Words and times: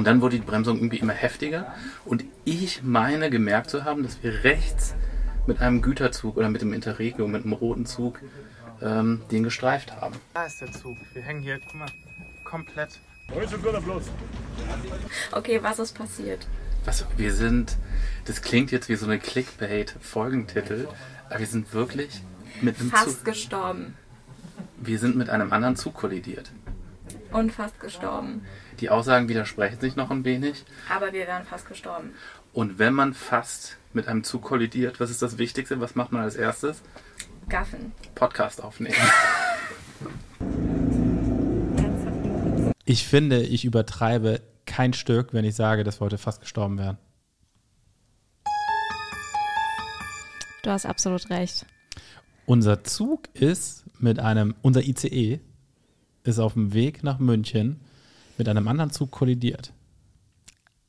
Und 0.00 0.06
dann 0.06 0.22
wurde 0.22 0.38
die 0.38 0.42
Bremsung 0.42 0.78
irgendwie 0.78 0.96
immer 0.96 1.12
heftiger. 1.12 1.74
Und 2.06 2.24
ich 2.46 2.82
meine 2.82 3.28
gemerkt 3.28 3.68
zu 3.68 3.84
haben, 3.84 4.02
dass 4.02 4.22
wir 4.22 4.44
rechts 4.44 4.94
mit 5.46 5.60
einem 5.60 5.82
Güterzug 5.82 6.38
oder 6.38 6.48
mit 6.48 6.62
dem 6.62 6.72
Interregio, 6.72 7.28
mit 7.28 7.44
einem 7.44 7.52
roten 7.52 7.84
Zug, 7.84 8.18
ähm, 8.80 9.20
den 9.30 9.42
gestreift 9.42 10.00
haben. 10.00 10.14
Da 10.32 10.46
ist 10.46 10.58
der 10.62 10.72
Zug. 10.72 10.96
Wir 11.12 11.20
hängen 11.20 11.42
hier, 11.42 11.60
guck 11.60 11.74
mal, 11.74 11.88
komplett. 12.44 12.98
Okay, 15.32 15.62
was 15.62 15.78
ist 15.78 15.92
passiert? 15.92 16.46
Was, 16.86 17.04
wir 17.18 17.34
sind, 17.34 17.76
das 18.24 18.40
klingt 18.40 18.70
jetzt 18.70 18.88
wie 18.88 18.94
so 18.94 19.04
eine 19.04 19.18
Clickbait-Folgentitel, 19.18 20.88
aber 21.28 21.40
wir 21.40 21.46
sind 21.46 21.74
wirklich 21.74 22.22
mit 22.62 22.80
einem 22.80 22.88
Fast 22.88 23.18
Zug. 23.18 23.24
gestorben. 23.26 23.98
Wir 24.78 24.98
sind 24.98 25.16
mit 25.16 25.28
einem 25.28 25.52
anderen 25.52 25.76
Zug 25.76 25.92
kollidiert. 25.92 26.52
Und 27.32 27.52
fast 27.52 27.78
gestorben. 27.78 28.44
Die 28.80 28.90
Aussagen 28.90 29.28
widersprechen 29.28 29.80
sich 29.80 29.94
noch 29.94 30.10
ein 30.10 30.24
wenig. 30.24 30.64
Aber 30.88 31.12
wir 31.12 31.26
wären 31.26 31.44
fast 31.44 31.68
gestorben. 31.68 32.14
Und 32.52 32.78
wenn 32.78 32.92
man 32.92 33.14
fast 33.14 33.76
mit 33.92 34.08
einem 34.08 34.24
Zug 34.24 34.42
kollidiert, 34.42 34.98
was 34.98 35.10
ist 35.10 35.22
das 35.22 35.38
Wichtigste? 35.38 35.80
Was 35.80 35.94
macht 35.94 36.10
man 36.12 36.22
als 36.22 36.34
erstes? 36.34 36.82
Gaffen. 37.48 37.92
Podcast 38.14 38.62
aufnehmen. 38.62 38.96
Ich 42.84 43.06
finde, 43.06 43.42
ich 43.42 43.64
übertreibe 43.64 44.40
kein 44.66 44.92
Stück, 44.92 45.32
wenn 45.32 45.44
ich 45.44 45.54
sage, 45.54 45.84
dass 45.84 46.00
wir 46.00 46.06
heute 46.06 46.18
fast 46.18 46.40
gestorben 46.40 46.78
wären. 46.78 46.98
Du 50.62 50.70
hast 50.70 50.86
absolut 50.86 51.30
recht. 51.30 51.66
Unser 52.46 52.82
Zug 52.82 53.28
ist 53.32 53.84
mit 54.00 54.18
einem, 54.18 54.54
unser 54.62 54.82
ICE 54.82 55.40
ist 56.24 56.38
auf 56.38 56.54
dem 56.54 56.72
Weg 56.72 57.02
nach 57.02 57.18
München 57.18 57.80
mit 58.38 58.48
einem 58.48 58.68
anderen 58.68 58.90
Zug 58.90 59.10
kollidiert. 59.10 59.72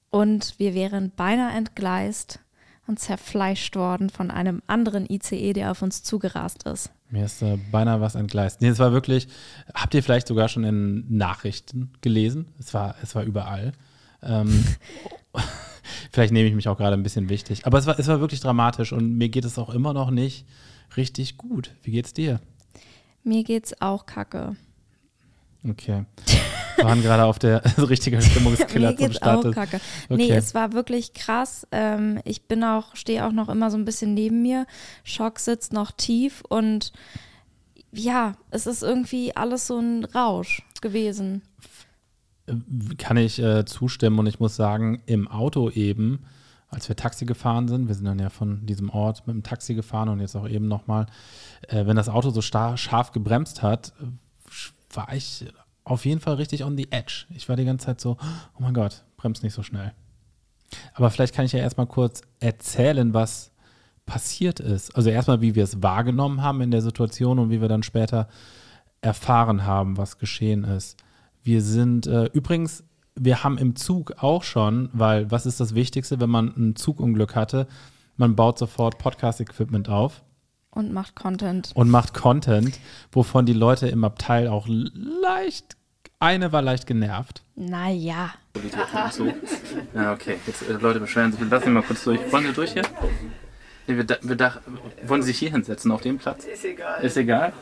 Und 0.09 0.55
wir 0.57 0.73
wären 0.73 1.11
beinahe 1.15 1.55
entgleist 1.55 2.39
und 2.87 2.99
zerfleischt 2.99 3.75
worden 3.75 4.09
von 4.09 4.31
einem 4.31 4.61
anderen 4.67 5.09
ICE, 5.09 5.53
der 5.53 5.71
auf 5.71 5.81
uns 5.81 6.03
zugerast 6.03 6.63
ist. 6.63 6.91
Mir 7.09 7.25
ist 7.25 7.41
äh, 7.41 7.57
beinahe 7.71 8.01
was 8.01 8.15
entgleist. 8.15 8.61
Nee, 8.61 8.69
es 8.69 8.79
war 8.79 8.91
wirklich, 8.91 9.27
habt 9.73 9.93
ihr 9.93 10.03
vielleicht 10.03 10.27
sogar 10.27 10.49
schon 10.49 10.63
in 10.63 11.05
Nachrichten 11.17 11.91
gelesen? 12.01 12.47
Es 12.59 12.73
war, 12.73 12.95
es 13.01 13.15
war 13.15 13.23
überall. 13.23 13.73
Ähm, 14.21 14.63
vielleicht 16.11 16.33
nehme 16.33 16.47
ich 16.47 16.55
mich 16.55 16.67
auch 16.67 16.77
gerade 16.77 16.95
ein 16.95 17.03
bisschen 17.03 17.29
wichtig. 17.29 17.65
Aber 17.65 17.77
es 17.77 17.85
war, 17.85 17.99
es 17.99 18.07
war 18.07 18.19
wirklich 18.19 18.39
dramatisch 18.39 18.93
und 18.93 19.17
mir 19.17 19.29
geht 19.29 19.45
es 19.45 19.57
auch 19.57 19.69
immer 19.69 19.93
noch 19.93 20.11
nicht 20.11 20.45
richtig 20.97 21.37
gut. 21.37 21.73
Wie 21.83 21.91
geht's 21.91 22.13
dir? 22.13 22.39
Mir 23.23 23.43
geht's 23.43 23.81
auch 23.81 24.05
kacke. 24.05 24.55
Okay. 25.67 26.05
Wir 26.77 26.85
waren 26.85 27.01
gerade 27.01 27.25
auf 27.25 27.37
der 27.37 27.61
richtigen 27.77 28.21
Stimmungskiller 28.21 28.97
zum 28.97 29.11
Start. 29.11 29.45
auch 29.45 29.51
kacke. 29.51 29.79
Okay. 30.09 30.17
Nee, 30.17 30.31
es 30.31 30.55
war 30.55 30.73
wirklich 30.73 31.13
krass. 31.13 31.67
Ähm, 31.71 32.19
ich 32.23 32.47
bin 32.47 32.63
auch, 32.63 32.95
stehe 32.95 33.25
auch 33.25 33.31
noch 33.31 33.49
immer 33.49 33.69
so 33.69 33.77
ein 33.77 33.85
bisschen 33.85 34.13
neben 34.13 34.41
mir. 34.41 34.65
Schock 35.03 35.39
sitzt 35.39 35.73
noch 35.73 35.91
tief 35.91 36.43
und 36.49 36.91
ja, 37.91 38.33
es 38.49 38.67
ist 38.67 38.83
irgendwie 38.83 39.35
alles 39.35 39.67
so 39.67 39.77
ein 39.77 40.05
Rausch 40.05 40.63
gewesen. 40.81 41.43
kann 42.97 43.17
ich 43.17 43.39
äh, 43.39 43.65
zustimmen 43.65 44.17
und 44.19 44.27
ich 44.27 44.39
muss 44.39 44.55
sagen, 44.55 45.03
im 45.05 45.27
Auto 45.27 45.69
eben, 45.69 46.23
als 46.69 46.87
wir 46.87 46.95
Taxi 46.95 47.25
gefahren 47.25 47.67
sind, 47.67 47.87
wir 47.89 47.95
sind 47.95 48.05
dann 48.05 48.17
ja 48.17 48.29
von 48.29 48.65
diesem 48.65 48.89
Ort 48.89 49.27
mit 49.27 49.35
dem 49.35 49.43
Taxi 49.43 49.75
gefahren 49.75 50.09
und 50.09 50.21
jetzt 50.21 50.35
auch 50.35 50.47
eben 50.47 50.67
nochmal, 50.67 51.05
äh, 51.67 51.85
wenn 51.85 51.97
das 51.97 52.09
Auto 52.09 52.29
so 52.31 52.41
scharf 52.41 53.11
gebremst 53.11 53.61
hat, 53.61 53.93
war 54.95 55.13
ich 55.13 55.45
auf 55.83 56.05
jeden 56.05 56.19
Fall 56.19 56.35
richtig 56.35 56.63
on 56.63 56.77
the 56.77 56.87
edge. 56.91 57.25
Ich 57.35 57.49
war 57.49 57.55
die 57.55 57.65
ganze 57.65 57.87
Zeit 57.87 58.01
so, 58.01 58.17
oh 58.21 58.59
mein 58.59 58.73
Gott, 58.73 59.03
bremst 59.17 59.43
nicht 59.43 59.53
so 59.53 59.63
schnell. 59.63 59.93
Aber 60.93 61.09
vielleicht 61.09 61.35
kann 61.35 61.45
ich 61.45 61.51
ja 61.51 61.59
erstmal 61.59 61.87
kurz 61.87 62.21
erzählen, 62.39 63.13
was 63.13 63.51
passiert 64.05 64.59
ist. 64.59 64.95
Also 64.95 65.09
erstmal, 65.09 65.41
wie 65.41 65.55
wir 65.55 65.63
es 65.63 65.81
wahrgenommen 65.81 66.41
haben 66.41 66.61
in 66.61 66.71
der 66.71 66.81
Situation 66.81 67.39
und 67.39 67.49
wie 67.49 67.61
wir 67.61 67.67
dann 67.67 67.83
später 67.83 68.27
erfahren 69.01 69.65
haben, 69.65 69.97
was 69.97 70.17
geschehen 70.17 70.63
ist. 70.63 70.97
Wir 71.43 71.61
sind 71.61 72.07
äh, 72.07 72.25
übrigens, 72.25 72.83
wir 73.15 73.43
haben 73.43 73.57
im 73.57 73.75
Zug 73.75 74.13
auch 74.23 74.43
schon, 74.43 74.89
weil 74.93 75.29
was 75.31 75.45
ist 75.45 75.59
das 75.59 75.75
Wichtigste, 75.75 76.19
wenn 76.19 76.29
man 76.29 76.53
ein 76.55 76.75
Zugunglück 76.75 77.35
hatte? 77.35 77.67
Man 78.17 78.35
baut 78.35 78.57
sofort 78.57 78.97
Podcast-Equipment 78.97 79.89
auf 79.89 80.23
Und 80.71 80.93
macht 80.93 81.15
Content. 81.15 81.71
und 81.75 81.89
macht 81.89 82.13
Content, 82.13 82.79
wovon 83.11 83.45
die 83.45 83.53
Leute 83.53 83.87
im 83.89 84.05
Abteil 84.05 84.47
auch 84.47 84.67
leicht, 84.67 85.75
eine 86.19 86.51
war 86.53 86.61
leicht 86.61 86.87
genervt. 86.87 87.43
Naja. 87.55 88.31
Ja, 89.93 90.13
okay. 90.13 90.37
Jetzt, 90.45 90.61
äh, 90.69 90.73
Leute 90.73 90.99
beschweren 90.99 91.31
sich. 91.31 91.41
Wir 91.41 91.47
lassen 91.47 91.67
ihn 91.67 91.73
mal 91.73 91.83
kurz 91.83 92.03
durch. 92.03 92.19
Wollen 92.31 92.45
wir 92.45 92.53
durch 92.53 92.73
hier? 92.73 92.83
Nee, 93.87 93.97
wir, 93.97 94.05
wir 94.21 94.35
dach, 94.35 94.61
wollen 95.05 95.21
Sie 95.21 95.27
sich 95.27 95.39
hier 95.39 95.51
hinsetzen, 95.51 95.91
auf 95.91 96.01
dem 96.01 96.17
Platz? 96.17 96.45
Ist 96.45 96.63
egal. 96.65 97.03
Ist 97.03 97.17
egal? 97.17 97.53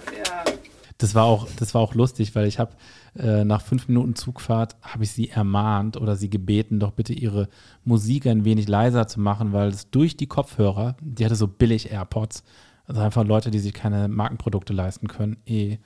Das 0.97 1.16
war 1.16 1.24
auch, 1.24 1.47
das 1.58 1.74
war 1.74 1.81
auch 1.81 1.96
lustig, 1.96 2.36
weil 2.36 2.46
ich 2.46 2.59
habe 2.59 2.74
äh, 3.18 3.46
nach 3.46 3.62
fünf 3.62 3.88
Minuten 3.88 4.16
Zugfahrt 4.16 4.76
habe 4.81 5.06
ich 5.06 5.12
sie 5.12 5.30
ermahnt 5.30 5.96
oder 5.96 6.16
sie 6.16 6.30
gebeten, 6.30 6.80
doch 6.80 6.91
bitte 6.91 7.14
ihre 7.14 7.47
Musik 7.86 8.28
ein 8.28 8.44
wenig 8.44 8.68
leiser 8.68 9.08
zu 9.08 9.20
machen, 9.22 9.53
weil 9.53 9.70
es 9.70 9.90
durch 9.90 10.18
die 10.18 10.28
Kopfhörer, 10.28 10.97
die 11.02 11.24
hatte 11.24 11.36
so 11.36 11.47
billig 11.47 11.91
AirPods, 11.91 12.44
also 12.90 13.00
einfach 13.02 13.24
Leute, 13.24 13.50
die 13.52 13.60
sich 13.60 13.74
keine 13.74 14.08
Markenprodukte 14.10 14.74
leisten 14.74 15.08
können, 15.08 15.38
eh 15.46 15.78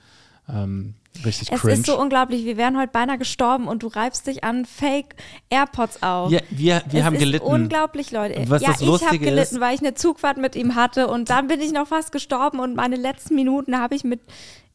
ähm, 0.48 0.94
richtig 1.24 1.52
Es 1.52 1.60
cringe. 1.60 1.74
ist 1.74 1.86
so 1.86 1.98
unglaublich. 2.00 2.44
Wir 2.44 2.56
wären 2.56 2.76
heute 2.76 2.90
beinahe 2.92 3.18
gestorben 3.18 3.68
und 3.68 3.82
du 3.82 3.86
reibst 3.86 4.26
dich 4.26 4.42
an 4.44 4.64
Fake 4.66 5.14
AirPods 5.48 6.02
auf. 6.02 6.30
ja, 6.32 6.40
wir, 6.50 6.82
wir 6.90 7.00
es 7.00 7.06
haben 7.06 7.14
ist 7.14 7.20
gelitten. 7.20 7.46
unglaublich, 7.46 8.10
Leute. 8.10 8.42
Was 8.50 8.60
ja, 8.62 8.68
das 8.72 8.80
ich 8.82 8.88
habe 9.06 9.18
gelitten, 9.18 9.54
ist- 9.56 9.60
weil 9.60 9.74
ich 9.74 9.80
eine 9.80 9.94
Zugfahrt 9.94 10.36
mit 10.38 10.56
ihm 10.56 10.74
hatte 10.74 11.06
und 11.08 11.30
dann 11.30 11.46
bin 11.46 11.60
ich 11.60 11.72
noch 11.72 11.86
fast 11.86 12.10
gestorben 12.12 12.58
und 12.58 12.74
meine 12.74 12.96
letzten 12.96 13.36
Minuten 13.36 13.78
habe 13.78 13.94
ich 13.94 14.02
mit 14.04 14.20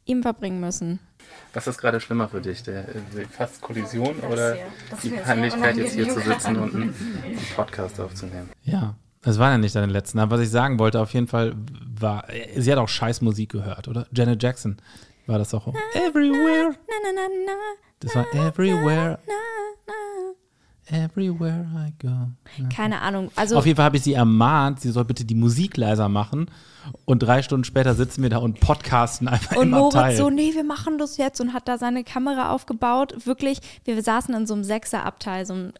ihm 0.05 0.21
verbringen 0.23 0.59
müssen. 0.59 0.99
Was 1.53 1.67
ist 1.67 1.77
gerade 1.79 1.99
schlimmer 1.99 2.27
für 2.29 2.41
dich? 2.41 2.63
Der, 2.63 2.87
äh, 2.89 3.01
die 3.15 3.25
fast 3.25 3.61
Kollision 3.61 4.15
oder 4.31 4.53
hier. 4.55 4.65
Das 4.89 4.99
die 5.01 5.09
Peinlichkeit, 5.09 5.77
jetzt 5.77 5.93
hier 5.93 6.07
zu 6.09 6.19
sitzen 6.19 6.57
und 6.57 6.73
einen, 6.75 6.83
einen 7.25 7.37
Podcast 7.55 7.99
aufzunehmen? 7.99 8.49
Ja, 8.63 8.95
es 9.23 9.37
waren 9.39 9.51
ja 9.51 9.57
nicht 9.57 9.75
deine 9.75 9.91
letzten. 9.91 10.19
Aber 10.19 10.37
was 10.37 10.43
ich 10.43 10.49
sagen 10.49 10.79
wollte, 10.79 10.99
auf 11.01 11.13
jeden 11.13 11.27
Fall 11.27 11.53
war, 11.99 12.25
sie 12.55 12.71
hat 12.71 12.79
auch 12.79 12.89
scheiß 12.89 13.21
Musik 13.21 13.51
gehört, 13.51 13.87
oder? 13.87 14.07
Janet 14.13 14.41
Jackson 14.41 14.77
war 15.27 15.37
das 15.37 15.53
auch. 15.53 15.67
Everywhere. 15.93 16.71
Na, 16.87 16.95
na, 17.03 17.11
na, 17.15 17.27
na, 17.45 17.51
Das 17.99 18.15
war 18.15 18.25
Everywhere, 18.33 19.19
na, 19.27 19.33
na. 19.87 19.93
Everywhere 20.91 21.67
I 21.75 21.93
go. 22.01 22.29
Keine 22.75 22.99
Ahnung. 23.01 23.29
Also 23.35 23.57
Auf 23.57 23.65
jeden 23.67 23.75
Fall 23.75 23.85
habe 23.85 23.97
ich 23.97 24.03
sie 24.03 24.13
ermahnt, 24.13 24.79
sie 24.79 24.89
soll 24.89 25.05
bitte 25.05 25.23
die 25.23 25.35
Musik 25.35 25.77
leiser 25.77 26.09
machen. 26.09 26.49
Und 27.05 27.19
drei 27.19 27.43
Stunden 27.43 27.63
später 27.63 27.93
sitzen 27.93 28.23
wir 28.23 28.29
da 28.31 28.37
und 28.37 28.59
podcasten 28.59 29.27
einfach 29.27 29.55
und 29.55 29.63
im 29.63 29.69
Moritz 29.69 29.95
Abteil. 29.95 30.15
so, 30.15 30.31
nee, 30.31 30.51
wir 30.55 30.63
machen 30.63 30.97
das 30.97 31.17
jetzt 31.17 31.39
und 31.41 31.53
hat 31.53 31.67
da 31.67 31.77
seine 31.77 32.03
Kamera 32.03 32.49
aufgebaut. 32.51 33.27
Wirklich, 33.27 33.59
wir 33.83 34.01
saßen 34.01 34.33
in 34.33 34.47
so 34.47 34.55
einem 34.55 34.63
Sechserabteil, 34.63 35.45
so 35.45 35.53
ein 35.53 35.73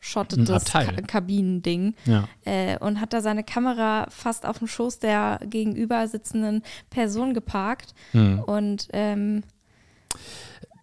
abgeschottetes. 0.00 0.64
Ka 0.64 0.84
Kabinending. 1.06 1.94
Ja. 2.04 2.28
Äh, 2.44 2.78
und 2.78 3.00
hat 3.00 3.12
da 3.12 3.20
seine 3.20 3.44
Kamera 3.44 4.06
fast 4.10 4.46
auf 4.46 4.58
dem 4.58 4.68
Schoß 4.68 4.98
der 4.98 5.40
gegenüber 5.48 6.06
sitzenden 6.08 6.62
Person 6.90 7.34
geparkt. 7.34 7.94
Hm. 8.12 8.40
Und 8.40 8.88
ähm, 8.92 9.42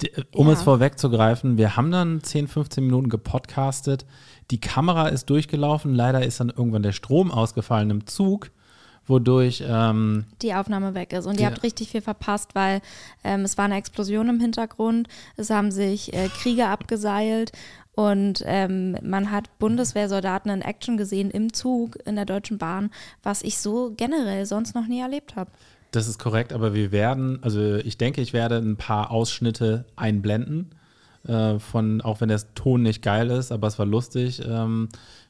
D- 0.02 0.12
Um 0.34 0.48
Ja. 0.48 0.54
es 0.54 0.64
vorwegzugreifen, 0.64 1.58
wir 1.58 1.76
haben 1.78 1.92
dann 1.92 2.22
10, 2.24 2.48
15 2.48 2.84
Minuten 2.86 3.10
gepodcastet. 3.10 4.06
Die 4.52 4.60
Kamera 4.60 5.08
ist 5.08 5.30
durchgelaufen. 5.30 5.94
Leider 5.94 6.24
ist 6.26 6.40
dann 6.40 6.50
irgendwann 6.50 6.84
der 6.84 6.92
Strom 6.92 7.32
ausgefallen 7.32 7.90
im 7.90 8.06
Zug, 8.08 8.52
wodurch 9.08 9.64
ähm, 9.66 10.26
die 10.42 10.54
Aufnahme 10.54 10.94
weg 10.96 11.14
ist. 11.14 11.26
Und 11.26 11.40
ihr 11.40 11.46
habt 11.48 11.64
richtig 11.64 11.90
viel 11.90 12.02
verpasst, 12.02 12.54
weil 12.56 12.82
ähm, 13.24 13.42
es 13.42 13.58
war 13.58 13.66
eine 13.66 13.78
Explosion 13.78 14.28
im 14.30 14.40
Hintergrund. 14.42 15.08
Es 15.38 15.50
haben 15.50 15.72
sich 15.72 16.14
äh, 16.14 16.28
Krieger 16.28 16.70
abgeseilt 16.70 17.52
und 17.96 18.44
ähm, 18.46 18.98
man 19.04 19.32
hat 19.32 19.58
Bundeswehrsoldaten 19.60 20.52
in 20.52 20.62
Action 20.62 20.98
gesehen 20.98 21.30
im 21.32 21.54
Zug 21.54 21.98
in 22.06 22.16
der 22.16 22.26
Deutschen 22.26 22.58
Bahn, 22.58 22.90
was 23.22 23.42
ich 23.44 23.60
so 23.60 23.94
generell 23.96 24.46
sonst 24.46 24.76
noch 24.76 24.88
nie 24.88 25.02
erlebt 25.02 25.36
habe. 25.36 25.52
Das 25.92 26.08
ist 26.08 26.18
korrekt, 26.18 26.54
aber 26.54 26.74
wir 26.74 26.92
werden, 26.92 27.38
also 27.44 27.76
ich 27.76 27.98
denke, 27.98 28.22
ich 28.22 28.34
werde 28.34 28.58
ein 28.58 28.78
paar 28.78 29.12
Ausschnitte 29.12 29.86
einblenden. 29.96 30.74
Äh, 31.28 31.60
von, 31.60 32.02
auch 32.02 32.20
wenn 32.20 32.30
der 32.30 32.42
Ton 32.54 32.82
nicht 32.82 33.02
geil 33.02 33.30
ist, 33.30 33.52
aber 33.52 33.68
es 33.68 33.80
war 33.80 33.86
lustig. 33.86 34.42
Ähm, 34.46 34.90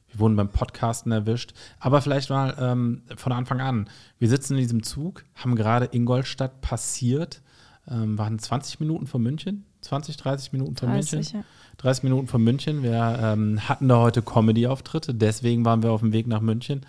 wir 0.09 0.19
wurden 0.19 0.35
beim 0.35 0.49
Podcasten 0.49 1.11
erwischt. 1.11 1.53
Aber 1.79 2.01
vielleicht 2.01 2.29
mal 2.29 2.55
ähm, 2.59 3.03
von 3.15 3.31
Anfang 3.31 3.61
an. 3.61 3.89
Wir 4.19 4.29
sitzen 4.29 4.53
in 4.53 4.59
diesem 4.59 4.83
Zug, 4.83 5.25
haben 5.35 5.55
gerade 5.55 5.89
Ingolstadt 5.91 6.61
passiert, 6.61 7.41
ähm, 7.87 8.17
waren 8.17 8.39
20 8.39 8.79
Minuten 8.79 9.05
von 9.05 9.21
München, 9.21 9.65
20, 9.83 10.17
30 10.17 10.53
Minuten 10.53 10.75
von 10.75 10.89
30, 10.89 11.13
München. 11.13 11.39
ja. 11.39 11.45
30 11.77 12.03
Minuten 12.03 12.27
von 12.27 12.43
München. 12.43 12.83
Wir 12.83 13.19
ähm, 13.21 13.67
hatten 13.67 13.87
da 13.87 13.97
heute 13.97 14.21
Comedy-Auftritte, 14.21 15.13
deswegen 15.13 15.65
waren 15.65 15.83
wir 15.83 15.91
auf 15.91 16.01
dem 16.01 16.13
Weg 16.13 16.27
nach 16.27 16.41
München. 16.41 16.85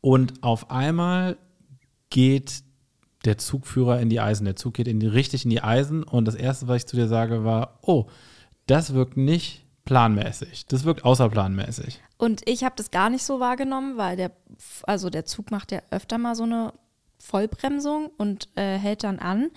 Und 0.00 0.42
auf 0.42 0.70
einmal 0.70 1.36
geht 2.10 2.62
der 3.24 3.38
Zugführer 3.38 4.00
in 4.00 4.08
die 4.08 4.20
Eisen. 4.20 4.44
Der 4.44 4.56
Zug 4.56 4.74
geht 4.74 4.88
in 4.88 5.00
die, 5.00 5.06
richtig 5.06 5.44
in 5.44 5.50
die 5.50 5.62
Eisen. 5.62 6.02
Und 6.02 6.24
das 6.24 6.34
Erste, 6.34 6.68
was 6.68 6.78
ich 6.78 6.86
zu 6.86 6.96
dir 6.96 7.08
sage, 7.08 7.44
war, 7.44 7.78
oh, 7.82 8.06
das 8.66 8.94
wirkt 8.94 9.16
nicht 9.16 9.64
planmäßig. 9.84 10.66
Das 10.66 10.84
wirkt 10.84 11.04
außerplanmäßig. 11.04 12.00
Und 12.16 12.48
ich 12.48 12.64
habe 12.64 12.74
das 12.76 12.90
gar 12.90 13.10
nicht 13.10 13.24
so 13.24 13.40
wahrgenommen, 13.40 13.98
weil 13.98 14.16
der, 14.16 14.32
also 14.84 15.10
der 15.10 15.24
Zug 15.24 15.50
macht 15.50 15.72
ja 15.72 15.80
öfter 15.90 16.18
mal 16.18 16.34
so 16.34 16.44
eine 16.44 16.72
Vollbremsung 17.20 18.10
und 18.16 18.48
äh, 18.56 18.76
hält 18.76 19.04
dann 19.04 19.18
an. 19.18 19.50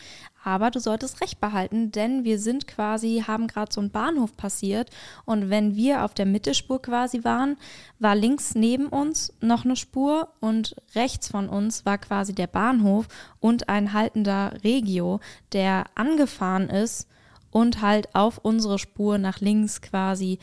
Aber 0.44 0.72
du 0.72 0.80
solltest 0.80 1.22
recht 1.22 1.40
behalten, 1.40 1.92
denn 1.92 2.26
wir 2.26 2.38
sind 2.38 2.68
quasi, 2.68 3.24
haben 3.26 3.48
gerade 3.48 3.72
so 3.72 3.80
einen 3.80 3.92
Bahnhof 3.92 4.36
passiert 4.36 4.90
und 5.24 5.50
wenn 5.50 5.76
wir 5.76 6.04
auf 6.04 6.14
der 6.14 6.26
Mittelspur 6.26 6.82
quasi 6.82 7.24
waren, 7.24 7.56
war 8.00 8.14
links 8.14 8.54
neben 8.54 8.88
uns 8.88 9.32
noch 9.40 9.64
eine 9.64 9.78
Spur 9.78 10.28
und 10.42 10.76
rechts 10.96 11.30
von 11.30 11.48
uns 11.48 11.86
war 11.86 11.98
quasi 11.98 12.36
der 12.36 12.48
Bahnhof 12.48 13.08
und 13.40 13.70
ein 13.70 13.94
haltender 13.94 14.54
Regio, 14.64 15.22
der 15.54 15.86
angefahren 15.96 16.70
ist 16.70 17.08
und 17.50 17.82
halt 17.82 18.14
auf 18.14 18.40
unsere 18.40 18.80
Spur 18.80 19.18
nach 19.18 19.40
links 19.40 19.82
quasi, 19.82 20.40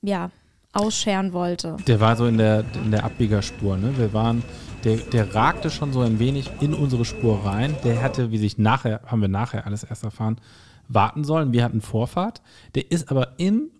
ja, 0.00 0.30
ausscheren 0.74 1.32
wollte. 1.32 1.76
Der 1.86 2.00
war 2.00 2.16
so 2.16 2.26
in 2.26 2.36
der, 2.38 2.64
in 2.74 2.90
der 2.90 3.04
Abbiegerspur, 3.04 3.76
ne? 3.76 3.96
Wir 3.96 4.12
waren, 4.12 4.42
der, 4.84 4.96
der 4.98 5.34
ragte 5.34 5.70
schon 5.70 5.92
so 5.92 6.00
ein 6.00 6.18
wenig 6.18 6.50
in 6.60 6.74
unsere 6.74 7.04
Spur 7.04 7.44
rein. 7.44 7.74
Der 7.84 7.96
hätte, 7.96 8.30
wie 8.30 8.38
sich 8.38 8.58
nachher, 8.58 9.00
haben 9.06 9.20
wir 9.20 9.28
nachher 9.28 9.66
alles 9.66 9.84
erst 9.84 10.04
erfahren, 10.04 10.36
warten 10.88 11.24
sollen. 11.24 11.52
Wir 11.52 11.64
hatten 11.64 11.80
Vorfahrt. 11.80 12.42
Der 12.74 12.90
ist 12.90 13.10
aber 13.10 13.34
in 13.38 13.70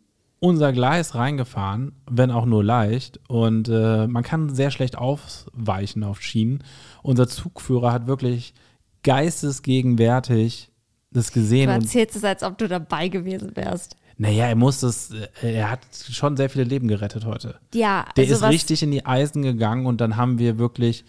unser 0.41 0.73
Gleis 0.73 1.15
reingefahren, 1.15 1.93
wenn 2.11 2.31
auch 2.31 2.47
nur 2.47 2.65
leicht. 2.65 3.21
Und 3.29 3.69
äh, 3.69 4.07
man 4.07 4.23
kann 4.23 4.55
sehr 4.55 4.71
schlecht 4.71 4.97
aufweichen 4.97 6.05
auf 6.05 6.23
Schienen. 6.23 6.65
Unser 7.03 7.29
Zugführer 7.29 7.93
hat 7.93 8.07
wirklich 8.07 8.55
geistesgegenwärtig 9.03 10.71
das 11.11 11.33
gesehen. 11.33 11.69
Du 11.69 11.75
erzählst 11.75 12.17
es, 12.17 12.25
als 12.25 12.43
ob 12.43 12.59
du 12.59 12.67
dabei 12.67 13.09
gewesen 13.09 13.55
wärst. 13.55 13.97
Naja, 14.17 14.47
er 14.47 14.55
muss 14.55 14.81
das, 14.81 15.11
äh, 15.11 15.55
er 15.55 15.71
hat 15.71 15.81
schon 16.11 16.37
sehr 16.37 16.49
viele 16.49 16.65
Leben 16.65 16.89
gerettet 16.89 17.25
heute. 17.25 17.59
Ja, 17.75 18.07
Der 18.17 18.25
also 18.25 18.47
ist 18.47 18.53
richtig 18.53 18.83
in 18.83 18.91
die 18.91 19.05
Eisen 19.05 19.43
gegangen 19.43 19.87
und 19.87 20.01
dann 20.01 20.17
haben 20.17 20.39
wir 20.39 20.59
wirklich, 20.59 21.05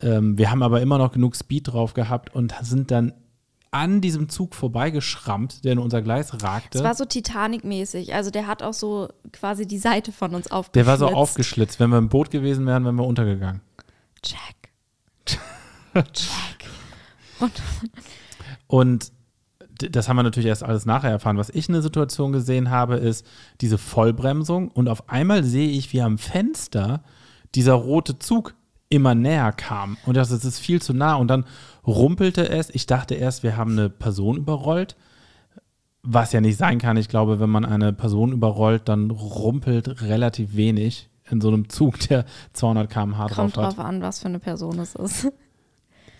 ähm, 0.00 0.38
wir 0.38 0.50
haben 0.50 0.62
aber 0.62 0.80
immer 0.80 0.98
noch 0.98 1.12
genug 1.12 1.34
Speed 1.36 1.68
drauf 1.68 1.94
gehabt 1.94 2.34
und 2.34 2.54
sind 2.62 2.90
dann 2.90 3.12
an 3.70 4.00
diesem 4.00 4.28
Zug 4.28 4.54
vorbeigeschrammt, 4.54 5.64
der 5.64 5.72
in 5.72 5.78
unser 5.78 6.00
Gleis 6.00 6.42
ragte. 6.42 6.78
Es 6.78 6.84
war 6.84 6.94
so 6.94 7.04
Titanic-mäßig. 7.04 8.14
Also 8.14 8.30
der 8.30 8.46
hat 8.46 8.62
auch 8.62 8.72
so 8.72 9.08
quasi 9.32 9.66
die 9.66 9.78
Seite 9.78 10.12
von 10.12 10.34
uns 10.34 10.50
aufgeschlitzt. 10.50 10.76
Der 10.76 10.86
war 10.86 10.96
so 10.96 11.08
aufgeschlitzt. 11.08 11.80
Wenn 11.80 11.90
wir 11.90 11.98
im 11.98 12.08
Boot 12.08 12.30
gewesen 12.30 12.66
wären, 12.66 12.84
wären 12.84 12.96
wir 12.96 13.04
untergegangen. 13.04 13.60
Jack. 14.24 14.70
Jack. 15.94 16.04
Und, 17.40 17.52
und 18.66 19.12
das 19.78 20.08
haben 20.08 20.16
wir 20.16 20.22
natürlich 20.22 20.48
erst 20.48 20.64
alles 20.64 20.86
nachher 20.86 21.10
erfahren. 21.10 21.36
Was 21.36 21.50
ich 21.50 21.68
in 21.68 21.72
der 21.72 21.82
Situation 21.82 22.32
gesehen 22.32 22.70
habe, 22.70 22.96
ist 22.96 23.26
diese 23.60 23.78
Vollbremsung 23.78 24.68
und 24.68 24.88
auf 24.88 25.08
einmal 25.08 25.44
sehe 25.44 25.70
ich, 25.70 25.92
wie 25.92 26.02
am 26.02 26.18
Fenster 26.18 27.02
dieser 27.54 27.74
rote 27.74 28.18
Zug 28.18 28.54
immer 28.88 29.14
näher 29.14 29.52
kam. 29.52 29.96
Und 30.06 30.16
das 30.16 30.30
ist 30.30 30.58
viel 30.58 30.80
zu 30.80 30.94
nah. 30.94 31.14
Und 31.16 31.28
dann 31.28 31.44
rumpelte 31.86 32.48
es. 32.48 32.70
Ich 32.70 32.86
dachte 32.86 33.14
erst, 33.14 33.42
wir 33.42 33.56
haben 33.56 33.72
eine 33.72 33.90
Person 33.90 34.36
überrollt. 34.36 34.96
Was 36.02 36.32
ja 36.32 36.40
nicht 36.40 36.56
sein 36.56 36.78
kann. 36.78 36.96
Ich 36.96 37.08
glaube, 37.08 37.40
wenn 37.40 37.50
man 37.50 37.64
eine 37.64 37.92
Person 37.92 38.32
überrollt, 38.32 38.88
dann 38.88 39.10
rumpelt 39.10 40.00
relativ 40.02 40.56
wenig 40.56 41.10
in 41.30 41.40
so 41.40 41.48
einem 41.48 41.68
Zug, 41.68 41.98
der 42.08 42.24
200 42.54 42.88
km/h 42.88 43.26
drauf 43.26 43.28
hat. 43.28 43.36
Kommt 43.36 43.56
drauf 43.56 43.78
an, 43.78 44.00
was 44.00 44.20
für 44.20 44.28
eine 44.28 44.38
Person 44.38 44.78
es 44.78 44.94
ist. 44.94 45.30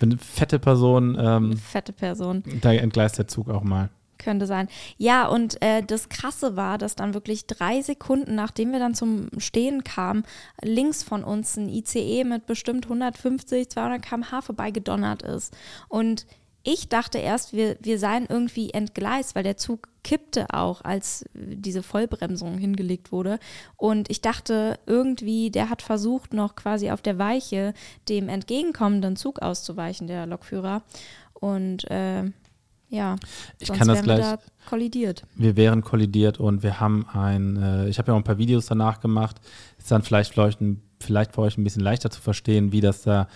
Wenn 0.00 0.12
eine 0.12 0.18
fette 0.18 0.58
Person. 0.58 1.16
Ähm, 1.20 1.56
fette 1.56 1.92
Person. 1.92 2.42
Da 2.60 2.72
entgleist 2.72 3.18
der 3.18 3.28
Zug 3.28 3.48
auch 3.50 3.62
mal. 3.62 3.90
Könnte 4.18 4.46
sein. 4.46 4.68
Ja, 4.96 5.28
und 5.28 5.62
äh, 5.62 5.82
das 5.82 6.08
Krasse 6.08 6.56
war, 6.56 6.76
dass 6.76 6.96
dann 6.96 7.14
wirklich 7.14 7.46
drei 7.46 7.82
Sekunden, 7.82 8.34
nachdem 8.34 8.72
wir 8.72 8.80
dann 8.80 8.94
zum 8.94 9.28
Stehen 9.38 9.84
kamen, 9.84 10.24
links 10.60 11.04
von 11.04 11.22
uns 11.22 11.56
ein 11.56 11.68
ICE 11.68 12.24
mit 12.24 12.46
bestimmt 12.46 12.86
150, 12.86 13.70
200 13.70 14.02
km/h 14.02 14.42
vorbeigedonnert 14.42 15.22
ist. 15.22 15.56
Und 15.88 16.26
ich 16.68 16.90
dachte 16.90 17.16
erst, 17.16 17.54
wir, 17.54 17.78
wir 17.80 17.98
seien 17.98 18.26
irgendwie 18.28 18.70
entgleist, 18.70 19.34
weil 19.34 19.42
der 19.42 19.56
Zug 19.56 19.88
kippte 20.04 20.46
auch, 20.52 20.82
als 20.84 21.24
diese 21.32 21.82
Vollbremsung 21.82 22.58
hingelegt 22.58 23.10
wurde. 23.10 23.38
Und 23.78 24.10
ich 24.10 24.20
dachte 24.20 24.78
irgendwie, 24.84 25.50
der 25.50 25.70
hat 25.70 25.80
versucht, 25.80 26.34
noch 26.34 26.56
quasi 26.56 26.90
auf 26.90 27.00
der 27.00 27.18
Weiche 27.18 27.72
dem 28.10 28.28
entgegenkommenden 28.28 29.16
Zug 29.16 29.40
auszuweichen, 29.40 30.08
der 30.08 30.26
Lokführer. 30.26 30.82
Und 31.32 31.90
äh, 31.90 32.24
ja, 32.90 33.16
ich 33.58 33.72
kann 33.72 33.88
das 33.88 34.02
gleich. 34.02 34.20
Da 34.20 34.38
kollidiert. 34.66 35.24
Wir 35.36 35.56
wären 35.56 35.82
kollidiert 35.82 36.38
und 36.38 36.62
wir 36.62 36.80
haben 36.80 37.06
ein, 37.08 37.56
äh, 37.56 37.88
ich 37.88 37.98
habe 37.98 38.10
ja 38.10 38.14
auch 38.14 38.18
ein 38.18 38.24
paar 38.24 38.38
Videos 38.38 38.66
danach 38.66 39.00
gemacht. 39.00 39.36
Ist 39.78 39.90
dann 39.90 40.02
vielleicht, 40.02 40.32
vielleicht, 40.32 40.58
vielleicht 41.00 41.34
für 41.34 41.40
euch 41.40 41.56
ein 41.56 41.64
bisschen 41.64 41.82
leichter 41.82 42.10
zu 42.10 42.20
verstehen, 42.20 42.72
wie 42.72 42.82
das 42.82 43.02
da 43.02 43.26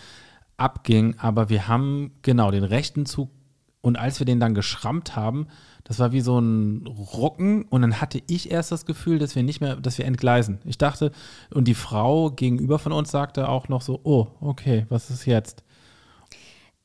abging. 0.63 1.17
Aber 1.19 1.49
wir 1.49 1.69
haben 1.69 2.13
genau 2.23 2.51
den 2.51 2.65
rechten 2.65 3.05
Zug 3.05 3.31
und 3.83 3.97
als 3.97 4.21
wir 4.21 4.25
den 4.25 4.41
dann 4.41 4.55
geschrammt 4.55 5.17
haben, 5.17 5.49
das 5.85 5.99
war 5.99 6.13
wie 6.13 6.21
so 6.21 6.39
ein 6.39 6.87
Rucken 6.87 7.65
und 7.65 7.83
dann 7.83 8.01
hatte 8.01 8.23
ich 8.29 8.51
erst 8.51 8.71
das 8.71 8.87
Gefühl, 8.87 9.19
dass 9.19 9.35
wir 9.35 9.43
nicht 9.43 9.61
mehr, 9.61 9.77
dass 9.77 9.99
wir 9.99 10.05
entgleisen. 10.05 10.61
Ich 10.65 10.79
dachte, 10.79 11.11
und 11.51 11.67
die 11.67 11.75
Frau 11.75 12.31
gegenüber 12.31 12.79
von 12.79 12.93
uns 12.93 13.11
sagte 13.11 13.49
auch 13.49 13.69
noch 13.69 13.83
so, 13.83 14.01
oh, 14.05 14.29
okay, 14.41 14.87
was 14.89 15.11
ist 15.11 15.27
jetzt? 15.27 15.65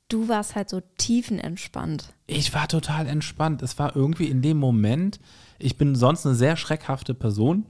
Du 0.10 0.28
warst 0.28 0.56
halt 0.56 0.70
so 0.70 0.82
tiefenentspannt. 0.98 2.14
Ich 2.26 2.54
war 2.56 2.68
total 2.68 3.08
entspannt. 3.08 3.62
Es 3.62 3.78
war 3.78 3.96
irgendwie 3.96 4.28
in 4.28 4.42
dem 4.42 4.58
Moment, 4.58 5.20
ich 5.60 5.78
bin 5.78 5.96
sonst 5.96 6.26
eine 6.26 6.34
sehr 6.34 6.58
schreckhafte 6.58 7.14
Person. 7.14 7.66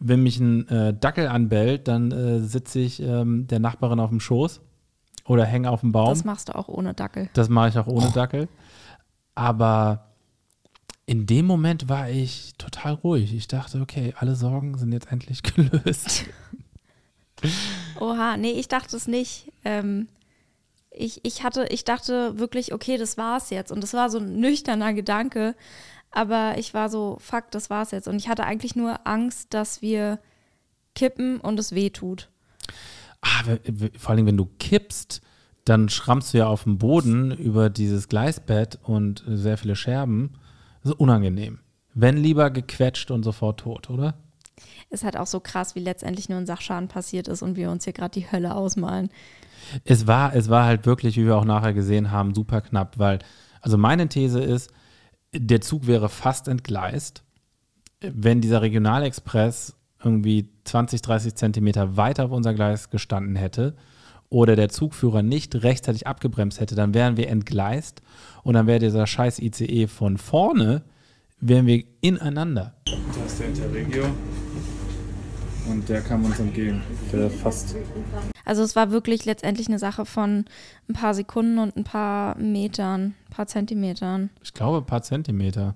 Wenn 0.00 0.22
mich 0.22 0.40
ein 0.40 0.66
äh, 0.68 0.94
Dackel 0.98 1.28
anbellt, 1.28 1.86
dann 1.86 2.10
äh, 2.10 2.40
sitze 2.40 2.80
ich 2.80 3.00
ähm, 3.00 3.46
der 3.46 3.60
Nachbarin 3.60 4.00
auf 4.00 4.10
dem 4.10 4.18
Schoß 4.18 4.60
oder 5.28 5.44
hänge 5.44 5.70
auf 5.70 5.80
dem 5.80 5.92
Baum. 5.92 6.08
Das 6.08 6.24
machst 6.24 6.48
du 6.48 6.54
auch 6.54 6.68
ohne 6.68 6.94
Dackel. 6.94 7.28
Das 7.34 7.48
mache 7.48 7.68
ich 7.68 7.78
auch 7.78 7.86
ohne 7.86 8.08
oh. 8.08 8.12
Dackel. 8.12 8.48
Aber 9.34 10.06
in 11.06 11.26
dem 11.26 11.46
Moment 11.46 11.88
war 11.88 12.10
ich 12.10 12.54
total 12.58 12.94
ruhig. 12.94 13.34
Ich 13.34 13.48
dachte, 13.48 13.80
okay, 13.80 14.14
alle 14.18 14.34
Sorgen 14.34 14.76
sind 14.76 14.92
jetzt 14.92 15.10
endlich 15.10 15.42
gelöst. 15.54 16.24
Oha, 18.00 18.36
nee, 18.36 18.52
ich 18.52 18.68
dachte 18.68 18.96
es 18.96 19.06
nicht. 19.06 19.52
Ähm, 19.64 20.08
ich, 20.90 21.24
ich 21.24 21.42
hatte, 21.42 21.66
ich 21.70 21.84
dachte 21.84 22.38
wirklich, 22.38 22.72
okay, 22.72 22.96
das 22.96 23.18
war's 23.18 23.50
jetzt. 23.50 23.70
Und 23.70 23.82
das 23.82 23.94
war 23.94 24.10
so 24.10 24.18
ein 24.18 24.40
nüchterner 24.40 24.94
Gedanke. 24.94 25.54
Aber 26.10 26.56
ich 26.56 26.72
war 26.72 26.88
so, 26.88 27.18
fuck, 27.20 27.50
das 27.50 27.68
war's 27.68 27.90
jetzt. 27.90 28.08
Und 28.08 28.16
ich 28.16 28.28
hatte 28.28 28.44
eigentlich 28.44 28.74
nur 28.74 29.06
Angst, 29.06 29.52
dass 29.54 29.82
wir 29.82 30.18
kippen 30.94 31.40
und 31.40 31.60
es 31.60 31.72
weh 31.72 31.90
tut. 31.90 32.30
Ah, 33.26 33.56
vor 33.98 34.10
allem, 34.10 34.26
wenn 34.26 34.36
du 34.36 34.48
kippst, 34.58 35.20
dann 35.64 35.88
schrammst 35.88 36.32
du 36.32 36.38
ja 36.38 36.46
auf 36.46 36.62
dem 36.62 36.78
Boden 36.78 37.32
über 37.32 37.70
dieses 37.70 38.08
Gleisbett 38.08 38.78
und 38.84 39.24
sehr 39.26 39.58
viele 39.58 39.74
Scherben. 39.74 40.34
Das 40.82 40.92
ist 40.92 41.00
unangenehm. 41.00 41.58
Wenn 41.92 42.16
lieber 42.16 42.50
gequetscht 42.50 43.10
und 43.10 43.24
sofort 43.24 43.60
tot, 43.60 43.90
oder? 43.90 44.14
Ist 44.90 45.02
halt 45.02 45.16
auch 45.16 45.26
so 45.26 45.40
krass, 45.40 45.74
wie 45.74 45.80
letztendlich 45.80 46.28
nur 46.28 46.38
ein 46.38 46.46
Sachschaden 46.46 46.88
passiert 46.88 47.26
ist 47.26 47.42
und 47.42 47.56
wir 47.56 47.70
uns 47.70 47.84
hier 47.84 47.92
gerade 47.92 48.12
die 48.12 48.30
Hölle 48.30 48.54
ausmalen. 48.54 49.10
Es 49.84 50.06
war, 50.06 50.34
es 50.34 50.48
war 50.48 50.64
halt 50.64 50.86
wirklich, 50.86 51.16
wie 51.16 51.26
wir 51.26 51.36
auch 51.36 51.44
nachher 51.44 51.74
gesehen 51.74 52.12
haben, 52.12 52.34
super 52.34 52.60
knapp, 52.60 52.98
weil, 52.98 53.18
also 53.60 53.76
meine 53.76 54.08
These 54.08 54.40
ist, 54.40 54.70
der 55.34 55.60
Zug 55.60 55.86
wäre 55.86 56.08
fast 56.08 56.46
entgleist, 56.46 57.24
wenn 58.00 58.40
dieser 58.40 58.62
Regionalexpress 58.62 59.74
irgendwie 60.06 60.48
20, 60.64 61.02
30 61.02 61.34
Zentimeter 61.34 61.96
weiter 61.96 62.26
auf 62.26 62.30
unser 62.30 62.54
Gleis 62.54 62.90
gestanden 62.90 63.36
hätte 63.36 63.74
oder 64.30 64.56
der 64.56 64.68
Zugführer 64.68 65.22
nicht 65.22 65.54
rechtzeitig 65.62 66.06
abgebremst 66.06 66.60
hätte, 66.60 66.74
dann 66.74 66.94
wären 66.94 67.16
wir 67.16 67.28
entgleist 67.28 68.02
und 68.42 68.54
dann 68.54 68.66
wäre 68.66 68.78
dieser 68.78 69.06
scheiß 69.06 69.40
ICE 69.40 69.86
von 69.88 70.16
vorne, 70.16 70.82
wären 71.40 71.66
wir 71.66 71.84
ineinander. 72.00 72.74
Da 72.84 73.24
ist 73.26 73.40
der 73.40 73.48
Interregio 73.48 74.04
und 75.68 75.88
der 75.88 76.00
kam 76.00 76.24
uns 76.24 76.38
entgegen. 76.38 76.82
Der 77.12 77.30
fast. 77.30 77.74
Also 78.44 78.62
es 78.62 78.76
war 78.76 78.90
wirklich 78.90 79.24
letztendlich 79.24 79.68
eine 79.68 79.78
Sache 79.78 80.06
von 80.06 80.44
ein 80.88 80.94
paar 80.94 81.14
Sekunden 81.14 81.58
und 81.58 81.76
ein 81.76 81.84
paar 81.84 82.38
Metern, 82.38 83.14
ein 83.26 83.30
paar 83.30 83.46
Zentimetern. 83.46 84.30
Ich 84.42 84.54
glaube, 84.54 84.78
ein 84.78 84.86
paar 84.86 85.02
Zentimeter. 85.02 85.74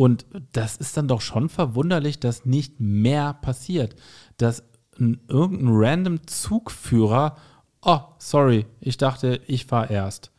Und 0.00 0.24
das 0.52 0.76
ist 0.76 0.96
dann 0.96 1.08
doch 1.08 1.20
schon 1.20 1.50
verwunderlich, 1.50 2.20
dass 2.20 2.46
nicht 2.46 2.80
mehr 2.80 3.34
passiert. 3.34 3.96
Dass 4.38 4.62
ein, 4.98 5.20
irgendein 5.28 5.68
random 5.72 6.26
Zugführer 6.26 7.36
oh, 7.82 8.00
sorry, 8.18 8.66
ich 8.80 8.96
dachte, 8.96 9.40
ich 9.46 9.70
war 9.70 9.90
erst. 9.90 10.30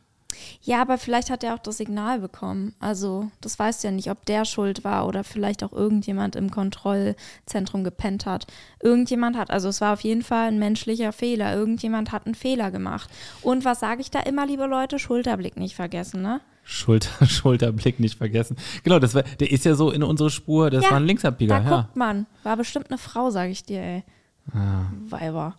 Ja, 0.62 0.80
aber 0.80 0.96
vielleicht 0.96 1.28
hat 1.28 1.44
er 1.44 1.54
auch 1.54 1.58
das 1.58 1.76
Signal 1.76 2.18
bekommen. 2.18 2.74
Also, 2.80 3.30
das 3.42 3.58
weißt 3.58 3.84
du 3.84 3.88
ja 3.88 3.92
nicht, 3.92 4.10
ob 4.10 4.24
der 4.24 4.46
schuld 4.46 4.82
war 4.82 5.06
oder 5.06 5.24
vielleicht 5.24 5.62
auch 5.62 5.72
irgendjemand 5.72 6.36
im 6.36 6.50
Kontrollzentrum 6.50 7.84
gepennt 7.84 8.24
hat. 8.24 8.46
Irgendjemand 8.80 9.36
hat, 9.36 9.50
also 9.50 9.68
es 9.68 9.82
war 9.82 9.92
auf 9.92 10.00
jeden 10.00 10.22
Fall 10.22 10.48
ein 10.48 10.58
menschlicher 10.58 11.12
Fehler. 11.12 11.54
Irgendjemand 11.54 12.12
hat 12.12 12.24
einen 12.24 12.34
Fehler 12.34 12.70
gemacht. 12.70 13.10
Und 13.42 13.66
was 13.66 13.80
sage 13.80 14.00
ich 14.00 14.10
da 14.10 14.20
immer, 14.20 14.46
liebe 14.46 14.64
Leute? 14.66 14.98
Schulterblick 14.98 15.58
nicht 15.58 15.76
vergessen, 15.76 16.22
ne? 16.22 16.40
Schulter, 16.62 17.26
Schulterblick 17.26 18.00
nicht 18.00 18.16
vergessen. 18.18 18.56
Genau, 18.82 18.98
das 18.98 19.14
war, 19.14 19.22
der 19.22 19.50
ist 19.50 19.64
ja 19.64 19.74
so 19.74 19.90
in 19.90 20.02
unsere 20.02 20.30
Spur, 20.30 20.70
das 20.70 20.84
Ja, 20.84 20.90
war 20.90 20.98
ein 20.98 21.06
Linksabbieger, 21.06 21.58
Da 21.60 21.64
ja. 21.70 21.82
guckt 21.82 21.96
man. 21.96 22.26
War 22.42 22.56
bestimmt 22.56 22.90
eine 22.90 22.98
Frau, 22.98 23.30
sag 23.30 23.50
ich 23.50 23.64
dir, 23.64 23.80
ey. 23.80 24.04
Ah. 24.52 24.86
Weiber. 25.08 25.54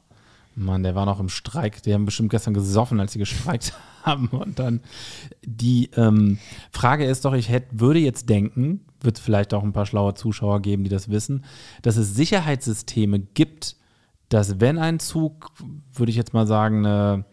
Mann, 0.56 0.84
der 0.84 0.94
war 0.96 1.06
noch 1.06 1.20
im 1.20 1.30
Streik. 1.30 1.82
Die 1.84 1.94
haben 1.94 2.06
bestimmt 2.06 2.30
gestern 2.30 2.54
gesoffen, 2.54 3.00
als 3.00 3.14
sie 3.14 3.20
gestreikt 3.20 3.74
haben. 4.04 4.28
Und 4.28 4.60
dann 4.60 4.82
die 5.44 5.90
ähm, 5.96 6.38
Frage 6.72 7.06
ist 7.06 7.26
doch, 7.26 7.34
ich 7.34 7.50
hätte, 7.50 7.80
würde 7.80 8.00
jetzt 8.00 8.30
denken, 8.30 8.82
wird 9.02 9.18
es 9.18 9.24
vielleicht 9.24 9.54
auch 9.54 9.64
ein 9.64 9.74
paar 9.74 9.86
schlaue 9.86 10.14
Zuschauer 10.14 10.62
geben, 10.62 10.84
die 10.84 10.90
das 10.90 11.10
wissen, 11.10 11.44
dass 11.82 11.98
es 11.98 12.16
Sicherheitssysteme 12.16 13.20
gibt, 13.20 13.78
dass 14.30 14.60
wenn 14.60 14.78
ein 14.78 15.00
Zug, 15.00 15.52
würde 15.94 16.12
ich 16.12 16.16
jetzt 16.16 16.34
mal 16.34 16.48
sagen, 16.48 16.86
eine, 16.86 17.26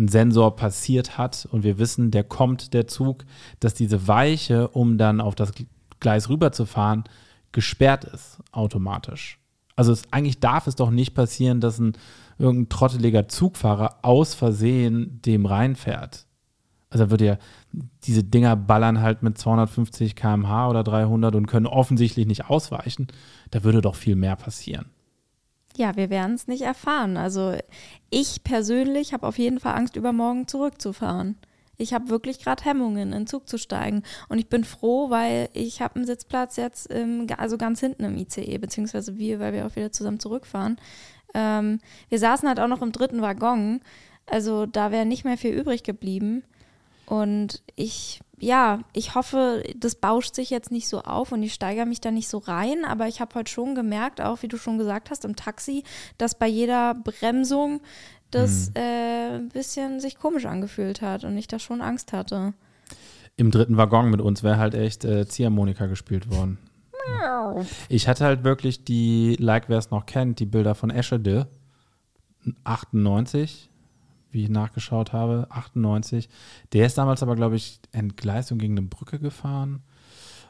ein 0.00 0.08
Sensor 0.08 0.56
passiert 0.56 1.18
hat 1.18 1.46
und 1.52 1.62
wir 1.62 1.78
wissen, 1.78 2.10
der 2.10 2.24
kommt, 2.24 2.74
der 2.74 2.88
Zug, 2.88 3.24
dass 3.60 3.74
diese 3.74 4.08
Weiche, 4.08 4.68
um 4.68 4.98
dann 4.98 5.20
auf 5.20 5.34
das 5.34 5.52
Gleis 6.00 6.28
rüberzufahren, 6.28 7.04
gesperrt 7.52 8.04
ist 8.04 8.38
automatisch. 8.50 9.38
Also 9.76 9.92
es, 9.92 10.02
eigentlich 10.10 10.40
darf 10.40 10.66
es 10.66 10.74
doch 10.74 10.90
nicht 10.90 11.14
passieren, 11.14 11.60
dass 11.60 11.78
ein 11.78 11.92
irgendein 12.38 12.68
trotteliger 12.70 13.28
Zugfahrer 13.28 13.98
aus 14.02 14.34
Versehen 14.34 15.20
dem 15.22 15.46
reinfährt. 15.46 16.26
Also 16.88 17.04
da 17.04 17.10
würde 17.10 17.24
ja, 17.24 17.38
diese 18.04 18.24
Dinger 18.24 18.56
ballern 18.56 19.00
halt 19.00 19.22
mit 19.22 19.38
250 19.38 20.16
km/h 20.16 20.68
oder 20.68 20.82
300 20.82 21.34
und 21.36 21.46
können 21.46 21.66
offensichtlich 21.66 22.26
nicht 22.26 22.46
ausweichen. 22.46 23.08
Da 23.50 23.62
würde 23.62 23.80
doch 23.80 23.94
viel 23.94 24.16
mehr 24.16 24.36
passieren. 24.36 24.86
Ja, 25.76 25.96
wir 25.96 26.10
werden 26.10 26.34
es 26.34 26.48
nicht 26.48 26.62
erfahren. 26.62 27.16
Also 27.16 27.56
ich 28.10 28.42
persönlich 28.42 29.12
habe 29.12 29.26
auf 29.26 29.38
jeden 29.38 29.60
Fall 29.60 29.74
Angst, 29.76 29.96
übermorgen 29.96 30.48
zurückzufahren. 30.48 31.36
Ich 31.80 31.94
habe 31.94 32.10
wirklich 32.10 32.40
gerade 32.40 32.62
Hemmungen, 32.64 33.04
in 33.04 33.10
den 33.12 33.26
Zug 33.26 33.48
zu 33.48 33.56
steigen. 33.56 34.02
Und 34.28 34.38
ich 34.38 34.48
bin 34.48 34.64
froh, 34.64 35.08
weil 35.08 35.48
ich 35.54 35.80
habe 35.80 35.96
einen 35.96 36.04
Sitzplatz 36.04 36.56
jetzt, 36.56 36.86
im, 36.88 37.26
also 37.38 37.56
ganz 37.56 37.80
hinten 37.80 38.04
im 38.04 38.18
ICE, 38.18 38.58
beziehungsweise 38.58 39.16
wir, 39.16 39.40
weil 39.40 39.54
wir 39.54 39.66
auch 39.66 39.76
wieder 39.76 39.90
zusammen 39.90 40.20
zurückfahren. 40.20 40.76
Ähm, 41.32 41.80
wir 42.10 42.18
saßen 42.18 42.46
halt 42.48 42.60
auch 42.60 42.68
noch 42.68 42.82
im 42.82 42.92
dritten 42.92 43.22
Waggon. 43.22 43.80
Also 44.26 44.66
da 44.66 44.90
wäre 44.90 45.06
nicht 45.06 45.24
mehr 45.24 45.38
viel 45.38 45.54
übrig 45.54 45.82
geblieben. 45.82 46.42
Und 47.06 47.62
ich, 47.76 48.20
ja, 48.40 48.80
ich 48.92 49.14
hoffe, 49.14 49.62
das 49.76 49.94
bauscht 49.94 50.34
sich 50.34 50.50
jetzt 50.50 50.72
nicht 50.72 50.88
so 50.88 51.02
auf 51.02 51.30
und 51.32 51.42
ich 51.42 51.54
steigere 51.54 51.86
mich 51.86 52.00
da 52.00 52.10
nicht 52.10 52.28
so 52.28 52.38
rein. 52.38 52.84
Aber 52.84 53.06
ich 53.06 53.20
habe 53.20 53.34
heute 53.34 53.50
schon 53.50 53.74
gemerkt, 53.74 54.20
auch 54.20 54.42
wie 54.42 54.48
du 54.48 54.56
schon 54.56 54.78
gesagt 54.78 55.10
hast, 55.10 55.24
im 55.24 55.36
Taxi, 55.36 55.84
dass 56.18 56.34
bei 56.34 56.48
jeder 56.48 56.94
Bremsung 56.94 57.80
das 58.30 58.70
äh, 58.74 59.36
ein 59.36 59.48
bisschen 59.48 60.00
sich 60.00 60.16
komisch 60.16 60.46
angefühlt 60.46 61.02
hat 61.02 61.24
und 61.24 61.36
ich 61.36 61.48
da 61.48 61.58
schon 61.58 61.80
Angst 61.82 62.12
hatte. 62.12 62.54
Im 63.36 63.50
dritten 63.50 63.76
Waggon 63.76 64.10
mit 64.10 64.20
uns 64.20 64.42
wäre 64.42 64.58
halt 64.58 64.74
echt 64.74 65.04
äh, 65.04 65.26
Ziehharmonika 65.26 65.86
gespielt 65.86 66.30
worden. 66.30 66.58
Ich 67.88 68.06
hatte 68.06 68.24
halt 68.24 68.44
wirklich 68.44 68.84
die, 68.84 69.36
like 69.38 69.68
wer 69.68 69.78
es 69.78 69.90
noch 69.90 70.06
kennt, 70.06 70.38
die 70.38 70.46
Bilder 70.46 70.74
von 70.74 70.90
Eschede 70.90 71.48
98, 72.64 73.69
wie 74.32 74.44
ich 74.44 74.48
nachgeschaut 74.50 75.12
habe, 75.12 75.46
98. 75.50 76.28
Der 76.72 76.86
ist 76.86 76.98
damals 76.98 77.22
aber, 77.22 77.36
glaube 77.36 77.56
ich, 77.56 77.80
Entgleisung 77.92 78.58
gegen 78.58 78.76
eine 78.78 78.86
Brücke 78.86 79.18
gefahren. 79.18 79.82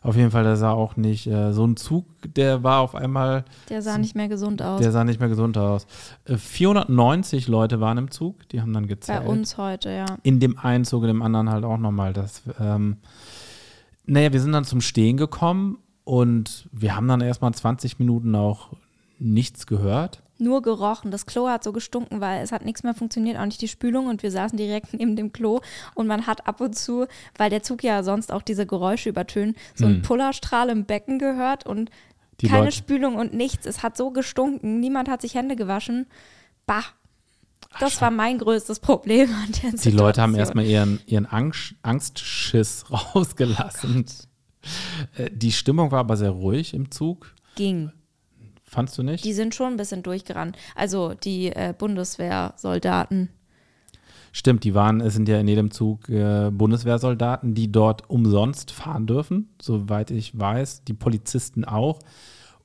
Auf 0.03 0.17
jeden 0.17 0.31
Fall, 0.31 0.45
der 0.45 0.57
sah 0.57 0.71
auch 0.73 0.97
nicht, 0.97 1.27
äh, 1.27 1.53
so 1.53 1.67
ein 1.67 1.77
Zug, 1.77 2.07
der 2.35 2.63
war 2.63 2.81
auf 2.81 2.95
einmal, 2.95 3.45
Der 3.69 3.83
sah 3.83 3.99
nicht 3.99 4.15
mehr 4.17 4.29
gesund 4.29 4.63
aus. 4.63 4.81
der 4.81 4.93
sah 4.93 5.05
nicht 5.05 5.21
mehr 5.21 5.29
gesund 5.29 5.59
aus. 5.59 5.87
Äh, 6.25 6.39
490 6.39 7.49
Leute 7.49 7.81
waren 7.81 7.99
im 7.99 8.11
Zug, 8.11 8.49
die 8.49 8.63
haben 8.63 8.73
dann 8.73 8.85
bei 8.85 8.89
gezählt. 8.95 9.27
uns 9.27 9.59
heute, 9.59 9.91
ja. 9.91 10.07
In 10.23 10.41
dem 10.41 10.59
einen 10.59 10.87
Zug, 10.87 11.03
in 11.03 11.09
dem 11.09 11.21
anderen 11.23 11.51
halt 11.51 11.65
auch 11.65 11.77
nochmal. 11.77 12.15
Das, 12.15 12.43
ähm, 12.59 12.97
naja, 14.07 14.33
wir 14.33 14.41
sind 14.41 14.53
dann 14.53 14.65
zum 14.65 14.81
Stehen 14.81 15.19
gekommen 15.19 15.77
und 16.05 16.67
wir 16.73 16.97
haben 16.97 17.07
dann 17.07 17.21
erstmal 17.21 17.53
20 17.53 17.99
Minuten 17.99 18.35
auch 18.35 18.71
nichts 19.19 19.67
gehört. 19.67 20.23
Nur 20.41 20.63
gerochen. 20.63 21.11
Das 21.11 21.27
Klo 21.27 21.49
hat 21.49 21.63
so 21.63 21.73
gestunken, 21.73 22.21
weil 22.21 22.43
es 22.43 22.51
hat 22.53 22.65
nichts 22.65 22.83
mehr 22.83 22.95
funktioniert, 22.95 23.39
auch 23.39 23.45
nicht 23.45 23.61
die 23.61 23.69
Spülung 23.69 24.07
und 24.07 24.23
wir 24.23 24.31
saßen 24.31 24.57
direkt 24.57 24.93
neben 24.99 25.15
dem 25.17 25.33
Klo 25.33 25.61
und 25.95 26.07
man 26.07 26.27
hat 26.27 26.47
ab 26.49 26.61
und 26.61 26.77
zu, 26.77 27.07
weil 27.37 27.51
der 27.51 27.63
Zug 27.63 27.83
ja 27.85 28.03
sonst 28.03 28.33
auch 28.33 28.43
diese 28.43 28.67
Geräusche 28.67 29.09
übertönt, 29.11 29.57
so 29.75 29.87
einen 29.87 30.03
Pullerstrahl 30.03 30.71
im 30.71 30.85
Becken 30.87 31.19
gehört 31.19 31.67
und 31.67 31.91
Hm. 31.91 31.97
Die 32.41 32.49
keine 32.49 32.65
Leute- 32.65 32.77
Spülung 32.77 33.17
und 33.17 33.35
nichts. 33.35 33.67
Es 33.67 33.83
hat 33.83 33.99
so 33.99 34.13
gestunken. 34.13 34.81
Niemand 34.81 35.11
hat 35.11 35.21
sich 35.21 35.35
Hände 35.35 35.57
gewaschen. 35.57 36.07
Bah. 36.65 36.83
Das 37.79 38.01
war 38.01 38.11
mein 38.11 38.39
größtes 38.39 38.81
Problem 38.81 39.29
an 39.29 39.53
der 39.63 39.73
Die 39.73 39.91
Leute 39.91 40.23
haben 40.23 40.33
Situation. 40.33 40.35
erstmal 40.37 40.65
ihren, 40.65 41.01
ihren 41.05 41.27
Angst, 41.27 41.75
Angstschiss 41.83 42.87
rausgelassen. 42.91 44.07
Äh, 45.19 45.31
Die 45.33 45.53
Stimmung 45.53 45.91
war 45.93 46.01
aber 46.01 46.17
sehr 46.17 46.31
ruhig 46.31 46.73
im 46.73 46.91
Zug. 46.91 47.35
ging. 47.57 47.93
Fandst 48.71 48.97
du 48.97 49.03
nicht? 49.03 49.25
Die 49.25 49.33
sind 49.33 49.53
schon 49.53 49.73
ein 49.73 49.77
bisschen 49.77 50.05
durchgerannt. 50.05 50.57
Also 50.77 51.15
die 51.15 51.49
äh, 51.49 51.75
Bundeswehrsoldaten. 51.77 53.29
Stimmt, 54.31 54.63
die 54.63 54.75
waren, 54.77 55.01
es 55.01 55.15
sind 55.15 55.29
ja 55.29 55.41
in 55.41 55.49
jedem 55.49 55.73
Zug 55.73 56.09
äh, 56.09 56.51
Bundeswehrsoldaten, 56.53 57.53
die 57.55 57.73
dort 57.73 58.09
umsonst 58.09 58.71
fahren 58.71 59.09
dürfen, 59.09 59.49
soweit 59.61 60.13
ich 60.13 60.39
weiß, 60.39 60.85
die 60.85 60.95
Polizisten 60.95 61.65
auch, 61.65 61.99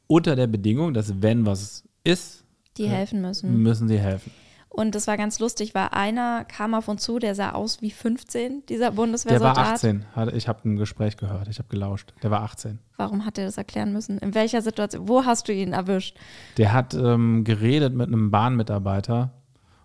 unter 0.05 0.35
der 0.35 0.45
Bedingung, 0.45 0.93
dass 0.93 1.23
wenn 1.23 1.47
was 1.47 1.83
ist, 2.03 2.43
Die 2.77 2.87
helfen 2.87 3.21
müssen. 3.21 3.63
müssen 3.63 3.87
sie 3.87 3.97
helfen. 3.97 4.31
Und 4.75 4.93
das 4.93 5.07
war 5.07 5.15
ganz 5.15 5.39
lustig, 5.39 5.73
weil 5.73 5.87
einer 5.91 6.43
kam 6.43 6.73
auf 6.73 6.89
uns 6.89 7.01
zu, 7.03 7.17
der 7.17 7.33
sah 7.33 7.51
aus 7.53 7.81
wie 7.81 7.91
15, 7.91 8.65
dieser 8.67 8.85
Der 8.89 8.91
Bundeswehrsoldat. 8.91 9.55
war 9.55 9.67
18, 9.73 10.05
Hat- 10.13 10.33
ich 10.33 10.49
habe 10.49 10.67
ein 10.67 10.75
Gespräch 10.75 11.15
gehört, 11.15 11.47
ich 11.47 11.59
habe 11.59 11.69
gelauscht. 11.69 12.13
Der 12.23 12.29
war 12.31 12.41
18. 12.41 12.79
Warum 12.97 13.25
hat 13.25 13.37
er 13.37 13.45
das 13.45 13.57
erklären 13.57 13.93
müssen? 13.93 14.17
In 14.17 14.33
welcher 14.35 14.61
Situation? 14.61 15.07
Wo 15.07 15.23
hast 15.23 15.47
du 15.47 15.53
ihn 15.53 15.71
erwischt? 15.71 16.17
Der 16.57 16.73
hat 16.73 16.93
ähm, 16.93 17.45
geredet 17.45 17.93
mit 17.93 18.07
einem 18.07 18.31
Bahnmitarbeiter 18.31 19.31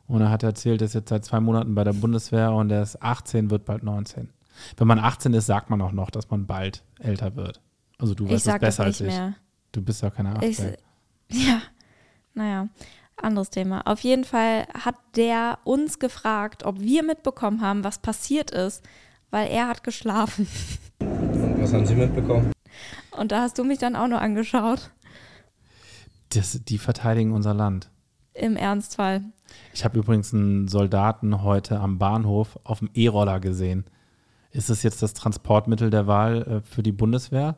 und 0.08 0.22
er 0.22 0.30
hat 0.30 0.42
erzählt, 0.42 0.82
er 0.82 0.86
ist 0.86 0.94
jetzt 0.94 1.10
seit 1.10 1.24
zwei 1.24 1.38
Monaten 1.38 1.74
bei 1.76 1.84
der 1.84 1.92
Bundeswehr 1.92 2.52
und 2.52 2.70
er 2.72 2.82
ist 2.82 3.00
18, 3.00 3.50
wird 3.50 3.64
bald 3.64 3.84
19. 3.84 4.30
Wenn 4.76 4.88
man 4.88 4.98
18 4.98 5.32
ist, 5.34 5.46
sagt 5.46 5.70
man 5.70 5.80
auch 5.82 5.92
noch, 5.92 6.10
dass 6.10 6.28
man 6.30 6.46
bald 6.46 6.82
älter 6.98 7.36
wird. 7.36 7.60
Also 7.98 8.14
du 8.14 8.28
weißt 8.28 8.48
es 8.48 8.58
besser 8.58 8.82
als 8.84 9.00
ich. 9.00 9.06
mehr. 9.06 9.34
Du 9.70 9.82
bist 9.82 10.02
ja 10.02 10.10
keine 10.10 10.30
18. 10.34 10.74
Ich, 11.28 11.46
ja, 11.46 11.62
naja, 12.34 12.68
anderes 13.24 13.50
Thema. 13.50 13.86
Auf 13.86 14.00
jeden 14.00 14.24
Fall 14.24 14.66
hat 14.72 14.96
der 15.16 15.58
uns 15.64 15.98
gefragt, 15.98 16.64
ob 16.64 16.80
wir 16.80 17.02
mitbekommen 17.02 17.60
haben, 17.60 17.84
was 17.84 17.98
passiert 17.98 18.50
ist, 18.50 18.82
weil 19.30 19.48
er 19.48 19.68
hat 19.68 19.84
geschlafen. 19.84 20.46
Und 21.00 21.62
was 21.62 21.72
haben 21.72 21.86
Sie 21.86 21.94
mitbekommen? 21.94 22.52
Und 23.12 23.32
da 23.32 23.42
hast 23.42 23.58
du 23.58 23.64
mich 23.64 23.78
dann 23.78 23.96
auch 23.96 24.08
nur 24.08 24.20
angeschaut. 24.20 24.90
das, 26.30 26.60
die 26.64 26.78
verteidigen 26.78 27.32
unser 27.32 27.54
Land. 27.54 27.90
Im 28.34 28.56
Ernstfall. 28.56 29.24
Ich 29.74 29.84
habe 29.84 29.98
übrigens 29.98 30.32
einen 30.32 30.68
Soldaten 30.68 31.42
heute 31.42 31.80
am 31.80 31.98
Bahnhof 31.98 32.58
auf 32.64 32.78
dem 32.78 32.90
E-Roller 32.94 33.40
gesehen. 33.40 33.84
Ist 34.52 34.70
es 34.70 34.82
jetzt 34.82 35.02
das 35.02 35.14
Transportmittel 35.14 35.90
der 35.90 36.06
Wahl 36.06 36.42
äh, 36.42 36.60
für 36.62 36.82
die 36.82 36.92
Bundeswehr? 36.92 37.56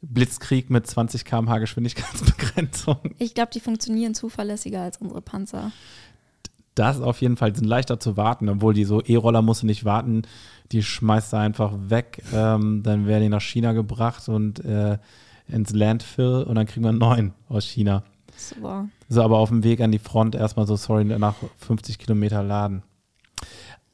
Blitzkrieg 0.00 0.70
mit 0.70 0.86
20 0.86 1.24
km/h 1.24 1.58
Geschwindigkeitsbegrenzung. 1.58 2.98
Ich 3.18 3.34
glaube, 3.34 3.50
die 3.52 3.60
funktionieren 3.60 4.14
zuverlässiger 4.14 4.82
als 4.82 4.98
unsere 4.98 5.22
Panzer. 5.22 5.72
Das 6.74 7.00
auf 7.00 7.20
jeden 7.20 7.36
Fall 7.36 7.54
sind 7.56 7.66
leichter 7.66 7.98
zu 7.98 8.16
warten, 8.16 8.48
obwohl 8.48 8.72
die 8.72 8.84
so 8.84 9.02
E-Roller 9.02 9.42
musst 9.42 9.62
du 9.62 9.66
nicht 9.66 9.84
warten, 9.84 10.22
die 10.70 10.84
schmeißt 10.84 11.32
du 11.32 11.38
einfach 11.38 11.72
weg, 11.88 12.22
ähm, 12.32 12.82
dann 12.84 13.06
werden 13.06 13.22
die 13.22 13.28
nach 13.28 13.40
China 13.40 13.72
gebracht 13.72 14.28
und 14.28 14.64
äh, 14.64 14.98
ins 15.48 15.72
Landfill 15.72 16.44
und 16.44 16.54
dann 16.54 16.66
kriegen 16.66 16.84
wir 16.84 16.90
einen 16.90 16.98
neuen 16.98 17.34
aus 17.48 17.64
China. 17.64 18.04
So. 18.36 18.86
So, 19.08 19.22
aber 19.22 19.38
auf 19.38 19.48
dem 19.48 19.64
Weg 19.64 19.80
an 19.80 19.90
die 19.90 19.98
Front 19.98 20.36
erstmal 20.36 20.66
so, 20.66 20.76
sorry, 20.76 21.04
nach 21.04 21.34
50 21.56 21.98
Kilometer 21.98 22.42
laden. 22.42 22.82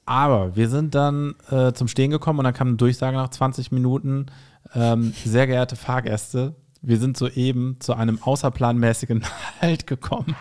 Aber 0.07 0.55
wir 0.55 0.69
sind 0.69 0.95
dann 0.95 1.35
äh, 1.51 1.73
zum 1.73 1.89
Stehen 1.89 2.11
gekommen 2.11 2.41
und 2.41 2.45
dann 2.45 2.53
kam 2.53 2.69
eine 2.69 2.77
Durchsage 2.77 3.17
nach 3.17 3.31
20 3.31 3.73
Minuten. 3.73 4.27
Ähm, 4.75 5.13
sehr 5.25 5.47
geehrte 5.47 5.77
Fahrgäste, 5.77 6.55
wir 6.81 6.99
sind 6.99 7.17
soeben 7.17 7.77
zu 7.81 7.95
einem 7.95 8.23
außerplanmäßigen 8.23 9.25
Halt 9.61 9.87
gekommen. 9.87 10.37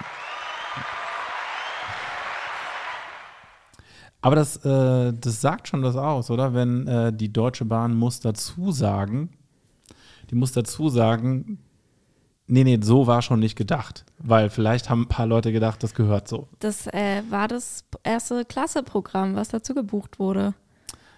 Aber 4.21 4.37
das, 4.37 4.55
äh, 4.65 5.13
das 5.13 5.41
sagt 5.41 5.67
schon 5.67 5.81
das 5.81 5.97
aus, 5.97 6.31
oder? 6.31 6.53
Wenn 6.53 6.87
äh, 6.87 7.11
die 7.11 7.31
Deutsche 7.31 7.65
Bahn 7.65 7.93
muss 7.93 8.21
dazu 8.21 8.71
sagen, 8.71 9.31
die 10.29 10.35
muss 10.35 10.53
dazu 10.53 10.87
sagen, 10.87 11.59
nee, 12.47 12.63
nee, 12.63 12.79
so 12.81 13.05
war 13.05 13.21
schon 13.21 13.41
nicht 13.41 13.57
gedacht. 13.57 14.05
Weil 14.19 14.49
vielleicht 14.49 14.89
haben 14.89 15.03
ein 15.03 15.09
paar 15.09 15.27
Leute 15.27 15.51
gedacht, 15.51 15.83
das 15.83 15.93
gehört 15.93 16.29
so. 16.29 16.47
Das 16.59 16.87
äh, 16.87 17.21
war 17.29 17.49
das 17.49 17.83
erste 18.03 18.45
Klasse-Programm, 18.45 19.35
was 19.35 19.49
dazu 19.49 19.73
gebucht 19.73 20.19
wurde. 20.19 20.53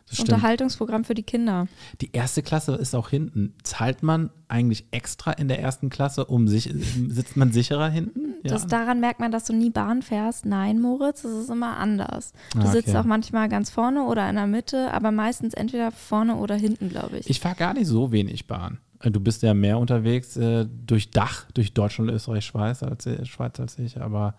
Das 0.07 0.17
Das 0.17 0.19
Unterhaltungsprogramm 0.19 1.03
für 1.03 1.15
die 1.15 1.23
Kinder. 1.23 1.67
Die 2.01 2.11
erste 2.13 2.43
Klasse 2.43 2.75
ist 2.75 2.93
auch 2.95 3.09
hinten. 3.09 3.55
Zahlt 3.63 4.03
man 4.03 4.29
eigentlich 4.47 4.85
extra 4.91 5.31
in 5.31 5.47
der 5.47 5.59
ersten 5.59 5.89
Klasse, 5.89 6.25
um 6.25 6.47
sich, 6.47 6.71
sitzt 7.09 7.35
man 7.37 7.51
sicherer 7.51 7.89
hinten? 7.89 8.35
Das, 8.43 8.61
Jahren? 8.61 8.69
daran 8.69 8.99
merkt 8.99 9.19
man, 9.19 9.31
dass 9.31 9.45
du 9.45 9.53
nie 9.53 9.71
Bahn 9.71 10.03
fährst. 10.03 10.45
Nein, 10.45 10.79
Moritz, 10.79 11.23
es 11.23 11.33
ist 11.45 11.49
immer 11.49 11.77
anders. 11.77 12.33
Du 12.53 12.59
Ah, 12.59 12.67
sitzt 12.67 12.89
okay. 12.89 12.97
auch 12.99 13.03
manchmal 13.05 13.49
ganz 13.49 13.71
vorne 13.71 14.03
oder 14.03 14.29
in 14.29 14.35
der 14.35 14.45
Mitte, 14.45 14.93
aber 14.93 15.11
meistens 15.11 15.55
entweder 15.55 15.91
vorne 15.91 16.35
oder 16.35 16.53
hinten, 16.55 16.89
glaube 16.89 17.17
ich. 17.17 17.27
Ich 17.29 17.39
fahre 17.39 17.55
gar 17.55 17.73
nicht 17.73 17.87
so 17.87 18.11
wenig 18.11 18.45
Bahn. 18.45 18.77
Äh, 18.99 19.09
Du 19.09 19.19
bist 19.19 19.41
ja 19.41 19.55
mehr 19.55 19.79
unterwegs 19.79 20.37
äh, 20.37 20.67
durch 20.85 21.09
Dach, 21.09 21.45
durch 21.55 21.73
Deutschland, 21.73 22.11
Österreich, 22.11 22.45
Schweiz 22.45 22.83
als, 22.83 23.09
Schweiz 23.27 23.59
als 23.59 23.79
ich, 23.79 23.99
aber 23.99 24.35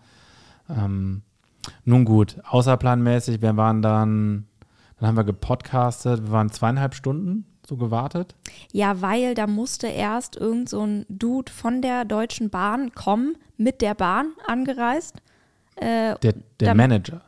ähm, 0.69 1.23
nun 1.83 2.05
gut, 2.05 2.37
außerplanmäßig, 2.49 3.41
wir 3.41 3.57
waren 3.57 3.81
dann, 3.81 4.45
dann 4.99 5.07
haben 5.09 5.17
wir 5.17 5.23
gepodcastet, 5.23 6.23
wir 6.23 6.31
waren 6.31 6.51
zweieinhalb 6.51 6.95
Stunden 6.95 7.45
so 7.67 7.75
gewartet. 7.77 8.35
Ja, 8.71 9.01
weil 9.01 9.35
da 9.35 9.45
musste 9.45 9.87
erst 9.87 10.35
irgend 10.37 10.69
so 10.69 10.85
ein 10.85 11.05
Dude 11.09 11.51
von 11.51 11.81
der 11.81 12.05
Deutschen 12.05 12.49
Bahn 12.49 12.93
kommen, 12.93 13.35
mit 13.57 13.81
der 13.81 13.93
Bahn 13.93 14.27
angereist. 14.45 15.17
Äh, 15.75 16.15
Der, 16.21 16.33
der 16.33 16.33
Dann- 16.59 16.77
Manager, 16.77 17.21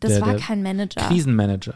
das 0.00 0.12
Der- 0.12 0.20
war 0.22 0.32
der 0.32 0.40
kein 0.40 0.62
Manager. 0.62 1.00
Krisenmanager. 1.00 1.74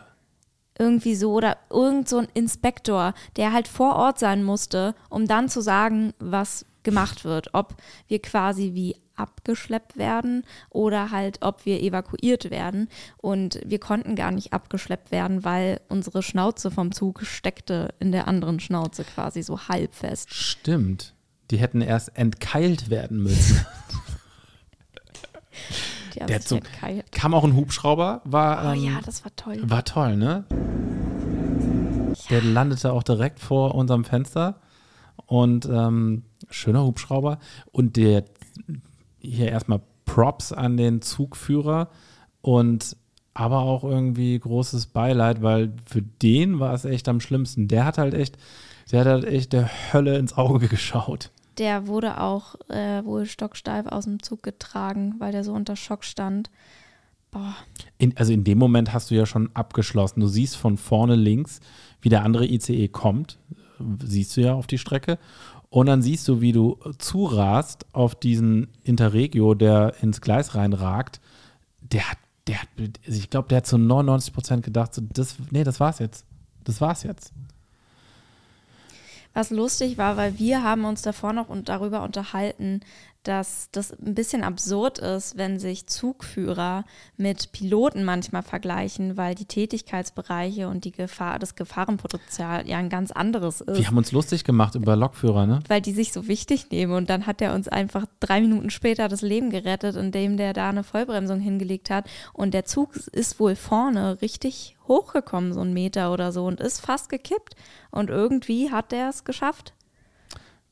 Irgendwie 0.79 1.15
so 1.15 1.33
oder 1.33 1.57
irgend 1.71 2.09
so 2.09 2.19
ein 2.19 2.29
Inspektor, 2.35 3.15
der 3.37 3.53
halt 3.53 3.69
vor 3.69 3.97
Ort 3.97 4.19
sein 4.19 4.43
musste, 4.45 4.95
um 5.11 5.27
dann 5.27 5.49
zu 5.49 5.61
sagen, 5.61 6.13
was 6.19 6.65
gemacht 6.85 7.25
wird. 7.25 7.51
Ob 7.55 7.75
wir 8.09 8.21
quasi 8.23 8.75
wie 8.75 8.97
abgeschleppt 9.15 9.97
werden 9.99 10.45
oder 10.71 11.11
halt, 11.11 11.39
ob 11.43 11.67
wir 11.67 11.81
evakuiert 11.83 12.51
werden. 12.51 12.89
Und 13.19 13.61
wir 13.65 13.79
konnten 13.79 14.17
gar 14.17 14.31
nicht 14.31 14.53
abgeschleppt 14.53 15.11
werden, 15.11 15.45
weil 15.45 15.81
unsere 15.89 16.23
Schnauze 16.23 16.71
vom 16.71 16.93
Zug 16.93 17.23
steckte 17.25 17.95
in 18.01 18.11
der 18.13 18.27
anderen 18.27 18.59
Schnauze 18.59 19.05
quasi 19.05 19.43
so 19.43 19.69
halb 19.69 19.95
fest. 19.95 20.33
Stimmt. 20.33 21.15
Die 21.51 21.59
hätten 21.59 21.83
erst 21.83 22.17
entkeilt 22.17 22.89
werden 22.89 23.23
müssen. 23.23 23.65
Der 26.29 26.41
Zug- 26.41 26.59
entkeilt. 26.59 27.11
Kam 27.13 27.35
auch 27.35 27.45
ein 27.45 27.55
Hubschrauber, 27.55 28.21
war, 28.25 28.71
Oh 28.71 28.73
ähm, 28.75 28.85
ja, 28.85 29.01
das 29.05 29.25
war 29.25 29.35
toll. 29.37 29.59
war 29.63 29.85
toll, 29.85 30.17
ne? 30.17 30.45
Der 32.31 32.43
landete 32.43 32.93
auch 32.93 33.03
direkt 33.03 33.41
vor 33.41 33.75
unserem 33.75 34.05
Fenster 34.05 34.61
und 35.27 35.65
ähm, 35.67 36.25
schöner 36.51 36.85
Hubschrauber 36.85 37.39
und 37.71 37.97
der 37.97 38.25
hier 39.19 39.49
erstmal 39.49 39.81
Props 40.05 40.53
an 40.53 40.77
den 40.77 41.03
Zugführer 41.03 41.89
und 42.41 42.97
aber 43.35 43.61
auch 43.61 43.85
irgendwie 43.85 44.39
großes 44.39 44.87
Beileid, 44.87 45.43
weil 45.43 45.73
für 45.87 46.03
den 46.03 46.61
war 46.61 46.75
es 46.75 46.85
echt 46.85 47.09
am 47.09 47.21
schlimmsten. 47.21 47.69
Der 47.69 47.85
hat 47.85 47.99
halt 47.99 48.15
echt, 48.15 48.37
der 48.91 49.01
hat 49.01 49.07
halt 49.07 49.25
echt 49.25 49.53
der 49.53 49.71
Hölle 49.93 50.19
ins 50.19 50.37
Auge 50.37 50.69
geschaut. 50.69 51.31
Der 51.59 51.87
wurde 51.87 52.21
auch 52.21 52.55
äh, 52.69 53.05
wohl 53.05 53.27
stocksteif 53.27 53.87
aus 53.87 54.05
dem 54.05 54.23
Zug 54.23 54.43
getragen, 54.43 55.15
weil 55.19 55.33
der 55.33 55.45
so 55.45 55.53
unter 55.53 55.77
Schock 55.77 56.05
stand. 56.05 56.51
Boah, 57.31 57.57
In, 57.97 58.15
also 58.17 58.33
in 58.33 58.45
dem 58.45 58.59
Moment 58.59 58.93
hast 58.93 59.11
du 59.11 59.15
ja 59.15 59.25
schon 59.25 59.51
abgeschlossen. 59.55 60.21
Du 60.21 60.29
siehst 60.29 60.57
von 60.57 60.77
vorne 60.77 61.17
links, 61.17 61.61
wie 62.03 62.11
der 62.11 62.25
andere 62.25 62.47
ICE 62.47 62.89
kommt. 62.89 63.39
Siehst 64.05 64.37
du 64.37 64.43
ja 64.43 64.53
auf 64.53 64.67
die 64.67 64.79
Strecke. 64.79 65.19
Und 65.73 65.87
dann 65.87 66.03
siehst 66.03 66.29
du, 66.29 66.43
wie 66.43 66.53
du 66.53 66.79
zurast 66.99 67.87
auf 67.95 68.15
diesen 68.15 68.69
Interregio, 68.85 69.55
der 69.55 69.95
ins 70.03 70.21
Gleis 70.21 70.55
reinragt. 70.55 71.19
Der 71.81 72.11
hat, 72.11 72.19
der 72.47 72.61
hat, 72.61 72.69
ich 73.07 73.31
glaube, 73.31 73.49
der 73.49 73.57
hat 73.57 73.67
zu 73.67 73.79
99 73.79 74.35
Prozent 74.35 74.65
gedacht, 74.67 74.93
so, 74.93 75.01
das, 75.15 75.37
nee, 75.51 75.65
das 75.65 75.81
war's 75.81 75.99
jetzt. 75.99 76.27
Das 76.65 76.83
war's 76.83 77.05
jetzt. 77.05 77.33
Was 79.33 79.49
lustig 79.49 79.97
war, 79.97 80.19
weil 80.19 80.39
wir 80.39 80.63
haben 80.63 80.85
uns 80.85 81.01
davor 81.01 81.33
noch 81.33 81.49
und 81.49 81.71
darüber 81.71 82.03
unterhalten, 82.03 82.81
dass 83.23 83.69
das 83.73 83.93
ein 83.93 84.15
bisschen 84.15 84.43
absurd 84.43 84.99
ist, 84.99 85.37
wenn 85.37 85.59
sich 85.59 85.87
Zugführer 85.87 86.85
mit 87.17 87.53
Piloten 87.53 88.05
manchmal 88.05 88.43
vergleichen, 88.43 89.17
weil 89.17 89.35
die 89.35 89.45
Tätigkeitsbereiche 89.45 90.69
und 90.69 90.85
die 90.85 90.93
Gefahr, 90.93 91.39
das 91.39 91.55
Gefahrenpotenzial 91.55 92.69
ja 92.69 92.79
ein 92.79 92.89
ganz 92.89 93.13
anderes 93.13 93.61
ist. 93.61 93.79
Wir 93.79 93.87
haben 93.87 93.97
uns 93.97 94.13
lustig 94.13 94.45
gemacht 94.45 94.75
über 94.75 94.97
Lokführer, 94.97 95.47
ne? 95.47 95.61
weil 95.69 95.81
die 95.81 95.93
sich 95.93 96.13
so 96.13 96.27
wichtig 96.27 96.71
nehmen. 96.71 96.93
Und 96.93 97.11
dann 97.11 97.27
hat 97.27 97.41
er 97.41 97.55
uns 97.55 97.69
einfach 97.69 98.07
drei 98.21 98.41
Minuten 98.41 98.71
später 98.71 99.09
das 99.09 99.23
Leben 99.23 99.51
gerettet, 99.51 99.97
indem 99.97 100.37
der 100.37 100.53
da 100.53 100.69
eine 100.69 100.85
Vollbremsung 100.85 101.41
hingelegt 101.41 101.91
hat. 101.91 102.09
Und 102.33 102.55
der 102.55 102.65
Zug 102.65 102.97
ist 102.97 103.39
wohl 103.39 103.55
vorne 103.55 104.21
richtig 104.21 104.77
hochgekommen, 104.89 105.53
so 105.53 105.61
einen 105.61 105.73
Meter 105.73 106.13
oder 106.13 106.33
so, 106.33 106.45
und 106.45 106.61
ist 106.61 106.81
fast 106.81 107.09
gekippt. 107.09 107.55
Und 107.91 108.11
irgendwie 108.11 108.71
hat 108.71 108.91
der 108.93 109.09
es 109.09 109.25
geschafft. 109.25 109.75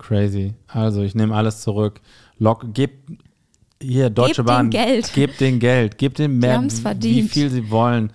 Crazy. 0.01 0.55
Also, 0.67 1.03
ich 1.03 1.15
nehme 1.15 1.35
alles 1.35 1.61
zurück. 1.61 2.01
Lok, 2.39 2.67
gib 2.73 3.21
hier 3.83 4.11
Deutsche 4.11 4.37
Gebt 4.37 4.47
Bahn. 4.47 4.71
Geld. 4.71 5.13
Gebt 5.13 5.41
den 5.41 5.59
Geld. 5.59 5.99
Gebt 5.99 6.19
dem 6.19 6.39
mehr, 6.39 6.63
wie 6.63 7.23
viel 7.23 7.51
sie 7.51 7.71
wollen. 7.71 8.13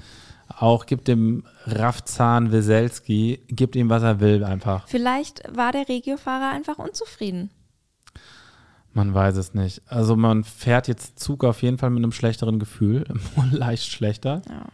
Auch 0.47 0.85
gibt 0.85 1.07
dem 1.07 1.43
Rafzahn 1.65 2.51
Weselski, 2.51 3.39
gibt 3.47 3.75
ihm, 3.75 3.89
was 3.89 4.03
er 4.03 4.19
will, 4.19 4.43
einfach. 4.43 4.87
Vielleicht 4.87 5.43
war 5.55 5.71
der 5.71 5.89
Regiofahrer 5.89 6.51
einfach 6.51 6.77
unzufrieden. 6.77 7.49
Man 8.93 9.13
weiß 9.13 9.35
es 9.37 9.53
nicht. 9.53 9.81
Also, 9.87 10.15
man 10.15 10.43
fährt 10.43 10.87
jetzt 10.87 11.19
Zug 11.19 11.43
auf 11.43 11.61
jeden 11.61 11.77
Fall 11.77 11.89
mit 11.89 11.99
einem 11.99 12.13
schlechteren 12.13 12.59
Gefühl. 12.59 13.05
Leicht 13.51 13.91
schlechter. 13.91 14.41
Ja. 14.47 14.65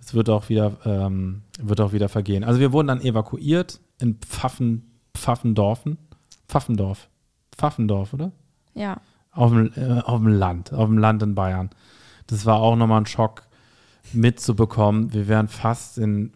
Es 0.00 0.14
wird 0.14 0.28
auch 0.28 0.48
wieder, 0.48 0.76
ähm, 0.84 1.42
wird 1.58 1.80
auch 1.80 1.92
wieder 1.92 2.08
vergehen. 2.08 2.44
Also, 2.44 2.60
wir 2.60 2.72
wurden 2.72 2.88
dann 2.88 3.00
evakuiert 3.00 3.80
in 3.98 4.16
Pfaffen, 4.16 4.90
Pfaffendorfen. 5.14 5.98
Pfaffendorf. 6.48 7.08
Pfaffendorf, 7.56 8.14
oder? 8.14 8.32
Ja. 8.74 9.00
Auf 9.32 9.50
dem, 9.50 9.72
äh, 9.76 10.00
auf 10.00 10.18
dem 10.18 10.28
Land, 10.28 10.72
auf 10.72 10.86
dem 10.86 10.98
Land 10.98 11.22
in 11.22 11.34
Bayern. 11.34 11.70
Das 12.26 12.46
war 12.46 12.60
auch 12.60 12.76
nochmal 12.76 13.02
ein 13.02 13.06
Schock 13.06 13.42
mitzubekommen. 14.12 15.12
Wir 15.12 15.28
wären 15.28 15.48
fast 15.48 15.98
in, 15.98 16.32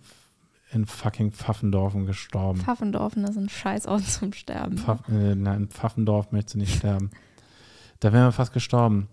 in 0.73 0.87
fucking 0.87 1.33
Pfaffendorfen 1.33 2.07
gestorben. 2.07 2.61
Pfaffendorfen 2.61 3.25
ist 3.25 3.37
ein 3.37 3.49
Scheißort 3.49 4.05
zum 4.05 4.33
Sterben. 4.33 4.79
Pfaff, 4.79 5.01
äh, 5.09 5.35
nein, 5.35 5.63
in 5.63 5.69
Pfaffendorf 5.69 6.33
möchte 6.33 6.59
nicht 6.59 6.77
sterben. 6.77 7.11
Da 8.01 8.13
wären 8.13 8.27
wir 8.27 8.33
fast 8.33 8.53
gestorben. 8.53 9.09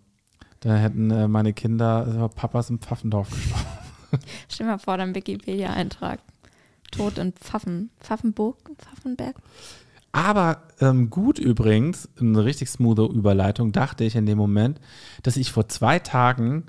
Da 0.62 0.76
hätten 0.76 1.12
äh, 1.12 1.28
meine 1.28 1.54
Kinder, 1.54 2.06
also 2.06 2.28
Papas 2.28 2.70
in 2.70 2.80
Pfaffendorf 2.80 3.30
gestorben. 3.30 3.66
Stell 4.50 4.66
dir 4.66 4.72
mal 4.74 4.80
vor, 4.80 4.98
dein 4.98 5.16
Wikipedia-Eintrag. 5.16 6.20
Tod 6.92 7.18
in 7.18 7.34
Pfaffen. 7.34 7.92
Pfaffenburg? 8.00 8.58
Pfaffenberg? 8.78 9.36
Aber 10.12 10.64
ähm, 10.82 11.10
gut 11.10 11.40
übrigens, 11.40 12.10
eine 12.20 12.44
richtig 12.44 12.70
smoothe 12.70 13.04
Überleitung, 13.04 13.72
dachte 13.72 14.04
ich 14.04 14.16
in 14.16 14.26
dem 14.26 14.38
Moment, 14.38 14.80
dass 15.24 15.38
ich 15.38 15.52
vor 15.52 15.68
zwei 15.68 16.00
Tagen 16.00 16.66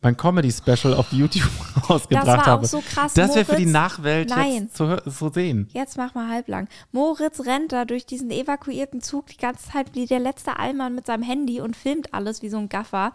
mein 0.00 0.16
Comedy-Special 0.16 0.94
auf 0.94 1.12
YouTube 1.12 1.50
rausgebracht 1.90 2.26
war 2.26 2.42
auch 2.42 2.46
habe. 2.46 2.66
so 2.66 2.80
krass, 2.80 3.14
Das 3.14 3.34
wäre 3.34 3.44
für 3.44 3.56
die. 3.56 3.66
Nachwelt 3.66 4.30
Nein. 4.30 4.52
jetzt 4.52 4.76
zu, 4.76 4.96
zu 5.10 5.28
sehen. 5.30 5.68
Jetzt 5.72 5.96
mach 5.96 6.14
mal 6.14 6.28
halblang. 6.30 6.68
Moritz 6.92 7.40
rennt 7.40 7.72
da 7.72 7.84
durch 7.84 8.06
diesen 8.06 8.30
evakuierten 8.30 9.00
Zug 9.00 9.26
die 9.26 9.36
ganze 9.36 9.70
Zeit 9.70 9.94
wie 9.94 10.06
der 10.06 10.20
letzte 10.20 10.58
Allmann 10.58 10.94
mit 10.94 11.06
seinem 11.06 11.24
Handy 11.24 11.60
und 11.60 11.76
filmt 11.76 12.14
alles 12.14 12.42
wie 12.42 12.48
so 12.48 12.58
ein 12.58 12.68
Gaffer. 12.68 13.12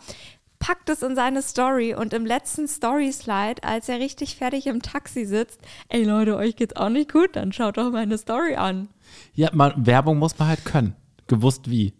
Packt 0.63 0.87
es 0.89 1.01
in 1.03 1.13
seine 1.13 1.41
Story 1.41 1.93
und 1.93 2.13
im 2.13 2.25
letzten 2.25 2.69
Story-Slide, 2.69 3.63
als 3.63 3.89
er 3.89 3.99
richtig 3.99 4.37
fertig 4.37 4.65
im 4.67 4.81
Taxi 4.81 5.25
sitzt, 5.25 5.59
ey 5.89 6.05
Leute, 6.05 6.37
euch 6.37 6.55
geht's 6.55 6.77
auch 6.77 6.87
nicht 6.87 7.11
gut, 7.11 7.35
dann 7.35 7.51
schaut 7.51 7.75
doch 7.75 7.91
meine 7.91 8.17
Story 8.17 8.55
an. 8.55 8.87
Ja, 9.33 9.49
man, 9.51 9.85
Werbung 9.85 10.19
muss 10.19 10.39
man 10.39 10.47
halt 10.47 10.63
können. 10.63 10.95
Gewusst 11.27 11.69
wie. 11.69 11.93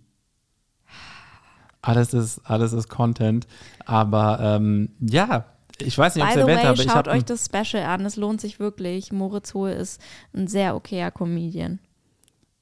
Alles 1.82 2.14
ist, 2.14 2.40
alles 2.46 2.72
ist 2.72 2.88
Content. 2.88 3.48
Aber 3.86 4.40
ähm, 4.42 4.92
ja, 5.02 5.46
ich 5.80 5.98
weiß 5.98 6.16
nicht, 6.16 6.24
ob 6.24 6.30
es 6.30 6.36
erwähnt 6.38 6.60
way, 6.60 6.66
habe. 6.66 6.82
Ich 6.82 6.90
schaut 6.90 7.08
euch 7.10 7.26
das 7.26 7.46
Special 7.46 7.84
an, 7.84 8.06
es 8.06 8.16
lohnt 8.16 8.40
sich 8.40 8.60
wirklich. 8.62 9.12
Moritz 9.12 9.54
Hohe 9.54 9.74
ist 9.74 10.02
ein 10.34 10.48
sehr 10.48 10.76
okayer 10.76 11.12
Comedian. 11.12 11.80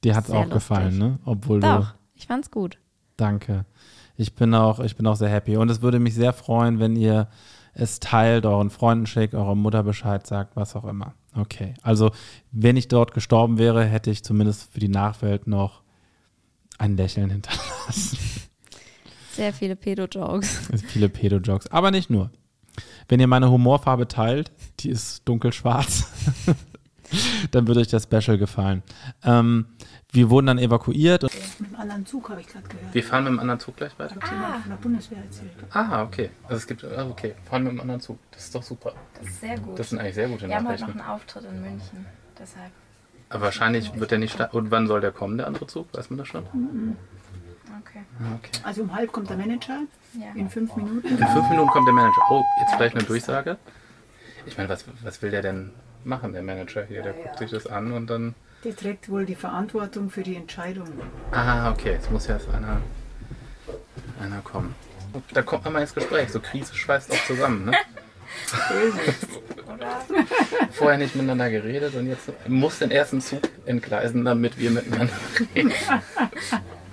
dir 0.02 0.16
hat 0.16 0.24
es 0.24 0.30
auch 0.32 0.48
gefallen, 0.50 0.98
lustig. 0.98 1.00
ne? 1.00 1.18
Obwohl 1.24 1.60
Doch, 1.60 1.90
du. 1.90 1.94
ich 2.16 2.26
fand's 2.26 2.50
gut. 2.50 2.78
Danke. 3.16 3.66
Ich 4.16 4.34
bin 4.34 4.54
auch, 4.54 4.80
ich 4.80 4.96
bin 4.96 5.06
auch 5.06 5.16
sehr 5.16 5.28
happy. 5.28 5.56
Und 5.56 5.70
es 5.70 5.82
würde 5.82 5.98
mich 5.98 6.14
sehr 6.14 6.32
freuen, 6.32 6.78
wenn 6.78 6.96
ihr 6.96 7.28
es 7.74 8.00
teilt, 8.00 8.44
euren 8.44 8.70
Freunden 8.70 9.06
schickt, 9.06 9.34
eurer 9.34 9.54
Mutter 9.54 9.82
Bescheid 9.82 10.26
sagt, 10.26 10.56
was 10.56 10.76
auch 10.76 10.84
immer. 10.84 11.14
Okay. 11.34 11.74
Also, 11.82 12.10
wenn 12.50 12.76
ich 12.76 12.88
dort 12.88 13.14
gestorben 13.14 13.58
wäre, 13.58 13.84
hätte 13.84 14.10
ich 14.10 14.22
zumindest 14.22 14.72
für 14.72 14.80
die 14.80 14.88
Nachwelt 14.88 15.46
noch 15.46 15.82
ein 16.78 16.96
Lächeln 16.96 17.30
hinterlassen. 17.30 18.18
Sehr 19.32 19.52
viele 19.54 19.76
Pedo-Jokes. 19.76 20.68
Viele 20.88 21.08
Pedo-Jokes. 21.08 21.68
Aber 21.68 21.90
nicht 21.90 22.10
nur. 22.10 22.30
Wenn 23.08 23.18
ihr 23.18 23.26
meine 23.26 23.50
Humorfarbe 23.50 24.06
teilt, 24.06 24.52
die 24.80 24.90
ist 24.90 25.26
dunkelschwarz, 25.26 26.10
dann 27.50 27.66
würde 27.66 27.80
euch 27.80 27.88
das 27.88 28.04
Special 28.04 28.36
gefallen. 28.36 28.82
Ähm, 29.24 29.66
wir 30.12 30.28
wurden 30.30 30.46
dann 30.46 30.58
evakuiert. 30.58 31.24
Und 31.24 31.32
Mit 31.58 31.68
einem 31.70 31.80
anderen 31.80 32.06
Zug 32.06 32.28
habe 32.28 32.40
ich 32.42 32.46
gerade 32.46 32.68
gehört. 32.68 32.94
Wir 32.94 33.02
fahren 33.02 33.24
mit 33.24 33.32
dem 33.32 33.40
anderen 33.40 33.60
Zug 33.60 33.76
gleich 33.76 33.98
weiter. 33.98 34.14
Hat 34.16 34.30
jemand 34.30 34.62
von 34.62 34.70
der 34.70 34.76
Bundeswehr 34.76 35.18
erzählt. 35.24 35.50
Ah, 35.70 36.02
okay. 36.02 36.30
Also 36.44 36.56
es 36.56 36.66
gibt, 36.66 36.84
ah, 36.84 37.06
okay, 37.08 37.34
fahren 37.48 37.64
mit 37.64 37.72
dem 37.72 37.80
anderen 37.80 38.00
Zug. 38.00 38.18
Das 38.30 38.44
ist 38.44 38.54
doch 38.54 38.62
super. 38.62 38.92
Das 39.18 39.26
ist 39.28 39.40
sehr 39.40 39.58
gut. 39.58 39.78
Das 39.78 39.88
sind 39.90 39.98
eigentlich 39.98 40.14
sehr 40.14 40.28
gute 40.28 40.46
Wir 40.48 40.54
haben 40.56 40.68
heute 40.68 40.82
noch 40.82 40.88
Nachrichten. 40.88 41.00
einen 41.00 41.10
Auftritt 41.10 41.44
in 41.44 41.60
München. 41.62 42.06
Deshalb. 42.38 42.70
Aber 43.30 43.42
wahrscheinlich 43.44 43.98
wird 43.98 44.10
der 44.10 44.18
nicht 44.18 44.34
starten. 44.34 44.54
Und 44.56 44.70
wann 44.70 44.86
soll 44.86 45.00
der 45.00 45.12
kommen, 45.12 45.38
der 45.38 45.46
andere 45.46 45.66
Zug? 45.66 45.88
Weiß 45.94 46.10
man 46.10 46.18
das 46.18 46.28
schon? 46.28 46.42
Okay. 46.44 48.02
Okay. 48.36 48.50
Also 48.64 48.82
um 48.82 48.94
halb 48.94 49.10
kommt 49.12 49.30
der 49.30 49.38
Manager, 49.38 49.80
Ja. 50.12 50.26
in 50.34 50.50
fünf 50.50 50.76
Minuten. 50.76 51.08
In 51.08 51.16
fünf 51.18 51.48
Minuten 51.48 51.70
kommt 51.70 51.86
der 51.88 51.94
Manager. 51.94 52.20
Oh, 52.30 52.44
jetzt 52.60 52.74
vielleicht 52.74 52.94
eine 52.96 53.04
Durchsage. 53.04 53.56
Ich 54.44 54.58
meine, 54.58 54.68
was, 54.68 54.84
was 55.02 55.22
will 55.22 55.30
der 55.30 55.40
denn 55.40 55.70
machen, 56.04 56.34
der 56.34 56.42
Manager 56.42 56.84
hier? 56.84 57.02
Der 57.02 57.14
guckt 57.14 57.38
sich 57.38 57.50
das 57.50 57.66
an 57.66 57.92
und 57.92 58.08
dann. 58.10 58.34
Der 58.64 58.76
trägt 58.76 59.08
wohl 59.08 59.26
die 59.26 59.34
Verantwortung 59.34 60.08
für 60.10 60.22
die 60.22 60.36
Entscheidung. 60.36 60.88
Ah, 61.32 61.70
okay, 61.70 61.92
jetzt 61.92 62.10
muss 62.10 62.28
ja 62.28 62.34
erst 62.34 62.48
einer, 62.50 62.80
einer 64.20 64.40
kommen. 64.40 64.74
Da 65.34 65.42
kommt 65.42 65.64
man 65.64 65.74
mal 65.74 65.80
ins 65.80 65.94
Gespräch. 65.94 66.30
So 66.30 66.40
Krise 66.40 66.74
schweißt 66.74 67.10
auch 67.12 67.24
zusammen, 67.26 67.66
ne? 67.66 67.72
Vorher 70.70 70.98
nicht 70.98 71.14
miteinander 71.14 71.50
geredet 71.50 71.94
und 71.94 72.06
jetzt 72.06 72.32
muss 72.48 72.78
den 72.78 72.90
ersten 72.90 73.20
Zug 73.20 73.42
entgleisen, 73.66 74.24
damit 74.24 74.58
wir 74.58 74.70
miteinander 74.70 75.12
reden. 75.54 75.72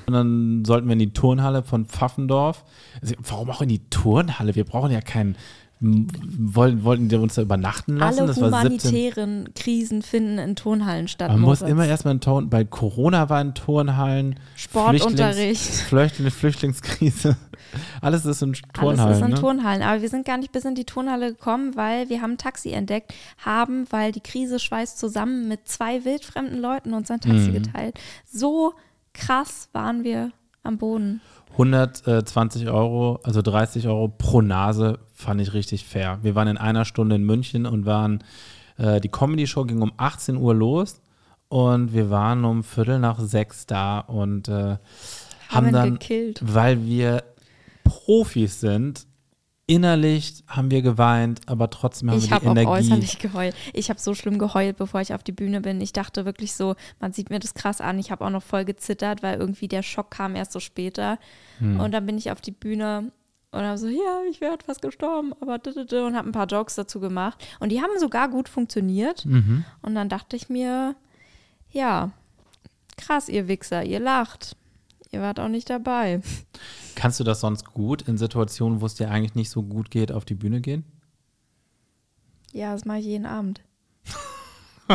Und 0.05 0.13
dann 0.13 0.65
sollten 0.65 0.87
wir 0.87 0.93
in 0.93 0.99
die 0.99 1.13
Turnhalle 1.13 1.61
von 1.61 1.85
Pfaffendorf. 1.85 2.65
Also, 2.99 3.13
warum 3.19 3.51
auch 3.51 3.61
in 3.61 3.69
die 3.69 3.87
Turnhalle? 3.91 4.55
Wir 4.55 4.63
brauchen 4.63 4.91
ja 4.91 5.01
keinen. 5.01 5.37
Wollten, 5.81 6.83
wollten 6.83 7.07
die 7.07 7.15
uns 7.15 7.35
da 7.35 7.41
übernachten 7.41 7.95
lassen? 7.95 8.19
Alle 8.19 8.27
das 8.27 8.41
war 8.41 8.49
17. 8.63 8.91
humanitären 8.91 9.49
Krisen 9.55 10.01
finden 10.01 10.37
in 10.37 10.57
Turnhallen 10.57 11.07
statt. 11.07 11.29
Man 11.31 11.39
muss 11.39 11.61
Moritz. 11.61 11.71
immer 11.71 11.85
erstmal 11.85 12.15
in 12.15 12.19
Turn, 12.19 12.49
bei 12.49 12.65
Corona 12.65 13.29
war 13.29 13.39
in 13.39 13.53
Turnhallen. 13.53 14.35
Sportunterricht. 14.57 15.61
Flüchtlings, 15.61 16.33
Flüchtlingskrise. 16.35 17.37
Alles 18.01 18.25
ist 18.25 18.41
in 18.41 18.49
Alles 18.49 18.61
Turnhallen. 18.73 19.11
ist 19.13 19.21
in 19.21 19.29
ne? 19.29 19.35
Turnhallen. 19.35 19.81
Aber 19.81 20.01
wir 20.01 20.09
sind 20.09 20.25
gar 20.25 20.37
nicht 20.37 20.51
bis 20.51 20.65
in 20.65 20.75
die 20.75 20.83
Turnhalle 20.85 21.29
gekommen, 21.33 21.77
weil 21.77 22.09
wir 22.09 22.21
haben 22.21 22.31
ein 22.31 22.37
Taxi 22.37 22.71
entdeckt, 22.71 23.13
haben, 23.37 23.85
weil 23.89 24.11
die 24.11 24.19
Krise 24.21 24.59
schweißt 24.59 24.99
zusammen 24.99 25.47
mit 25.47 25.69
zwei 25.69 26.03
wildfremden 26.03 26.59
Leuten 26.61 26.93
uns 26.93 27.09
ein 27.09 27.21
Taxi 27.21 27.49
Mhm. 27.51 27.53
geteilt. 27.53 27.97
So 28.25 28.73
krass 29.13 29.69
waren 29.71 30.03
wir 30.03 30.31
am 30.63 30.77
Boden. 30.77 31.21
120 31.53 32.67
Euro, 32.69 33.19
also 33.23 33.41
30 33.41 33.87
Euro 33.87 34.07
pro 34.07 34.41
Nase, 34.41 34.99
fand 35.19 35.41
ich 35.41 35.53
richtig 35.53 35.85
fair. 35.85 36.19
Wir 36.21 36.33
waren 36.33 36.47
in 36.47 36.57
einer 36.57 36.85
Stunde 36.85 37.15
in 37.15 37.23
München 37.25 37.65
und 37.65 37.85
waren, 37.85 38.23
äh, 38.77 39.01
die 39.01 39.09
Comedy-Show 39.09 39.65
ging 39.65 39.81
um 39.81 39.91
18 39.97 40.37
Uhr 40.37 40.55
los 40.55 41.01
und 41.49 41.93
wir 41.93 42.09
waren 42.09 42.45
um 42.45 42.63
Viertel 42.63 42.99
nach 42.99 43.19
sechs 43.19 43.65
da 43.65 43.99
und 43.99 44.47
äh, 44.47 44.51
haben, 44.51 44.79
Haben 45.49 45.71
dann, 45.73 45.93
gekillt. 45.93 46.39
weil 46.41 46.85
wir 46.85 47.23
Profis 47.83 48.61
sind, 48.61 49.07
innerlich 49.65 50.43
haben 50.47 50.71
wir 50.71 50.81
geweint, 50.81 51.41
aber 51.47 51.69
trotzdem 51.69 52.09
haben 52.11 52.17
Ich 52.17 52.23
wir 52.23 52.27
die 52.29 52.33
habe 52.35 52.47
auch 52.47 52.51
Energie. 52.51 52.69
äußerlich 52.69 53.19
geheult. 53.19 53.55
Ich 53.73 53.89
habe 53.89 53.99
so 53.99 54.13
schlimm 54.15 54.39
geheult, 54.39 54.77
bevor 54.77 55.01
ich 55.01 55.13
auf 55.13 55.21
die 55.23 55.31
Bühne 55.33 55.59
bin. 55.59 55.81
Ich 55.81 55.91
dachte 55.91 56.23
wirklich 56.23 56.53
so, 56.53 56.75
man 57.01 57.11
sieht 57.11 57.29
mir 57.29 57.39
das 57.39 57.53
krass 57.55 57.81
an. 57.81 57.99
Ich 57.99 58.09
habe 58.09 58.25
auch 58.25 58.29
noch 58.29 58.41
voll 58.43 58.63
gezittert, 58.63 59.21
weil 59.21 59.37
irgendwie 59.37 59.67
der 59.67 59.83
Schock 59.83 60.11
kam 60.11 60.35
erst 60.35 60.53
so 60.53 60.59
später. 60.59 61.19
Hm. 61.59 61.79
Und 61.79 61.91
dann 61.91 62.05
bin 62.05 62.17
ich 62.17 62.31
auf 62.31 62.41
die 62.41 62.51
Bühne 62.51 63.11
und 63.51 63.61
habe 63.61 63.77
so, 63.77 63.87
ja, 63.87 64.21
ich 64.29 64.41
wäre 64.41 64.57
fast 64.63 64.81
gestorben, 64.81 65.33
aber 65.41 65.53
und 65.53 66.15
habe 66.15 66.29
ein 66.29 66.31
paar 66.31 66.45
Jokes 66.47 66.75
dazu 66.75 66.99
gemacht. 66.99 67.43
Und 67.59 67.69
die 67.71 67.81
haben 67.81 67.97
sogar 67.99 68.29
gut 68.29 68.47
funktioniert. 68.47 69.25
Mhm. 69.25 69.65
Und 69.81 69.95
dann 69.95 70.07
dachte 70.09 70.35
ich 70.35 70.49
mir, 70.49 70.95
ja, 71.71 72.11
krass, 72.97 73.27
ihr 73.29 73.47
Wichser, 73.47 73.83
ihr 73.83 73.99
lacht. 73.99 74.55
Ihr 75.11 75.21
wart 75.21 75.39
auch 75.39 75.47
nicht 75.47 75.69
dabei. 75.69 76.21
Kannst 76.93 77.19
du 77.19 77.23
das 77.23 77.39
sonst 77.39 77.65
gut 77.65 78.03
in 78.03 78.17
Situationen, 78.19 78.81
wo 78.81 78.85
es 78.85 78.93
dir 78.93 79.09
eigentlich 79.09 79.33
nicht 79.33 79.49
so 79.49 79.63
gut 79.63 79.89
geht, 79.89 80.11
auf 80.11 80.25
die 80.25 80.35
Bühne 80.35 80.61
gehen? 80.61 80.83
Ja, 82.51 82.73
das 82.73 82.85
mache 82.85 82.99
ich 82.99 83.05
jeden 83.05 83.25
Abend. 83.25 83.61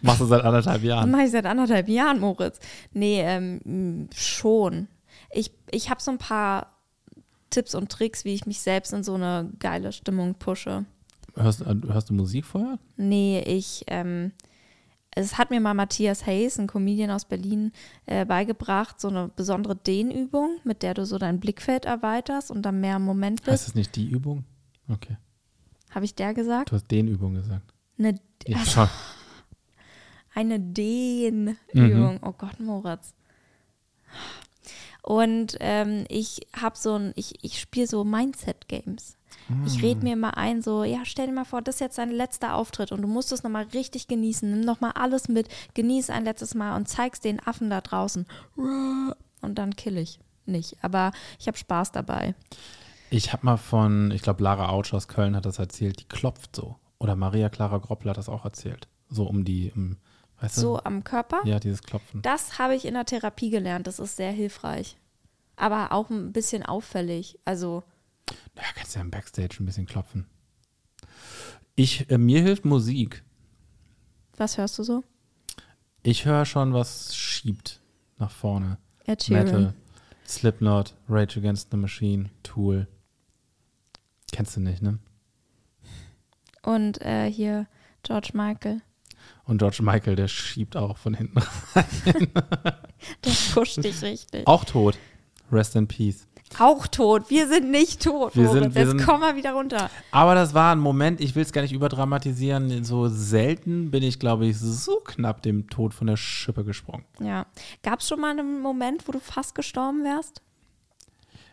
Machst 0.00 0.20
du 0.22 0.24
seit 0.24 0.42
anderthalb 0.42 0.80
Das 0.80 0.88
Jahren. 0.88 1.10
mache 1.10 1.22
ich 1.24 1.30
seit 1.30 1.44
anderthalb 1.44 1.88
Jahren, 1.88 2.20
Moritz. 2.20 2.58
Nee, 2.92 3.20
ähm, 3.22 4.08
schon. 4.14 4.88
Ich, 5.30 5.52
ich 5.70 5.90
habe 5.90 6.00
so 6.00 6.10
ein 6.10 6.18
paar 6.18 6.79
Tipps 7.50 7.74
und 7.74 7.90
Tricks, 7.90 8.24
wie 8.24 8.34
ich 8.34 8.46
mich 8.46 8.60
selbst 8.60 8.92
in 8.92 9.02
so 9.04 9.14
eine 9.14 9.50
geile 9.58 9.92
Stimmung 9.92 10.34
pushe. 10.36 10.84
Hörst, 11.34 11.60
äh, 11.62 11.74
hörst 11.88 12.10
du 12.10 12.14
Musik 12.14 12.44
vorher? 12.44 12.78
Nee, 12.96 13.40
ich, 13.46 13.84
ähm, 13.88 14.32
es 15.12 15.38
hat 15.38 15.50
mir 15.50 15.60
mal 15.60 15.74
Matthias 15.74 16.26
Hayes, 16.26 16.58
ein 16.58 16.66
Comedian 16.68 17.10
aus 17.10 17.24
Berlin, 17.24 17.72
äh, 18.06 18.24
beigebracht, 18.24 19.00
so 19.00 19.08
eine 19.08 19.28
besondere 19.28 19.74
Dehnübung, 19.76 20.58
mit 20.64 20.82
der 20.82 20.94
du 20.94 21.04
so 21.04 21.18
dein 21.18 21.40
Blickfeld 21.40 21.84
erweiterst 21.84 22.50
und 22.50 22.62
dann 22.62 22.80
mehr 22.80 22.96
im 22.96 23.04
Moment 23.04 23.40
Heißt 23.40 23.50
bist. 23.50 23.66
das 23.68 23.74
nicht 23.74 23.96
die 23.96 24.08
Übung? 24.08 24.44
Okay. 24.88 25.16
Habe 25.90 26.04
ich 26.04 26.14
der 26.14 26.34
gesagt? 26.34 26.70
Du 26.70 26.76
hast 26.76 26.88
den 26.90 27.08
Übung 27.08 27.34
gesagt. 27.34 27.74
Eine, 27.98 28.14
Ja, 28.46 28.58
schon. 28.64 28.88
eine 30.34 30.60
Dehnübung. 30.60 31.56
Mhm. 32.14 32.18
Oh 32.22 32.32
Gott, 32.32 32.60
Moritz. 32.60 33.12
Und 35.10 35.56
ähm, 35.58 36.04
ich 36.08 36.46
habe 36.56 36.78
so 36.78 36.94
ein, 36.94 37.12
ich, 37.16 37.42
ich 37.42 37.58
spiele 37.58 37.88
so 37.88 38.04
Mindset-Games. 38.04 39.16
Ich 39.66 39.78
Ah. 39.78 39.80
rede 39.82 40.04
mir 40.04 40.14
mal 40.14 40.30
ein, 40.30 40.62
so, 40.62 40.84
ja, 40.84 41.00
stell 41.04 41.26
dir 41.26 41.32
mal 41.32 41.44
vor, 41.44 41.62
das 41.62 41.76
ist 41.76 41.80
jetzt 41.80 41.98
dein 41.98 42.12
letzter 42.12 42.54
Auftritt 42.54 42.92
und 42.92 43.02
du 43.02 43.08
musst 43.08 43.32
es 43.32 43.42
nochmal 43.42 43.66
richtig 43.74 44.06
genießen. 44.06 44.48
Nimm 44.48 44.60
nochmal 44.60 44.92
alles 44.94 45.28
mit, 45.28 45.48
genieß 45.74 46.10
ein 46.10 46.22
letztes 46.22 46.54
Mal 46.54 46.76
und 46.76 46.88
zeig's 46.88 47.18
den 47.18 47.44
Affen 47.44 47.70
da 47.70 47.80
draußen. 47.80 48.24
Und 48.56 49.14
dann 49.58 49.74
kill 49.74 49.98
ich. 49.98 50.20
Nicht. 50.46 50.76
Aber 50.82 51.10
ich 51.40 51.48
habe 51.48 51.58
Spaß 51.58 51.90
dabei. 51.90 52.36
Ich 53.10 53.32
habe 53.32 53.44
mal 53.46 53.56
von, 53.56 54.12
ich 54.12 54.22
glaube, 54.22 54.44
Lara 54.44 54.68
Autsch 54.68 54.94
aus 54.94 55.08
Köln 55.08 55.34
hat 55.34 55.44
das 55.44 55.58
erzählt, 55.58 55.98
die 56.00 56.08
klopft 56.08 56.54
so. 56.54 56.76
Oder 56.98 57.16
Maria 57.16 57.48
Clara 57.48 57.78
Groppler 57.78 58.10
hat 58.10 58.18
das 58.18 58.28
auch 58.28 58.44
erzählt. 58.44 58.86
So 59.08 59.24
um 59.24 59.44
die, 59.44 59.72
um, 59.74 59.96
weißt 60.40 60.58
du? 60.58 60.60
So 60.60 60.80
am 60.84 61.02
Körper. 61.02 61.40
Ja, 61.44 61.58
dieses 61.58 61.82
Klopfen. 61.82 62.22
Das 62.22 62.60
habe 62.60 62.76
ich 62.76 62.84
in 62.84 62.94
der 62.94 63.04
Therapie 63.06 63.50
gelernt. 63.50 63.88
Das 63.88 63.98
ist 63.98 64.14
sehr 64.16 64.30
hilfreich. 64.32 64.96
Aber 65.60 65.92
auch 65.92 66.08
ein 66.08 66.32
bisschen 66.32 66.64
auffällig. 66.64 67.38
Also, 67.44 67.84
Ja, 68.56 68.62
kannst 68.74 68.94
ja 68.94 69.02
im 69.02 69.10
Backstage 69.10 69.56
ein 69.60 69.66
bisschen 69.66 69.86
klopfen. 69.86 70.26
Ich, 71.76 72.10
äh, 72.10 72.18
mir 72.18 72.40
hilft 72.42 72.64
Musik. 72.64 73.22
was 74.36 74.56
hörst 74.56 74.78
du 74.78 74.82
so? 74.82 75.04
Ich 76.02 76.24
höre 76.24 76.46
schon, 76.46 76.72
was 76.72 77.14
schiebt 77.14 77.80
nach 78.18 78.30
vorne. 78.30 78.78
Ed 79.04 79.22
Sheeran. 79.22 79.44
Metal, 79.44 79.74
Slipknot, 80.26 80.94
Rage 81.08 81.38
Against 81.38 81.70
the 81.70 81.76
Machine, 81.76 82.30
Tool. 82.42 82.86
Kennst 84.32 84.56
du 84.56 84.60
nicht, 84.60 84.80
ne? 84.80 84.98
Und 86.62 87.02
äh, 87.02 87.30
hier 87.30 87.66
George 88.02 88.30
Michael. 88.32 88.80
Und 89.44 89.58
George 89.58 89.82
Michael, 89.82 90.16
der 90.16 90.28
schiebt 90.28 90.76
auch 90.76 90.96
von 90.96 91.12
hinten. 91.12 91.42
Der 93.24 93.32
pusht 93.52 93.82
dich 93.82 94.00
richtig. 94.02 94.46
Auch 94.46 94.64
tot. 94.64 94.96
Rest 95.52 95.76
in 95.76 95.86
Peace. 95.88 96.26
Auch 96.58 96.88
tot. 96.88 97.30
Wir 97.30 97.46
sind 97.46 97.70
nicht 97.70 98.02
tot. 98.02 98.34
Wir 98.34 98.44
Moritz. 98.46 98.62
sind- 98.62 98.74
wir 98.74 98.82
Jetzt 98.82 98.90
sind- 98.90 99.04
komm 99.06 99.20
mal 99.20 99.36
wieder 99.36 99.52
runter. 99.52 99.88
Aber 100.10 100.34
das 100.34 100.52
war 100.52 100.72
ein 100.74 100.80
Moment, 100.80 101.20
ich 101.20 101.36
will 101.36 101.42
es 101.44 101.52
gar 101.52 101.62
nicht 101.62 101.72
überdramatisieren. 101.72 102.82
So 102.84 103.08
selten 103.08 103.90
bin 103.92 104.02
ich, 104.02 104.18
glaube 104.18 104.46
ich, 104.46 104.58
so 104.58 104.96
knapp 104.96 105.42
dem 105.42 105.68
Tod 105.70 105.94
von 105.94 106.08
der 106.08 106.16
Schippe 106.16 106.64
gesprungen. 106.64 107.04
Ja. 107.20 107.46
Gab 107.84 108.00
es 108.00 108.08
schon 108.08 108.20
mal 108.20 108.30
einen 108.30 108.60
Moment, 108.62 109.06
wo 109.06 109.12
du 109.12 109.20
fast 109.20 109.54
gestorben 109.54 110.02
wärst? 110.02 110.42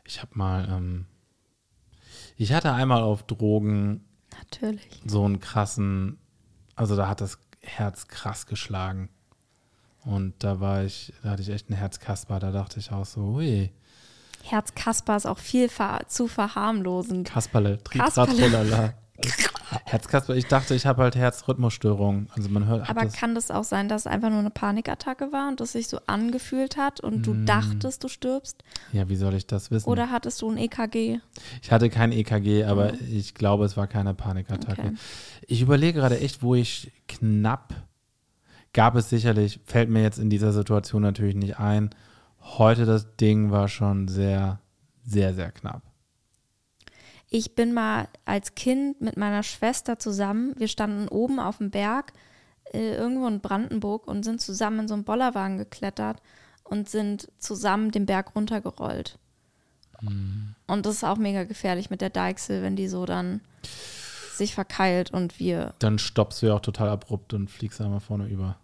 Ich 0.04 0.20
habe 0.22 0.32
mal, 0.34 0.68
ähm, 0.68 1.06
ich 2.38 2.54
hatte 2.54 2.72
einmal 2.74 3.02
auf 3.04 3.24
Drogen 3.24 4.04
Natürlich. 4.38 5.02
so 5.06 5.24
einen 5.26 5.40
krassen, 5.40 6.18
also 6.76 6.96
da 6.96 7.08
hat 7.08 7.22
das 7.22 7.38
Herz 7.62 8.08
krass 8.08 8.46
geschlagen. 8.48 9.10
Und 10.06 10.34
da 10.44 10.60
war 10.60 10.84
ich, 10.86 11.14
da 11.22 11.32
hatte 11.32 11.42
ich 11.42 11.50
echt 11.50 11.70
ein 11.70 11.74
Herzkasper, 11.76 12.40
da 12.40 12.52
dachte 12.52 12.80
ich 12.80 12.92
auch 12.92 13.06
so, 13.06 13.22
ui, 13.36 13.72
Herz 14.50 14.74
Kaspar 14.76 15.18
ist 15.18 15.26
auch 15.26 15.40
viel 15.40 15.70
ver 15.70 16.02
zu 16.08 16.28
verharmlosend. 16.28 17.30
Kasperle. 17.30 17.84
Tritratrolala. 17.84 18.94
Herzkasper, 19.86 20.36
ich 20.36 20.46
dachte, 20.46 20.76
ich 20.76 20.86
habe 20.86 21.02
halt 21.02 21.16
Herzrhythmusstörungen. 21.16 22.30
Also 22.36 22.50
man 22.50 22.68
hört, 22.68 22.88
Aber 22.88 23.02
das, 23.02 23.14
kann 23.14 23.34
das 23.34 23.50
auch 23.50 23.64
sein, 23.64 23.90
dass 23.90 24.02
es 24.04 24.08
einfach 24.08 24.30
nur 24.30 24.40
eine 24.40 24.52
Panikattacke 24.52 25.32
war 25.32 25.48
und 25.50 25.60
das 25.60 25.72
sich 25.72 25.88
so 25.88 26.00
angefühlt 26.06 26.78
hat 26.78 27.00
und 27.00 27.20
Mm. 27.20 27.24
du 27.24 27.34
dachtest, 27.46 28.04
du 28.04 28.08
stirbst? 28.10 28.64
ja, 28.94 29.10
wie 29.10 29.16
soll 29.16 29.34
ich 29.34 29.48
das 29.48 29.72
wissen? 29.72 29.90
Oder 29.90 30.12
hattest 30.12 30.42
du 30.44 30.52
ein 30.52 30.58
EKG? 30.58 31.20
Ich 31.64 31.72
hatte 31.72 31.90
kein 31.90 32.12
EKG, 32.12 32.66
aber 32.66 32.94
ich 33.02 33.34
glaube, 33.34 33.66
es 33.66 33.76
war 33.76 33.88
keine 33.88 34.14
Panikattacke. 34.14 34.82
Okay. 34.82 34.94
Ich 35.48 35.62
überlege 35.62 36.00
gerade 36.00 36.20
echt, 36.20 36.44
wo 36.44 36.54
ich 36.54 36.92
knapp, 37.08 37.74
gab 38.74 38.96
es 38.96 39.10
sicherlich, 39.10 39.60
fällt 39.66 39.90
mir 39.90 40.04
jetzt 40.04 40.20
in 40.20 40.30
dieser 40.30 40.54
Situation 40.54 41.02
natürlich 41.02 41.36
nicht 41.36 41.58
ein. 41.58 41.90
Heute 42.58 42.86
das 42.86 43.16
Ding 43.18 43.52
war 43.52 43.68
schon 43.68 44.08
sehr, 44.08 44.60
sehr, 45.04 45.34
sehr 45.34 45.52
knapp. 45.52 45.84
Ich 47.30 47.56
bin 47.56 47.74
mal 47.74 48.08
als 48.26 48.56
Kind 48.56 49.02
mit 49.02 49.18
meiner 49.18 49.44
Schwester 49.44 50.00
zusammen, 50.00 50.54
wir 50.58 50.68
standen 50.70 51.10
oben 51.10 51.40
auf 51.40 51.58
dem 51.58 51.72
Berg, 51.72 52.14
äh, 52.74 52.96
irgendwo 52.96 53.28
in 53.28 53.42
Brandenburg 53.42 54.08
und 54.08 54.24
sind 54.24 54.40
zusammen 54.40 54.82
in 54.82 54.88
so 54.88 54.94
einen 54.94 55.04
Bollerwagen 55.04 55.58
geklettert 55.58 56.22
und 56.64 56.90
sind 56.90 57.30
zusammen 57.38 57.92
den 57.92 58.06
Berg 58.06 58.36
runtergerollt. 58.36 59.20
Und 60.68 60.86
das 60.86 60.96
ist 60.96 61.04
auch 61.04 61.18
mega 61.18 61.44
gefährlich 61.44 61.90
mit 61.90 62.02
der 62.02 62.12
Deichsel, 62.12 62.62
wenn 62.62 62.76
die 62.76 62.88
so 62.88 63.06
dann 63.06 63.42
sich 64.34 64.54
verkeilt 64.54 65.12
und 65.12 65.40
wir, 65.40 65.74
Dann 65.80 65.98
stoppst 65.98 66.42
du 66.42 66.48
ja 66.48 66.54
auch 66.54 66.62
total 66.62 66.90
abrupt 66.90 67.34
und 67.34 67.50
fliegst 67.50 67.82
einmal 67.82 68.00
vorne 68.00 68.28
über. 68.28 68.58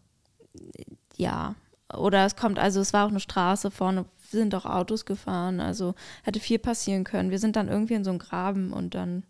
ja. 1.18 1.56
Oder 1.98 2.26
es 2.26 2.36
kommt, 2.36 2.60
also 2.60 2.80
es 2.80 2.94
war 2.94 3.06
auch 3.06 3.10
eine 3.10 3.20
Straße 3.20 3.72
vorne, 3.72 4.06
sind 4.30 4.56
auch 4.56 4.66
Autos 4.66 5.06
gefahren, 5.06 5.60
also 5.60 5.96
hätte 6.24 6.40
viel 6.40 6.60
passieren 6.60 7.04
können. 7.04 7.32
Wir 7.32 7.40
sind 7.40 7.56
dann 7.56 7.68
irgendwie 7.68 7.94
in 7.94 8.04
so 8.04 8.10
einem 8.10 8.20
Graben 8.20 8.74
und 8.74 8.96
dann 8.96 9.24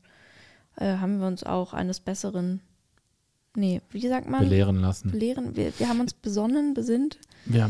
äh, 0.78 0.98
haben 0.98 1.20
wir 1.20 1.28
uns 1.28 1.44
auch 1.44 1.74
eines 1.74 2.00
Besseren, 2.00 2.62
nee, 3.56 3.82
wie 3.92 4.08
sagt 4.08 4.30
man? 4.30 4.42
Belehren 4.42 4.80
lassen. 4.80 5.12
Belehren. 5.12 5.56
Wir, 5.56 5.78
wir 5.78 5.90
haben 5.90 6.00
uns 6.00 6.14
besonnen, 6.14 6.74
besinnt. 6.74 7.20
Ja, 7.46 7.70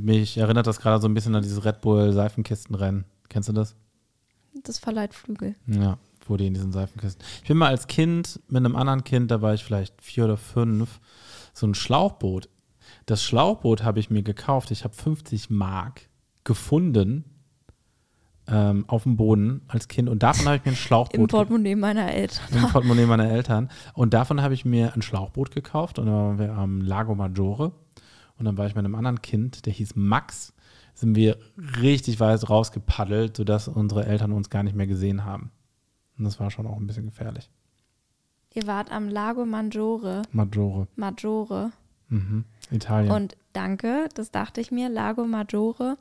mich 0.00 0.38
erinnert 0.38 0.66
das 0.66 0.80
gerade 0.80 1.00
so 1.02 1.08
ein 1.08 1.14
bisschen 1.14 1.34
an 1.34 1.42
dieses 1.42 1.64
Red 1.64 1.80
Bull 1.80 2.12
Seifenkistenrennen. 2.12 3.04
Kennst 3.28 3.48
du 3.48 3.52
das? 3.52 3.74
Das 4.62 4.78
verleiht 4.78 5.14
Flügel. 5.14 5.56
Ja, 5.66 5.98
wo 6.26 6.36
die 6.36 6.46
in 6.46 6.54
diesen 6.54 6.72
Seifenkisten. 6.72 7.24
Ich 7.42 7.48
bin 7.48 7.56
mal 7.56 7.68
als 7.68 7.86
Kind 7.86 8.40
mit 8.48 8.58
einem 8.58 8.76
anderen 8.76 9.04
Kind, 9.04 9.30
da 9.30 9.42
war 9.42 9.54
ich 9.54 9.64
vielleicht 9.64 10.00
vier 10.02 10.24
oder 10.24 10.36
fünf, 10.36 11.00
so 11.52 11.66
ein 11.66 11.74
Schlauchboot. 11.74 12.48
Das 13.06 13.22
Schlauchboot 13.22 13.82
habe 13.82 14.00
ich 14.00 14.10
mir 14.10 14.22
gekauft. 14.22 14.70
Ich 14.70 14.84
habe 14.84 14.94
50 14.94 15.50
Mark 15.50 16.08
gefunden 16.44 17.24
ähm, 18.48 18.84
auf 18.88 19.04
dem 19.04 19.16
Boden 19.16 19.62
als 19.68 19.88
Kind 19.88 20.08
und 20.08 20.22
davon 20.22 20.46
habe 20.46 20.56
ich 20.56 20.64
mir 20.64 20.72
ein 20.72 20.76
Schlauchboot 20.86 21.20
Im 21.20 21.26
Portemonnaie 21.28 21.76
meiner 21.76 22.12
Eltern. 22.12 22.44
im 22.52 22.68
Portemonnaie 22.68 23.06
meiner 23.06 23.28
Eltern. 23.30 23.70
Und 23.94 24.14
davon 24.14 24.42
habe 24.42 24.54
ich 24.54 24.64
mir 24.64 24.94
ein 24.94 25.02
Schlauchboot 25.02 25.52
gekauft 25.52 25.98
und 25.98 26.06
dann 26.06 26.14
waren 26.14 26.38
wir 26.38 26.52
am 26.52 26.80
Lago 26.80 27.14
Maggiore. 27.14 27.72
Und 28.38 28.44
dann 28.46 28.56
war 28.58 28.66
ich 28.66 28.74
mit 28.74 28.84
einem 28.84 28.94
anderen 28.94 29.22
Kind, 29.22 29.66
der 29.66 29.72
hieß 29.72 29.94
Max, 29.94 30.52
sind 30.94 31.14
wir 31.14 31.38
richtig 31.80 32.18
weit 32.18 32.48
rausgepaddelt, 32.48 33.36
sodass 33.36 33.68
unsere 33.68 34.04
Eltern 34.06 34.32
uns 34.32 34.50
gar 34.50 34.62
nicht 34.64 34.74
mehr 34.74 34.86
gesehen 34.88 35.24
haben. 35.24 35.52
Und 36.18 36.24
das 36.24 36.40
war 36.40 36.50
schon 36.50 36.66
auch 36.66 36.76
ein 36.76 36.86
bisschen 36.86 37.06
gefährlich. 37.06 37.50
Ihr 38.54 38.66
wart 38.66 38.90
am 38.90 39.08
Lago 39.08 39.46
Maggiore. 39.46 40.22
Maggiore, 40.32 40.88
Maggiore. 40.96 41.72
Mhm. 42.12 42.44
Italien. 42.70 43.10
Und 43.12 43.36
danke, 43.52 44.08
das 44.14 44.30
dachte 44.30 44.60
ich 44.60 44.70
mir, 44.70 44.88
Lago 44.88 45.24
Maggiore. 45.24 45.96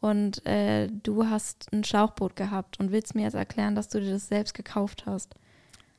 Und 0.00 0.44
äh, 0.46 0.88
du 1.02 1.26
hast 1.26 1.72
ein 1.72 1.82
Schlauchboot 1.82 2.36
gehabt 2.36 2.78
und 2.78 2.92
willst 2.92 3.14
mir 3.14 3.22
jetzt 3.22 3.34
erklären, 3.34 3.74
dass 3.74 3.88
du 3.88 4.00
dir 4.00 4.12
das 4.12 4.28
selbst 4.28 4.52
gekauft 4.54 5.04
hast. 5.06 5.34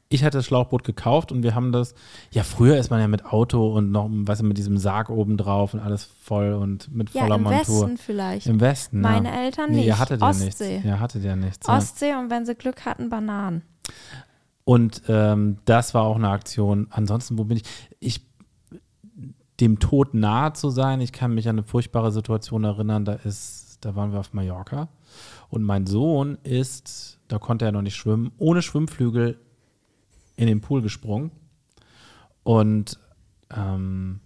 ich 0.10 0.24
hatte 0.24 0.38
das 0.38 0.46
Schlauchboot 0.46 0.84
gekauft 0.84 1.32
und 1.32 1.42
wir 1.42 1.56
haben 1.56 1.72
das, 1.72 1.96
ja, 2.32 2.44
früher 2.44 2.78
ist 2.78 2.92
man 2.92 3.00
ja 3.02 3.08
mit 3.08 3.26
Auto 3.26 3.74
und 3.76 3.92
noch, 3.92 4.08
weißt 4.12 4.42
du, 4.42 4.46
mit 4.46 4.58
diesem 4.60 4.78
Sarg 4.78 5.10
oben 5.10 5.36
drauf 5.38 5.74
und 5.74 5.80
alles 5.80 6.04
voll 6.04 6.54
und 6.54 6.96
mit 6.96 7.10
Ja, 7.16 7.24
voller 7.24 7.36
im 7.38 7.44
Montur. 7.44 7.60
Westen 7.82 7.98
vielleicht. 7.98 8.46
Im 8.48 8.62
Westen, 8.62 9.02
Meine 9.02 9.30
ja. 9.30 9.42
Eltern 9.44 9.72
Nee, 9.72 9.78
nicht. 9.78 9.88
ihr 9.88 9.98
hattet 10.00 10.22
ja 10.22 10.30
Ostsee. 10.30 10.46
nichts. 10.74 10.86
Ihr 10.86 11.00
hattet 11.00 11.24
ja 11.24 11.36
nichts. 11.36 11.66
ja. 11.68 11.76
Ostsee 11.76 12.14
und 12.16 12.30
wenn 12.30 12.46
sie 12.46 12.54
Glück 12.54 12.86
hatten, 12.86 13.10
Bananen. 13.10 13.64
Und 14.64 15.02
ähm, 15.08 15.58
das 15.66 15.94
war 15.96 16.04
auch 16.04 16.16
eine 16.16 16.30
Aktion. 16.30 16.88
Ansonsten, 16.92 17.38
wo 17.40 17.44
bin 17.44 17.58
ich? 17.58 17.64
Ich 18.00 18.22
dem 19.60 19.80
Tod 19.80 20.14
nahe 20.14 20.54
zu 20.54 20.70
sein. 20.70 21.02
Ich 21.02 21.12
kann 21.12 21.34
mich 21.34 21.48
an 21.48 21.56
eine 21.56 21.64
furchtbare 21.64 22.12
Situation 22.12 22.64
erinnern. 22.64 23.06
Da 23.06 23.14
ist, 23.14 23.78
da 23.82 23.96
waren 23.96 24.12
wir 24.12 24.20
auf 24.20 24.34
Mallorca 24.34 24.90
und 25.50 25.64
mein 25.64 25.88
Sohn 25.88 26.38
ist, 26.44 27.20
da 27.28 27.40
konnte 27.40 27.66
er 27.66 27.72
noch 27.72 27.82
nicht 27.82 27.96
schwimmen, 27.96 28.32
ohne 28.38 28.62
Schwimmflügel 28.62 29.40
in 30.36 30.48
den 30.48 30.62
Pool 30.62 30.82
gesprungen. 30.82 31.32
Und 32.44 33.00
ähm, 33.56 34.20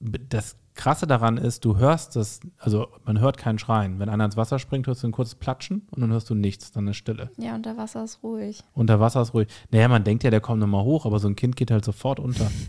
das 0.00 0.56
Krasse 0.74 1.06
daran 1.06 1.38
ist, 1.38 1.64
du 1.64 1.78
hörst 1.78 2.16
das, 2.16 2.40
also 2.58 2.88
man 3.04 3.18
hört 3.18 3.38
kein 3.38 3.58
Schreien. 3.58 3.98
Wenn 3.98 4.08
einer 4.08 4.26
ins 4.26 4.36
Wasser 4.36 4.58
springt, 4.58 4.86
hörst 4.86 5.02
du 5.02 5.08
ein 5.08 5.12
kurzes 5.12 5.34
Platschen 5.34 5.86
und 5.90 6.02
dann 6.02 6.12
hörst 6.12 6.28
du 6.28 6.34
nichts, 6.34 6.70
dann 6.72 6.86
ist 6.88 6.96
Stille. 6.96 7.30
Ja, 7.38 7.54
unter 7.54 7.76
Wasser 7.76 8.04
ist 8.04 8.22
ruhig. 8.22 8.62
Unter 8.74 9.00
Wasser 9.00 9.22
ist 9.22 9.32
ruhig. 9.32 9.48
Naja, 9.70 9.88
man 9.88 10.04
denkt 10.04 10.22
ja, 10.22 10.30
der 10.30 10.40
kommt 10.40 10.60
nochmal 10.60 10.84
hoch, 10.84 11.06
aber 11.06 11.18
so 11.18 11.28
ein 11.28 11.36
Kind 11.36 11.56
geht 11.56 11.70
halt 11.70 11.84
sofort 11.84 12.20
unter. 12.20 12.50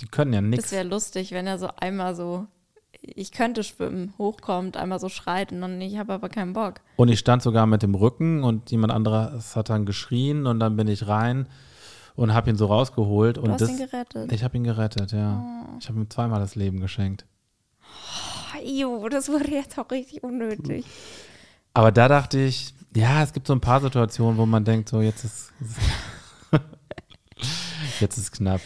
Die 0.00 0.06
können 0.06 0.32
ja 0.32 0.40
Das 0.40 0.48
nichts. 0.50 0.72
wäre 0.72 0.84
lustig, 0.86 1.32
wenn 1.32 1.46
er 1.46 1.58
so 1.58 1.68
einmal 1.76 2.14
so, 2.14 2.46
ich 3.02 3.32
könnte 3.32 3.64
schwimmen, 3.64 4.14
hochkommt, 4.18 4.76
einmal 4.76 5.00
so 5.00 5.08
schreit 5.08 5.52
und 5.52 5.60
dann, 5.60 5.80
ich 5.80 5.98
habe 5.98 6.12
aber 6.12 6.28
keinen 6.28 6.52
Bock. 6.52 6.80
Und 6.96 7.08
ich 7.08 7.18
stand 7.18 7.42
sogar 7.42 7.66
mit 7.66 7.82
dem 7.82 7.94
Rücken 7.94 8.44
und 8.44 8.70
jemand 8.70 8.92
anderes 8.92 9.56
hat 9.56 9.70
dann 9.70 9.86
geschrien 9.86 10.46
und 10.46 10.60
dann 10.60 10.76
bin 10.76 10.88
ich 10.88 11.06
rein 11.08 11.46
und 12.14 12.32
habe 12.34 12.50
ihn 12.50 12.56
so 12.56 12.66
rausgeholt. 12.66 13.36
Du 13.36 13.42
und 13.42 13.52
hast 13.52 13.60
das, 13.62 13.70
ihn 13.70 13.78
gerettet. 13.78 14.32
ich 14.32 14.42
habe 14.44 14.56
ihn 14.56 14.64
gerettet, 14.64 15.12
ja. 15.12 15.66
Ich 15.80 15.88
habe 15.88 15.98
ihm 15.98 16.10
zweimal 16.10 16.40
das 16.40 16.54
Leben 16.54 16.80
geschenkt. 16.80 17.24
Oh, 18.84 19.08
das 19.08 19.28
wurde 19.28 19.50
jetzt 19.50 19.78
auch 19.78 19.90
richtig 19.90 20.22
unnötig. 20.24 20.84
Aber 21.74 21.92
da 21.92 22.08
dachte 22.08 22.40
ich, 22.40 22.74
ja, 22.96 23.22
es 23.22 23.32
gibt 23.32 23.46
so 23.46 23.52
ein 23.52 23.60
paar 23.60 23.80
Situationen, 23.80 24.36
wo 24.38 24.46
man 24.46 24.64
denkt, 24.64 24.88
so 24.88 25.00
jetzt 25.00 25.24
ist 25.24 25.52
jetzt 28.00 28.18
ist 28.18 28.32
knapp. 28.32 28.60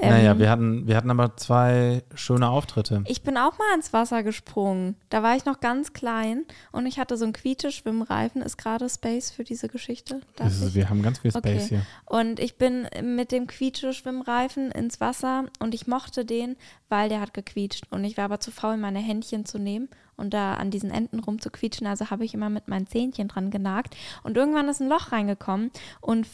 Naja, 0.00 0.32
Ähm, 0.32 0.38
wir 0.38 0.50
hatten, 0.50 0.86
wir 0.86 0.96
hatten 0.96 1.10
aber 1.10 1.36
zwei 1.36 2.02
schöne 2.14 2.48
Auftritte. 2.48 3.02
Ich 3.06 3.22
bin 3.22 3.36
auch 3.36 3.58
mal 3.58 3.74
ins 3.74 3.92
Wasser 3.92 4.22
gesprungen. 4.22 4.96
Da 5.08 5.22
war 5.22 5.36
ich 5.36 5.44
noch 5.44 5.60
ganz 5.60 5.92
klein 5.92 6.44
und 6.72 6.86
ich 6.86 6.98
hatte 6.98 7.16
so 7.16 7.24
einen 7.24 7.32
Quiete-Schwimmreifen. 7.32 8.42
Ist 8.42 8.58
gerade 8.58 8.88
Space 8.88 9.30
für 9.30 9.44
diese 9.44 9.68
Geschichte? 9.68 10.20
Also, 10.38 10.66
ich? 10.68 10.74
wir 10.74 10.90
haben 10.90 11.02
ganz 11.02 11.18
viel 11.20 11.30
Space 11.30 11.44
Okay. 11.44 11.66
hier. 11.68 11.86
Und 12.04 12.40
ich 12.40 12.58
bin 12.58 12.88
mit 13.02 13.32
dem 13.32 13.46
Quietsche-Schwimmreifen 13.46 14.70
ins 14.70 15.00
Wasser 15.00 15.44
und 15.60 15.74
ich 15.74 15.86
mochte 15.86 16.24
den, 16.24 16.56
weil 16.88 17.08
der 17.08 17.20
hat 17.20 17.34
gequietscht. 17.34 17.84
Und 17.90 18.04
ich 18.04 18.16
war 18.16 18.26
aber 18.26 18.40
zu 18.40 18.50
faul, 18.50 18.76
meine 18.76 18.98
Händchen 18.98 19.44
zu 19.46 19.58
nehmen 19.58 19.88
und 20.16 20.32
da 20.34 20.54
an 20.54 20.70
diesen 20.70 20.90
Enden 20.90 21.20
rumzuquietschen. 21.20 21.86
Also 21.86 22.10
habe 22.10 22.24
ich 22.24 22.34
immer 22.34 22.50
mit 22.50 22.68
meinen 22.68 22.86
Zähnchen 22.86 23.28
dran 23.28 23.50
genagt. 23.50 23.96
Und 24.22 24.36
irgendwann 24.36 24.68
ist 24.68 24.80
ein 24.80 24.88
Loch 24.88 25.12
reingekommen 25.12 25.70
und 26.00 26.26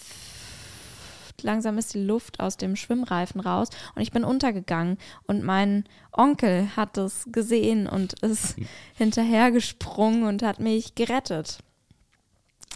langsam 1.40 1.78
ist 1.78 1.94
die 1.94 2.04
Luft 2.04 2.40
aus 2.40 2.56
dem 2.56 2.76
Schwimmreifen 2.76 3.40
raus 3.40 3.68
und 3.94 4.02
ich 4.02 4.12
bin 4.12 4.24
untergegangen 4.24 4.98
und 5.26 5.42
mein 5.42 5.84
Onkel 6.12 6.76
hat 6.76 6.98
es 6.98 7.26
gesehen 7.32 7.86
und 7.86 8.12
ist 8.20 8.56
hinterhergesprungen 8.94 10.24
und 10.24 10.42
hat 10.42 10.60
mich 10.60 10.94
gerettet. 10.94 11.58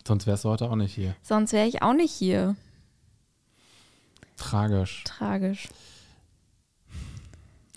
Sonst 0.07 0.27
wärst 0.27 0.45
du 0.45 0.49
heute 0.49 0.71
auch 0.71 0.77
nicht 0.77 0.95
hier. 0.95 1.17
Sonst 1.23 1.53
wäre 1.53 1.67
ich 1.67 1.83
auch 1.83 1.93
nicht 1.93 2.13
hier. 2.13 2.57
Tragisch. 4.37 5.03
Tragisch. 5.05 5.69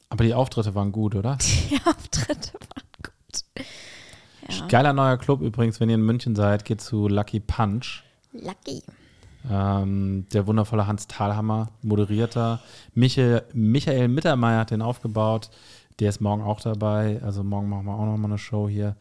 Aber 0.09 0.23
die 0.23 0.33
Auftritte 0.33 0.75
waren 0.75 0.91
gut, 0.91 1.15
oder? 1.15 1.37
Die 1.69 1.79
Auftritte 1.85 2.53
waren 2.53 2.89
gut. 3.03 3.65
Ja. 4.49 4.67
Geiler 4.67 4.93
neuer 4.93 5.17
Club 5.17 5.41
übrigens, 5.41 5.79
wenn 5.79 5.89
ihr 5.89 5.95
in 5.95 6.01
München 6.01 6.35
seid, 6.35 6.65
geht 6.65 6.81
zu 6.81 7.07
Lucky 7.07 7.39
Punch. 7.39 8.03
Lucky. 8.31 8.81
Ähm, 9.49 10.27
der 10.31 10.47
wundervolle 10.47 10.87
Hans 10.87 11.07
Thalhammer 11.07 11.69
moderiert 11.81 12.35
da. 12.35 12.61
Michael, 12.93 13.43
Michael 13.53 14.07
Mittermeier 14.07 14.59
hat 14.59 14.71
den 14.71 14.81
aufgebaut. 14.81 15.49
Der 15.99 16.09
ist 16.09 16.21
morgen 16.21 16.43
auch 16.43 16.61
dabei. 16.61 17.19
Also 17.23 17.43
morgen 17.43 17.69
machen 17.69 17.85
wir 17.85 17.93
auch 17.93 18.05
nochmal 18.05 18.31
eine 18.31 18.37
Show 18.37 18.69
hier. 18.69 18.95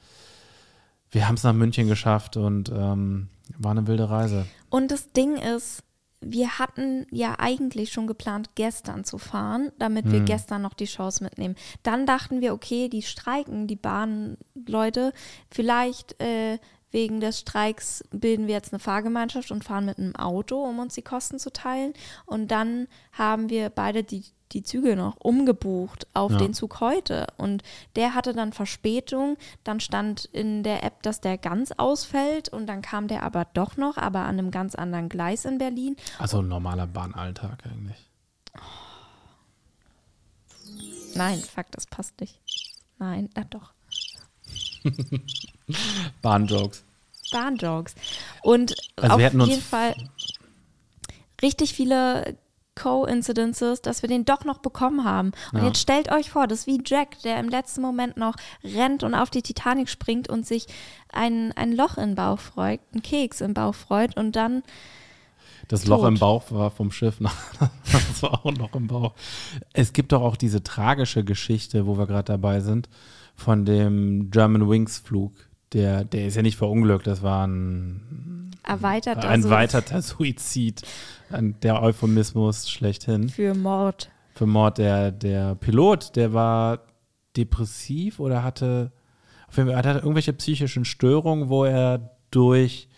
Wir 1.10 1.28
haben 1.28 1.34
es 1.34 1.44
nach 1.44 1.52
München 1.52 1.88
geschafft 1.88 2.36
und 2.36 2.70
ähm, 2.70 3.28
war 3.56 3.70
eine 3.70 3.86
wilde 3.86 4.10
Reise. 4.10 4.46
Und 4.68 4.90
das 4.90 5.12
Ding 5.12 5.36
ist, 5.36 5.82
wir 6.20 6.58
hatten 6.58 7.06
ja 7.10 7.36
eigentlich 7.38 7.92
schon 7.92 8.06
geplant, 8.06 8.50
gestern 8.56 9.04
zu 9.04 9.18
fahren, 9.18 9.70
damit 9.78 10.10
wir 10.10 10.20
gestern 10.20 10.62
noch 10.62 10.74
die 10.74 10.88
Shows 10.88 11.20
mitnehmen. 11.20 11.54
Dann 11.84 12.06
dachten 12.06 12.40
wir, 12.40 12.52
okay, 12.52 12.88
die 12.88 13.02
streiken, 13.02 13.68
die 13.68 13.76
Bahnleute, 13.76 15.12
vielleicht 15.48 16.20
äh, 16.20 16.58
wegen 16.90 17.20
des 17.20 17.40
Streiks 17.40 18.02
bilden 18.10 18.46
wir 18.46 18.54
jetzt 18.54 18.72
eine 18.72 18.80
Fahrgemeinschaft 18.80 19.50
und 19.50 19.64
fahren 19.64 19.84
mit 19.84 19.98
einem 19.98 20.16
Auto, 20.16 20.56
um 20.62 20.78
uns 20.78 20.94
die 20.94 21.02
Kosten 21.02 21.38
zu 21.38 21.52
teilen. 21.52 21.92
Und 22.26 22.48
dann 22.50 22.88
haben 23.12 23.50
wir 23.50 23.68
beide 23.68 24.02
die, 24.04 24.24
die 24.52 24.62
Züge 24.62 24.96
noch 24.96 25.16
umgebucht 25.18 26.06
auf 26.14 26.32
Ja. 26.32 26.38
den 26.38 26.54
Zug 26.54 26.80
heute. 26.80 27.26
Und 27.36 27.62
der 27.96 28.14
hatte 28.14 28.32
dann 28.32 28.54
Verspätung. 28.54 29.36
Dann 29.64 29.80
stand 29.80 30.24
in 30.26 30.62
der 30.62 30.82
App, 30.82 31.02
dass 31.02 31.20
der 31.20 31.36
ganz 31.36 31.72
ausfällt. 31.72 32.48
Und 32.48 32.66
dann 32.66 32.80
kam 32.80 33.06
der 33.08 33.22
aber 33.22 33.46
doch 33.52 33.76
noch, 33.76 33.98
aber 33.98 34.20
an 34.20 34.38
einem 34.38 34.50
ganz 34.50 34.74
anderen 34.74 35.10
Gleis 35.10 35.44
in 35.44 35.58
Berlin. 35.58 35.96
Also 36.18 36.38
ein 36.40 36.48
normaler 36.48 36.86
Bahnalltag 36.86 37.66
eigentlich. 37.66 38.10
Nein, 41.14 41.38
fuck, 41.38 41.66
das 41.72 41.86
passt 41.86 42.18
nicht. 42.20 42.40
Nein, 42.98 43.28
na 43.34 43.44
doch. 43.44 43.72
Bahnjokes. 46.22 46.84
Bahnjokes. 47.32 47.94
Und 48.42 48.74
Also 48.96 49.14
auf 49.16 49.20
jeden 49.20 49.60
Fall 49.62 49.94
richtig 51.42 51.74
viele 51.74 52.36
Co-Incidences, 52.74 53.82
dass 53.82 54.02
wir 54.02 54.08
den 54.08 54.24
doch 54.24 54.44
noch 54.44 54.58
bekommen 54.58 55.04
haben. 55.04 55.32
Und 55.52 55.60
Ja. 55.60 55.66
jetzt 55.66 55.80
stellt 55.80 56.12
euch 56.12 56.30
vor, 56.30 56.46
das 56.46 56.60
ist 56.60 56.66
wie 56.68 56.80
Jack, 56.84 57.20
der 57.22 57.40
im 57.40 57.48
letzten 57.48 57.80
Moment 57.82 58.16
noch 58.16 58.36
rennt 58.62 59.02
und 59.02 59.14
auf 59.14 59.30
die 59.30 59.42
Titanic 59.42 59.88
springt 59.88 60.28
und 60.28 60.46
sich 60.46 60.66
ein, 61.12 61.52
ein 61.56 61.72
Loch 61.72 61.98
im 61.98 62.14
Bauch 62.14 62.38
freut, 62.38 62.80
einen 62.92 63.02
Keks 63.02 63.40
im 63.40 63.52
Bauch 63.52 63.74
freut 63.74 64.16
und 64.16 64.36
dann 64.36 64.62
Das 65.66 65.80
Tot. 65.80 65.90
Loch 65.90 66.04
im 66.04 66.18
Bauch 66.18 66.52
war 66.52 66.70
vom 66.70 66.92
Schiff. 66.92 67.16
das 67.92 68.22
war 68.22 68.34
auch 68.34 68.44
ein 68.46 68.56
Loch 68.56 68.74
im 68.74 68.86
Bauch. 68.86 69.14
Es 69.72 69.92
gibt 69.92 70.12
doch 70.12 70.22
auch 70.22 70.36
diese 70.36 70.62
tragische 70.62 71.24
Geschichte, 71.24 71.84
wo 71.86 71.98
wir 71.98 72.06
gerade 72.06 72.32
dabei 72.32 72.60
sind, 72.60 72.88
von 73.34 73.64
dem 73.64 74.30
German 74.30 74.68
Wings 74.70 74.98
Flug. 74.98 75.32
Der, 75.72 76.04
der 76.04 76.26
ist 76.26 76.36
ja 76.36 76.42
nicht 76.42 76.56
verunglückt, 76.56 77.06
das 77.06 77.22
war 77.22 77.46
ein, 77.46 78.50
erweitert 78.62 79.18
ein 79.18 79.30
also 79.30 79.50
weiterter 79.50 80.00
Suizid. 80.02 80.82
Der 81.30 81.82
Euphemismus 81.82 82.70
schlechthin. 82.70 83.28
für 83.28 83.54
Mord. 83.54 84.10
Für 84.34 84.46
Mord. 84.46 84.78
Der, 84.78 85.12
der 85.12 85.54
Pilot, 85.56 86.16
der 86.16 86.32
war 86.32 86.80
depressiv 87.36 88.18
oder 88.18 88.42
hatte. 88.42 88.92
Auf 89.48 89.56
jeden 89.56 89.68
Fall 89.68 89.76
hat 89.76 89.86
er 89.86 89.96
irgendwelche 89.96 90.32
psychischen 90.32 90.84
Störungen, 90.84 91.48
wo 91.48 91.64
er 91.64 92.16
durch 92.30 92.88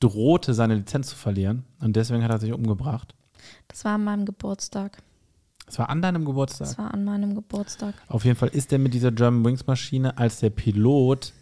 drohte, 0.00 0.54
seine 0.54 0.74
Lizenz 0.74 1.08
zu 1.08 1.16
verlieren. 1.16 1.64
Und 1.80 1.96
deswegen 1.96 2.22
hat 2.24 2.30
er 2.30 2.38
sich 2.38 2.52
umgebracht. 2.52 3.14
Das 3.68 3.84
war 3.84 3.92
an 3.92 4.04
meinem 4.04 4.26
Geburtstag. 4.26 4.98
Das 5.66 5.78
war 5.78 5.88
an 5.88 6.02
deinem 6.02 6.24
Geburtstag. 6.24 6.68
Das 6.68 6.78
war 6.78 6.92
an 6.92 7.04
meinem 7.04 7.34
Geburtstag. 7.34 7.94
Auf 8.08 8.24
jeden 8.24 8.36
Fall 8.36 8.48
ist 8.50 8.72
er 8.72 8.78
mit 8.78 8.94
dieser 8.94 9.12
German 9.12 9.44
Wings 9.44 9.66
Maschine, 9.66 10.18
als 10.18 10.40
der 10.40 10.50
Pilot 10.50 11.32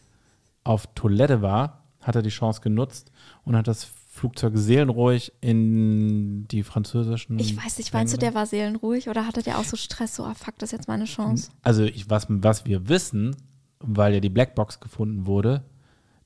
auf 0.70 0.86
Toilette 0.94 1.42
war, 1.42 1.84
hat 2.00 2.14
er 2.14 2.22
die 2.22 2.30
Chance 2.30 2.60
genutzt 2.60 3.10
und 3.44 3.56
hat 3.56 3.66
das 3.66 3.84
Flugzeug 3.84 4.52
seelenruhig 4.56 5.32
in 5.40 6.46
die 6.48 6.62
französischen. 6.62 7.38
Ich 7.38 7.56
weiß 7.56 7.78
nicht, 7.78 7.92
meinst 7.92 8.14
du, 8.14 8.18
der 8.18 8.34
war 8.34 8.46
seelenruhig 8.46 9.08
oder 9.08 9.26
hatte 9.26 9.42
der 9.42 9.58
auch 9.58 9.64
so 9.64 9.76
Stress, 9.76 10.14
so, 10.16 10.24
ah 10.24 10.34
fuck, 10.34 10.58
das 10.58 10.68
ist 10.68 10.78
jetzt 10.78 10.88
meine 10.88 11.04
Chance? 11.04 11.50
Also 11.62 11.84
ich, 11.84 12.08
was, 12.08 12.26
was 12.28 12.64
wir 12.64 12.88
wissen, 12.88 13.36
weil 13.80 14.14
ja 14.14 14.20
die 14.20 14.28
Blackbox 14.28 14.80
gefunden 14.80 15.26
wurde, 15.26 15.64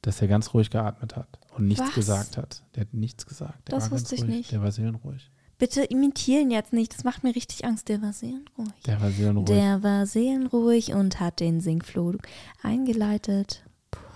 dass 0.03 0.21
er 0.21 0.29
ganz 0.29 0.53
ruhig 0.53 0.71
geatmet 0.71 1.17
hat 1.17 1.39
und 1.57 1.67
nichts 1.67 1.87
Was? 1.89 1.95
gesagt 1.95 2.37
hat. 2.37 2.63
Der 2.75 2.83
hat 2.83 2.93
nichts 2.95 3.27
gesagt. 3.27 3.69
Der 3.69 3.77
Das 3.79 3.91
wusste 3.91 4.15
ich 4.15 4.23
ruhig. 4.23 4.31
nicht. 4.31 4.53
Der 4.53 4.63
war 4.63 4.73
seelenruhig. 4.73 5.31
Bitte 5.57 5.85
imitieren 5.85 6.51
jetzt 6.51 6.73
nicht, 6.73 6.95
das 6.95 7.05
macht 7.05 7.23
mir 7.23 7.35
richtig 7.35 7.65
Angst. 7.65 7.89
Der 7.89 8.03
war 8.03 8.13
seelenruhig. 8.13 8.73
Der 8.87 9.01
war 9.01 9.11
seelenruhig. 9.11 9.47
Der 9.47 9.83
war 9.83 10.07
seelenruhig 10.07 10.95
und 10.95 11.21
hat 11.21 11.41
den 11.41 11.61
Sinkflug 11.61 12.19
eingeleitet. 12.63 13.64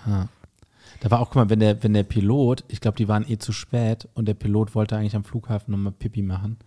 Ja. 0.06 0.28
Da 1.00 1.11
war 1.11 1.20
auch, 1.20 1.26
guck 1.26 1.37
mal, 1.37 1.50
wenn 1.50 1.61
der, 1.61 1.82
wenn 1.82 1.94
der 1.94 2.02
Pilot, 2.02 2.64
ich 2.68 2.80
glaube, 2.80 2.96
die 2.96 3.08
waren 3.08 3.28
eh 3.28 3.38
zu 3.38 3.52
spät 3.52 4.08
und 4.14 4.26
der 4.26 4.34
Pilot 4.34 4.74
wollte 4.74 4.96
eigentlich 4.96 5.14
am 5.14 5.24
Flughafen 5.24 5.72
nochmal 5.72 5.92
Pipi 5.92 6.22
machen. 6.22 6.58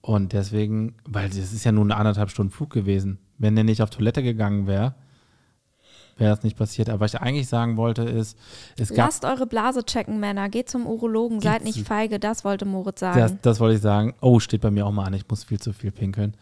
Und 0.00 0.32
deswegen, 0.32 0.94
weil 1.04 1.28
das 1.28 1.52
ist 1.52 1.64
ja 1.64 1.72
nur 1.72 1.84
eine 1.84 1.96
anderthalb 1.96 2.30
Stunden 2.30 2.52
Flug 2.52 2.70
gewesen. 2.70 3.18
Wenn 3.38 3.54
der 3.54 3.64
nicht 3.64 3.82
auf 3.82 3.90
Toilette 3.90 4.22
gegangen 4.22 4.66
wäre, 4.66 4.94
wäre 6.16 6.34
das 6.34 6.44
nicht 6.44 6.56
passiert. 6.56 6.88
Aber 6.88 7.00
was 7.00 7.14
ich 7.14 7.20
eigentlich 7.20 7.48
sagen 7.48 7.76
wollte, 7.76 8.02
ist, 8.02 8.38
es 8.78 8.88
gab. 8.90 9.06
Lasst 9.06 9.24
eure 9.24 9.46
Blase 9.46 9.84
checken, 9.84 10.18
Männer. 10.18 10.48
Geht 10.48 10.68
zum 10.70 10.86
Urologen, 10.86 11.40
seid 11.40 11.64
nicht 11.64 11.86
feige. 11.86 12.18
Das 12.18 12.44
wollte 12.44 12.64
Moritz 12.64 13.00
Das, 13.00 13.14
sagen. 13.16 13.38
das 13.42 13.60
wollte 13.60 13.76
ich 13.76 13.82
sagen. 13.82 14.14
Oh, 14.20 14.40
steht 14.40 14.60
bei 14.60 14.70
mir 14.70 14.86
auch 14.86 14.92
mal 14.92 15.04
an. 15.04 15.14
Ich 15.14 15.28
muss 15.28 15.44
viel 15.44 15.60
zu 15.60 15.72
viel 15.72 15.90
pinkeln. 15.92 16.34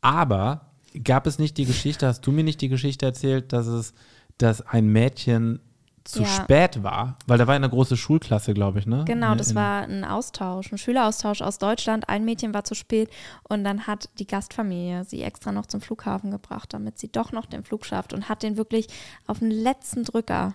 Aber 0.00 0.72
gab 1.04 1.26
es 1.26 1.38
nicht 1.38 1.56
die 1.58 1.64
Geschichte, 1.64 2.06
hast 2.06 2.22
du 2.26 2.32
mir 2.32 2.44
nicht 2.44 2.60
die 2.60 2.68
Geschichte 2.68 3.06
erzählt, 3.06 3.52
dass 3.52 3.66
es, 3.66 3.94
dass 4.38 4.60
ein 4.62 4.86
Mädchen 4.88 5.60
zu 6.04 6.22
Ja. 6.22 6.26
spät 6.28 6.82
war? 6.82 7.16
Weil 7.28 7.38
da 7.38 7.46
war 7.46 7.54
eine 7.54 7.68
große 7.70 7.96
Schulklasse, 7.96 8.54
glaube 8.54 8.80
ich, 8.80 8.86
ne? 8.86 9.04
Genau, 9.06 9.32
In- 9.32 9.38
das 9.38 9.50
in- 9.50 9.54
war 9.56 9.82
ein 9.82 10.04
Austausch, 10.04 10.72
ein 10.72 10.78
Schüleraustausch 10.78 11.42
aus 11.42 11.58
Deutschland. 11.58 12.08
Ein 12.08 12.24
Mädchen 12.24 12.52
war 12.54 12.64
zu 12.64 12.74
spät 12.74 13.08
und 13.48 13.62
dann 13.62 13.86
hat 13.86 14.08
die 14.18 14.26
Gastfamilie 14.26 15.04
sie 15.04 15.22
extra 15.22 15.52
noch 15.52 15.66
zum 15.66 15.80
Flughafen 15.80 16.32
gebracht, 16.32 16.74
damit 16.74 16.98
sie 16.98 17.10
doch 17.12 17.30
noch 17.30 17.46
den 17.46 17.62
Flug 17.62 17.84
schafft 17.86 18.12
und 18.12 18.28
hat 18.28 18.42
den 18.42 18.56
wirklich 18.56 18.88
auf 19.28 19.38
den 19.38 19.52
letzten 19.52 20.02
Drücker 20.02 20.54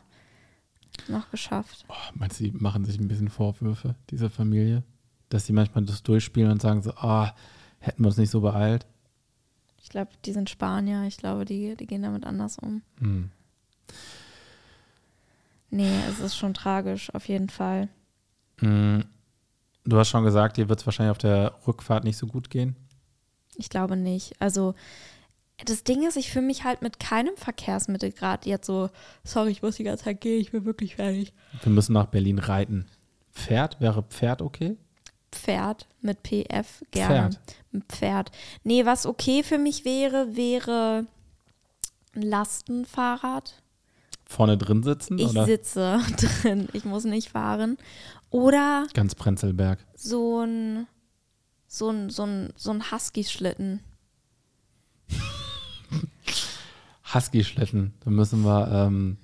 noch 1.07 1.29
geschafft. 1.31 1.85
Oh, 1.87 1.93
meinst 2.15 2.39
du, 2.39 2.43
die 2.45 2.51
machen 2.51 2.83
sich 2.83 2.99
ein 2.99 3.07
bisschen 3.07 3.29
Vorwürfe, 3.29 3.95
diese 4.09 4.29
Familie? 4.29 4.83
Dass 5.29 5.45
sie 5.45 5.53
manchmal 5.53 5.85
das 5.85 6.03
durchspielen 6.03 6.51
und 6.51 6.61
sagen 6.61 6.81
so, 6.81 6.91
ah, 6.95 7.33
hätten 7.79 8.03
wir 8.03 8.07
uns 8.07 8.17
nicht 8.17 8.31
so 8.31 8.41
beeilt? 8.41 8.85
Ich 9.81 9.89
glaube, 9.89 10.11
die 10.25 10.33
sind 10.33 10.49
Spanier. 10.49 11.03
Ich 11.03 11.17
glaube, 11.17 11.45
die, 11.45 11.75
die 11.77 11.87
gehen 11.87 12.01
damit 12.01 12.25
anders 12.25 12.57
um. 12.59 12.81
Hm. 12.99 13.31
Nee, 15.69 16.00
es 16.10 16.19
ist 16.19 16.38
schon 16.38 16.54
tragisch, 16.54 17.13
auf 17.13 17.28
jeden 17.28 17.50
Fall. 17.50 17.89
Mm, 18.62 19.02
Du 19.88 19.97
hast 19.97 20.10
schon 20.10 20.26
gesagt, 20.26 20.58
dir 20.58 20.67
wird 20.67 20.82
es 20.82 20.86
wahrscheinlich 20.86 21.12
auf 21.12 21.17
der 21.17 21.54
Rückfahrt 21.65 22.04
nicht 22.04 22.17
so 22.17 22.28
gut 22.28 22.50
gehen. 22.50 22.76
Ich 23.56 23.69
glaube 23.69 23.95
nicht. 23.95 24.36
Also, 24.41 24.76
das 25.65 25.86
Ding 25.86 26.06
ist, 26.06 26.17
ich 26.17 26.30
fühle 26.30 26.45
mich 26.45 26.65
halt 26.65 26.82
mit 26.82 27.00
keinem 27.00 27.38
Verkehrsmittel 27.38 28.12
gerade 28.12 28.50
jetzt 28.50 28.67
so, 28.67 28.89
sorry, 29.23 29.52
ich 29.52 29.62
muss 29.62 29.78
die 29.78 29.86
ganze 29.86 30.04
Zeit 30.04 30.19
gehen, 30.19 30.41
ich 30.41 30.52
bin 30.52 30.65
wirklich 30.65 30.97
fertig. 30.97 31.34
Wir 31.63 31.71
müssen 31.71 31.93
nach 31.93 32.08
Berlin 32.08 32.38
reiten. 32.38 32.86
Pferd? 33.32 33.80
Wäre 33.80 34.04
Pferd 34.04 34.41
okay? 34.41 34.76
Pferd 35.32 35.88
mit 36.02 36.21
PF 36.21 36.84
gerne. 36.91 37.30
Pferd. 37.32 37.39
Pferd. 37.88 38.32
Nee, 38.65 38.86
was 38.86 39.06
okay 39.06 39.41
für 39.41 39.58
mich 39.58 39.86
wäre, 39.86 40.36
wäre 40.36 41.06
ein 42.13 42.21
Lastenfahrrad. 42.21 43.62
Vorne 44.27 44.57
drin 44.57 44.83
sitzen? 44.83 45.17
Ich 45.19 45.29
oder 45.29 45.45
sitze 45.45 45.99
drin, 46.43 46.67
ich 46.73 46.85
muss 46.85 47.05
nicht 47.05 47.29
fahren. 47.29 47.77
Oder 48.29 48.87
ganz 48.93 49.15
Prenzlberg? 49.15 49.79
so 49.95 50.41
ein, 50.41 50.87
so 51.67 51.89
ein, 51.89 52.09
so 52.09 52.23
ein, 52.23 52.53
so 52.55 52.71
ein 52.71 52.91
Husky-Schlitten. 52.91 53.81
Husky-Schlitten. 57.13 57.93
Da 58.03 58.09
müssen 58.09 58.43
wir, 58.43 58.69
ähm, 58.69 59.17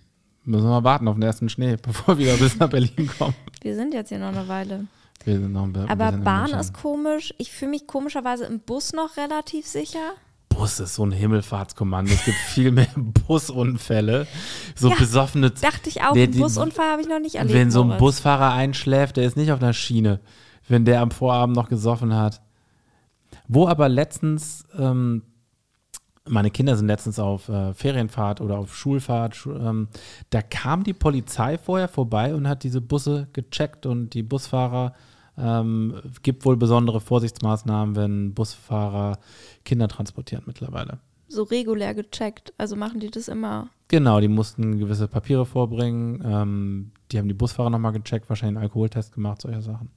müssen 0.45 0.69
wir 0.69 0.83
warten 0.83 1.07
auf 1.07 1.15
den 1.15 1.23
ersten 1.23 1.49
Schnee, 1.49 1.75
bevor 1.81 2.17
wir 2.17 2.25
wieder 2.25 2.37
bis 2.37 2.57
nach 2.57 2.69
Berlin 2.69 3.09
kommen. 3.17 3.35
Wir 3.61 3.75
sind 3.75 3.93
jetzt 3.93 4.09
hier 4.09 4.19
noch 4.19 4.29
eine 4.29 4.47
Weile. 4.47 4.87
Wir 5.25 5.39
sind 5.39 5.53
noch 5.53 5.63
ein 5.63 5.89
Aber 5.89 6.11
Bahn 6.11 6.51
ist 6.51 6.73
komisch. 6.73 7.33
Ich 7.37 7.51
fühle 7.51 7.71
mich 7.71 7.87
komischerweise 7.87 8.45
im 8.45 8.59
Bus 8.59 8.93
noch 8.93 9.17
relativ 9.17 9.67
sicher. 9.67 10.13
Bus 10.55 10.79
ist 10.79 10.95
so 10.95 11.05
ein 11.05 11.11
Himmelfahrtskommando. 11.11 12.11
Es 12.13 12.25
gibt 12.25 12.37
viel 12.37 12.71
mehr 12.71 12.87
Busunfälle. 13.27 14.27
So 14.75 14.89
Ja, 14.89 14.95
besoffene. 14.95 15.51
Dachte 15.51 15.89
ich 15.89 16.01
auch, 16.01 16.13
Der- 16.13 16.23
einen 16.23 16.37
Busunfall 16.39 16.91
habe 16.91 17.01
ich 17.01 17.07
noch 17.07 17.19
nicht 17.19 17.35
erlebt. 17.35 17.53
Wenn 17.57 17.71
so 17.71 17.81
ein 17.81 17.87
Moritz. 17.87 17.99
Busfahrer 17.99 18.53
einschläft, 18.53 19.17
der 19.17 19.25
ist 19.25 19.37
nicht 19.37 19.51
auf 19.51 19.61
einer 19.61 19.73
Schiene, 19.73 20.19
wenn 20.67 20.85
der 20.85 21.01
am 21.01 21.11
Vorabend 21.11 21.55
noch 21.55 21.69
gesoffen 21.69 22.13
hat. 22.15 22.41
Wo 23.47 23.67
aber 23.67 23.89
letztens, 23.89 24.65
ähm, 24.77 25.23
meine 26.29 26.51
Kinder 26.51 26.77
sind 26.77 26.87
letztens 26.87 27.19
auf 27.19 27.49
äh, 27.49 27.73
Ferienfahrt 27.73 28.39
oder 28.39 28.57
auf 28.57 28.75
Schulfahrt, 28.75 29.35
Schu 29.35 29.53
ähm, 29.53 29.89
da 30.29 30.41
kam 30.41 30.83
die 30.83 30.93
Polizei 30.93 31.57
vorher 31.57 31.87
vorbei 31.89 32.33
und 32.33 32.47
hat 32.47 32.63
diese 32.63 32.79
Busse 32.79 33.27
gecheckt 33.33 33.85
und 33.85 34.11
die 34.13 34.23
Busfahrer 34.23 34.93
ähm, 35.38 36.02
gibt 36.22 36.46
wohl 36.46 36.58
besondere 36.58 37.02
Vorsichtsmaßnahmen, 37.02 37.96
wenn 37.96 38.34
Busfahrer 38.34 39.17
Kinder 39.65 39.88
transportieren 39.88 40.43
mittlerweile. 40.46 41.00
So 41.28 41.43
regulär 41.43 41.96
gecheckt. 41.96 42.54
Also 42.58 42.76
machen 42.76 43.00
die 43.00 43.10
das 43.10 43.28
immer. 43.28 43.69
Genau, 43.88 44.19
die 44.19 44.28
mussten 44.28 44.78
gewisse 44.78 45.08
Papiere 45.08 45.46
vorbringen. 45.46 46.22
Ähm, 46.26 46.91
die 47.12 47.17
haben 47.17 47.28
die 47.28 47.34
Busfahrer 47.34 47.69
nochmal 47.69 47.93
gecheckt, 47.93 48.30
wahrscheinlich 48.30 48.58
einen 48.58 48.65
Alkoholtest 48.65 49.13
gemacht, 49.13 49.41
solche 49.41 49.62
Sachen. 49.62 49.89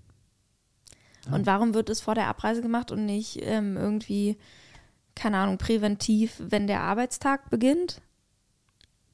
Und 1.30 1.46
warum 1.46 1.74
wird 1.74 1.90
es 1.90 2.00
vor 2.00 2.14
der 2.14 2.28
Abreise 2.28 2.62
gemacht 2.62 2.92
und 2.92 3.04
nicht 3.04 3.40
ähm, 3.42 3.76
irgendwie, 3.76 4.36
keine 5.14 5.38
Ahnung, 5.38 5.58
präventiv, 5.58 6.40
wenn 6.40 6.66
der 6.66 6.82
Arbeitstag 6.82 7.50
beginnt? 7.50 8.00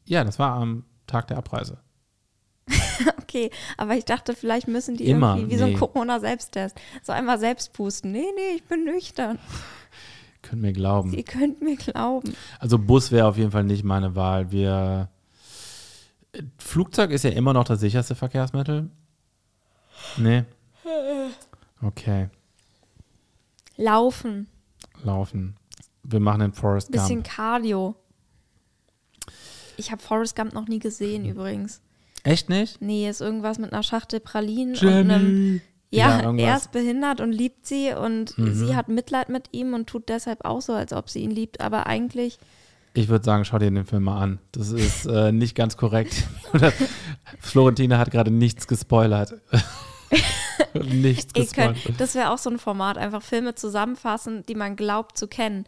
Ja, 0.04 0.22
das 0.22 0.38
war 0.38 0.52
am 0.54 0.84
Tag 1.06 1.28
der 1.28 1.38
Abreise. 1.38 1.78
Okay, 3.32 3.50
aber 3.78 3.96
ich 3.96 4.04
dachte, 4.04 4.34
vielleicht 4.34 4.68
müssen 4.68 4.94
die 4.94 5.06
Immer, 5.06 5.36
irgendwie 5.36 5.54
wie 5.54 5.58
so 5.58 5.64
ein 5.64 5.72
nee. 5.72 5.78
Corona-Selbsttest. 5.78 6.78
So 7.02 7.12
einmal 7.12 7.38
selbst 7.38 7.72
pusten. 7.72 8.12
Nee, 8.12 8.26
nee, 8.36 8.56
ich 8.56 8.64
bin 8.64 8.84
nüchtern. 8.84 9.38
Könnt 10.42 10.60
mir 10.60 10.74
glauben. 10.74 11.14
Ihr 11.14 11.22
könnt 11.22 11.62
mir 11.62 11.76
glauben. 11.76 12.34
Also 12.58 12.76
Bus 12.76 13.10
wäre 13.10 13.28
auf 13.28 13.38
jeden 13.38 13.52
Fall 13.52 13.64
nicht 13.64 13.84
meine 13.84 14.16
Wahl. 14.16 14.50
Wir 14.50 15.08
Flugzeug 16.58 17.10
ist 17.12 17.22
ja 17.22 17.30
immer 17.30 17.52
noch 17.52 17.64
das 17.64 17.80
sicherste 17.80 18.14
Verkehrsmittel. 18.14 18.90
Nee. 20.16 20.44
Okay, 21.84 22.28
Laufen. 23.76 24.46
laufen. 25.02 25.56
Wir 26.04 26.20
machen 26.20 26.38
den 26.38 26.52
Forest 26.52 26.92
Bisschen 26.92 27.24
Gump. 27.24 27.26
Cardio. 27.26 27.96
Ich 29.76 29.90
habe 29.90 30.00
Forrest 30.00 30.36
Gump 30.36 30.52
noch 30.52 30.68
nie 30.68 30.78
gesehen 30.78 31.24
übrigens. 31.24 31.82
Echt 32.24 32.48
nicht? 32.48 32.80
Nee, 32.80 33.08
ist 33.08 33.20
irgendwas 33.20 33.58
mit 33.58 33.72
einer 33.72 33.82
Schachtel 33.82 34.20
Pralinen 34.20 34.76
und 34.76 34.86
einem. 34.88 35.60
Ja, 35.90 36.22
Ja, 36.22 36.34
er 36.36 36.56
ist 36.56 36.72
behindert 36.72 37.20
und 37.20 37.32
liebt 37.32 37.66
sie 37.66 37.92
und 37.92 38.38
Mhm. 38.38 38.54
sie 38.54 38.74
hat 38.76 38.88
Mitleid 38.88 39.28
mit 39.28 39.48
ihm 39.52 39.74
und 39.74 39.88
tut 39.88 40.08
deshalb 40.08 40.44
auch 40.44 40.62
so, 40.62 40.72
als 40.72 40.92
ob 40.92 41.10
sie 41.10 41.20
ihn 41.20 41.30
liebt. 41.30 41.60
Aber 41.60 41.86
eigentlich, 41.86 42.38
Ich 42.94 43.08
würde 43.08 43.24
sagen, 43.24 43.44
schau 43.44 43.58
dir 43.58 43.70
den 43.70 43.84
Film 43.84 44.04
mal 44.04 44.20
an. 44.20 44.38
Das 44.52 44.70
ist 44.70 45.06
äh, 45.06 45.32
nicht 45.32 45.54
ganz 45.54 45.76
korrekt. 45.76 46.24
Florentine 47.40 47.98
hat 47.98 48.10
gerade 48.10 48.30
nichts 48.30 48.66
gespoilert. 48.68 49.34
nichts 50.74 51.32
ihr 51.36 51.46
könnt, 51.46 51.74
gespoilert. 51.74 52.00
das 52.00 52.14
wäre 52.14 52.30
auch 52.30 52.38
so 52.38 52.50
ein 52.50 52.58
Format, 52.58 52.98
einfach 52.98 53.22
Filme 53.22 53.54
zusammenfassen, 53.54 54.44
die 54.46 54.54
man 54.54 54.76
glaubt 54.76 55.16
zu 55.18 55.26
kennen. 55.26 55.64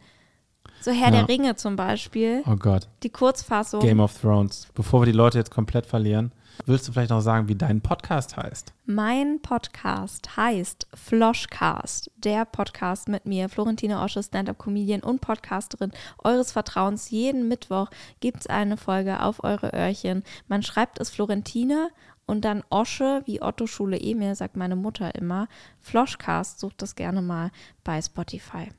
So 0.81 0.91
Herr 0.91 1.05
Ja. 1.13 1.21
der 1.21 1.27
Ringe 1.27 1.55
zum 1.55 1.75
Beispiel, 1.75 2.43
Oh 2.45 2.55
Gott. 2.57 2.87
die 3.03 3.09
Kurzfassung. 3.09 3.79
Game 3.81 3.99
of 3.99 4.19
Thrones. 4.19 4.67
Bevor 4.73 5.01
wir 5.01 5.05
die 5.05 5.11
Leute 5.11 5.37
jetzt 5.37 5.51
komplett 5.51 5.85
verlieren, 5.85 6.31
willst 6.65 6.87
du 6.87 6.91
vielleicht 6.91 7.09
noch 7.09 7.21
sagen, 7.21 7.47
wie 7.47 7.55
dein 7.55 7.81
Podcast 7.81 8.37
heißt? 8.37 8.73
Mein 8.85 9.41
Podcast 9.41 10.37
heißt 10.37 10.87
Floschcast, 10.93 12.11
der 12.17 12.45
Podcast 12.45 13.07
mit 13.07 13.25
mir, 13.25 13.49
Florentine 13.49 13.99
Osche, 13.99 14.23
Stand-Up-Comedian 14.23 15.01
und 15.01 15.21
Podcasterin 15.21 15.91
eures 16.23 16.51
Vertrauens. 16.51 17.09
Jeden 17.09 17.47
Mittwoch 17.47 17.89
gibt 18.19 18.41
es 18.41 18.47
eine 18.47 18.77
Folge 18.77 19.21
auf 19.21 19.43
eure 19.43 19.73
Öhrchen. 19.73 20.23
Man 20.47 20.63
schreibt 20.63 20.99
es 20.99 21.09
Florentine 21.09 21.89
und 22.25 22.45
dann 22.45 22.63
Osche, 22.69 23.21
wie 23.25 23.41
Otto 23.41 23.67
Schule 23.67 23.99
Emil, 23.99 24.35
sagt 24.35 24.55
meine 24.55 24.75
Mutter 24.75 25.15
immer. 25.15 25.47
Floschcast, 25.79 26.59
sucht 26.59 26.81
das 26.81 26.95
gerne 26.95 27.21
mal 27.21 27.51
bei 27.83 28.01
Spotify. 28.01 28.69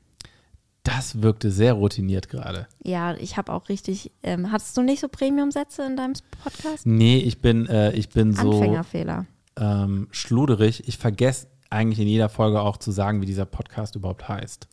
Das 0.87 1.21
wirkte 1.21 1.51
sehr 1.51 1.73
routiniert 1.73 2.29
gerade. 2.29 2.65
Ja, 2.81 3.13
ich 3.15 3.35
habe 3.35 3.51
auch 3.51 3.67
richtig. 3.67 4.09
Ähm, 4.23 4.53
hattest 4.53 4.77
du 4.77 4.81
nicht 4.81 5.01
so 5.01 5.09
Premium-Sätze 5.09 5.83
in 5.85 5.97
deinem 5.97 6.13
Podcast? 6.41 6.85
Nee, 6.85 7.17
ich 7.17 7.41
bin, 7.41 7.67
äh, 7.67 7.91
ich 7.91 8.07
bin 8.07 8.33
so 8.33 8.53
Anfängerfehler. 8.53 9.25
ähm, 9.59 10.07
schluderig. 10.11 10.87
Ich 10.87 10.97
vergesse 10.97 11.47
eigentlich 11.69 11.99
in 11.99 12.07
jeder 12.07 12.29
Folge 12.29 12.61
auch 12.61 12.77
zu 12.77 12.91
sagen, 12.91 13.21
wie 13.21 13.25
dieser 13.25 13.45
Podcast 13.45 13.97
überhaupt 13.97 14.29
heißt. 14.29 14.69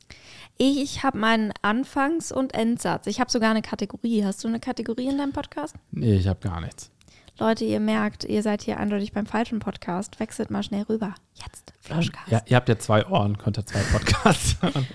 Ich 0.57 1.03
habe 1.03 1.19
meinen 1.19 1.53
Anfangs- 1.62 2.31
und 2.31 2.55
Endsatz. 2.55 3.09
Ich 3.09 3.19
habe 3.19 3.29
sogar 3.29 3.51
eine 3.51 3.62
Kategorie. 3.62 4.25
Hast 4.25 4.45
du 4.45 4.49
eine 4.49 4.61
Kategorie 4.61 5.09
in 5.09 5.19
deinem 5.19 5.33
Podcast? 5.33 5.75
Nee, 5.91 6.15
ich 6.15 6.29
habe 6.29 6.39
gar 6.39 6.61
nichts. 6.61 6.93
Leute, 7.41 7.65
ihr 7.65 7.81
merkt, 7.81 8.23
ihr 8.23 8.45
seid 8.45 8.62
hier 8.62 8.79
eindeutig 8.79 9.12
beim 9.12 9.27
falschen 9.27 9.59
Podcast. 9.59 10.21
Wechselt 10.21 10.53
mal 10.53 10.62
schnell 10.62 10.83
rüber. 10.83 11.17
Jetzt, 11.45 11.73
Flaschcast. 11.81 12.31
Ja, 12.31 12.41
ihr 12.47 12.55
habt 12.55 12.69
ja 12.69 12.79
zwei 12.79 13.05
Ohren, 13.09 13.37
könnt 13.37 13.59
ihr 13.59 13.67
zwei 13.67 13.81
Podcasts 13.81 14.57
hören. 14.62 14.87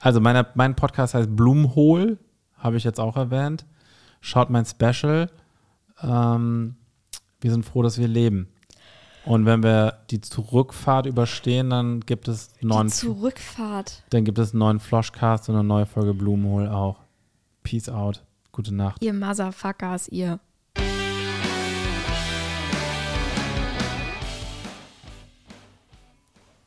Also 0.00 0.20
meine, 0.20 0.46
mein 0.54 0.76
Podcast 0.76 1.14
heißt 1.14 1.34
Blumenhohl, 1.34 2.18
habe 2.56 2.76
ich 2.76 2.84
jetzt 2.84 3.00
auch 3.00 3.16
erwähnt. 3.16 3.66
Schaut 4.20 4.50
mein 4.50 4.64
Special. 4.66 5.30
Ähm, 6.02 6.76
wir 7.40 7.50
sind 7.50 7.64
froh, 7.64 7.82
dass 7.82 7.98
wir 7.98 8.08
leben. 8.08 8.48
Und 9.24 9.44
wenn 9.44 9.62
wir 9.62 9.98
die 10.10 10.20
Zurückfahrt 10.20 11.06
überstehen, 11.06 11.70
dann 11.70 12.00
gibt 12.00 12.28
es 12.28 12.50
neuen, 12.62 12.86
Die 12.86 12.92
Zurückfahrt. 12.94 14.02
dann 14.10 14.24
gibt 14.24 14.38
es 14.38 14.52
einen 14.52 14.60
neuen 14.60 14.80
Floschcast 14.80 15.48
und 15.48 15.56
eine 15.56 15.64
neue 15.64 15.86
Folge 15.86 16.14
Blumenhohl 16.14 16.68
auch. 16.68 16.96
Peace 17.62 17.88
out. 17.88 18.24
Gute 18.52 18.74
Nacht. 18.74 19.02
Ihr 19.02 19.12
Motherfuckers, 19.12 20.08
ihr. 20.08 20.40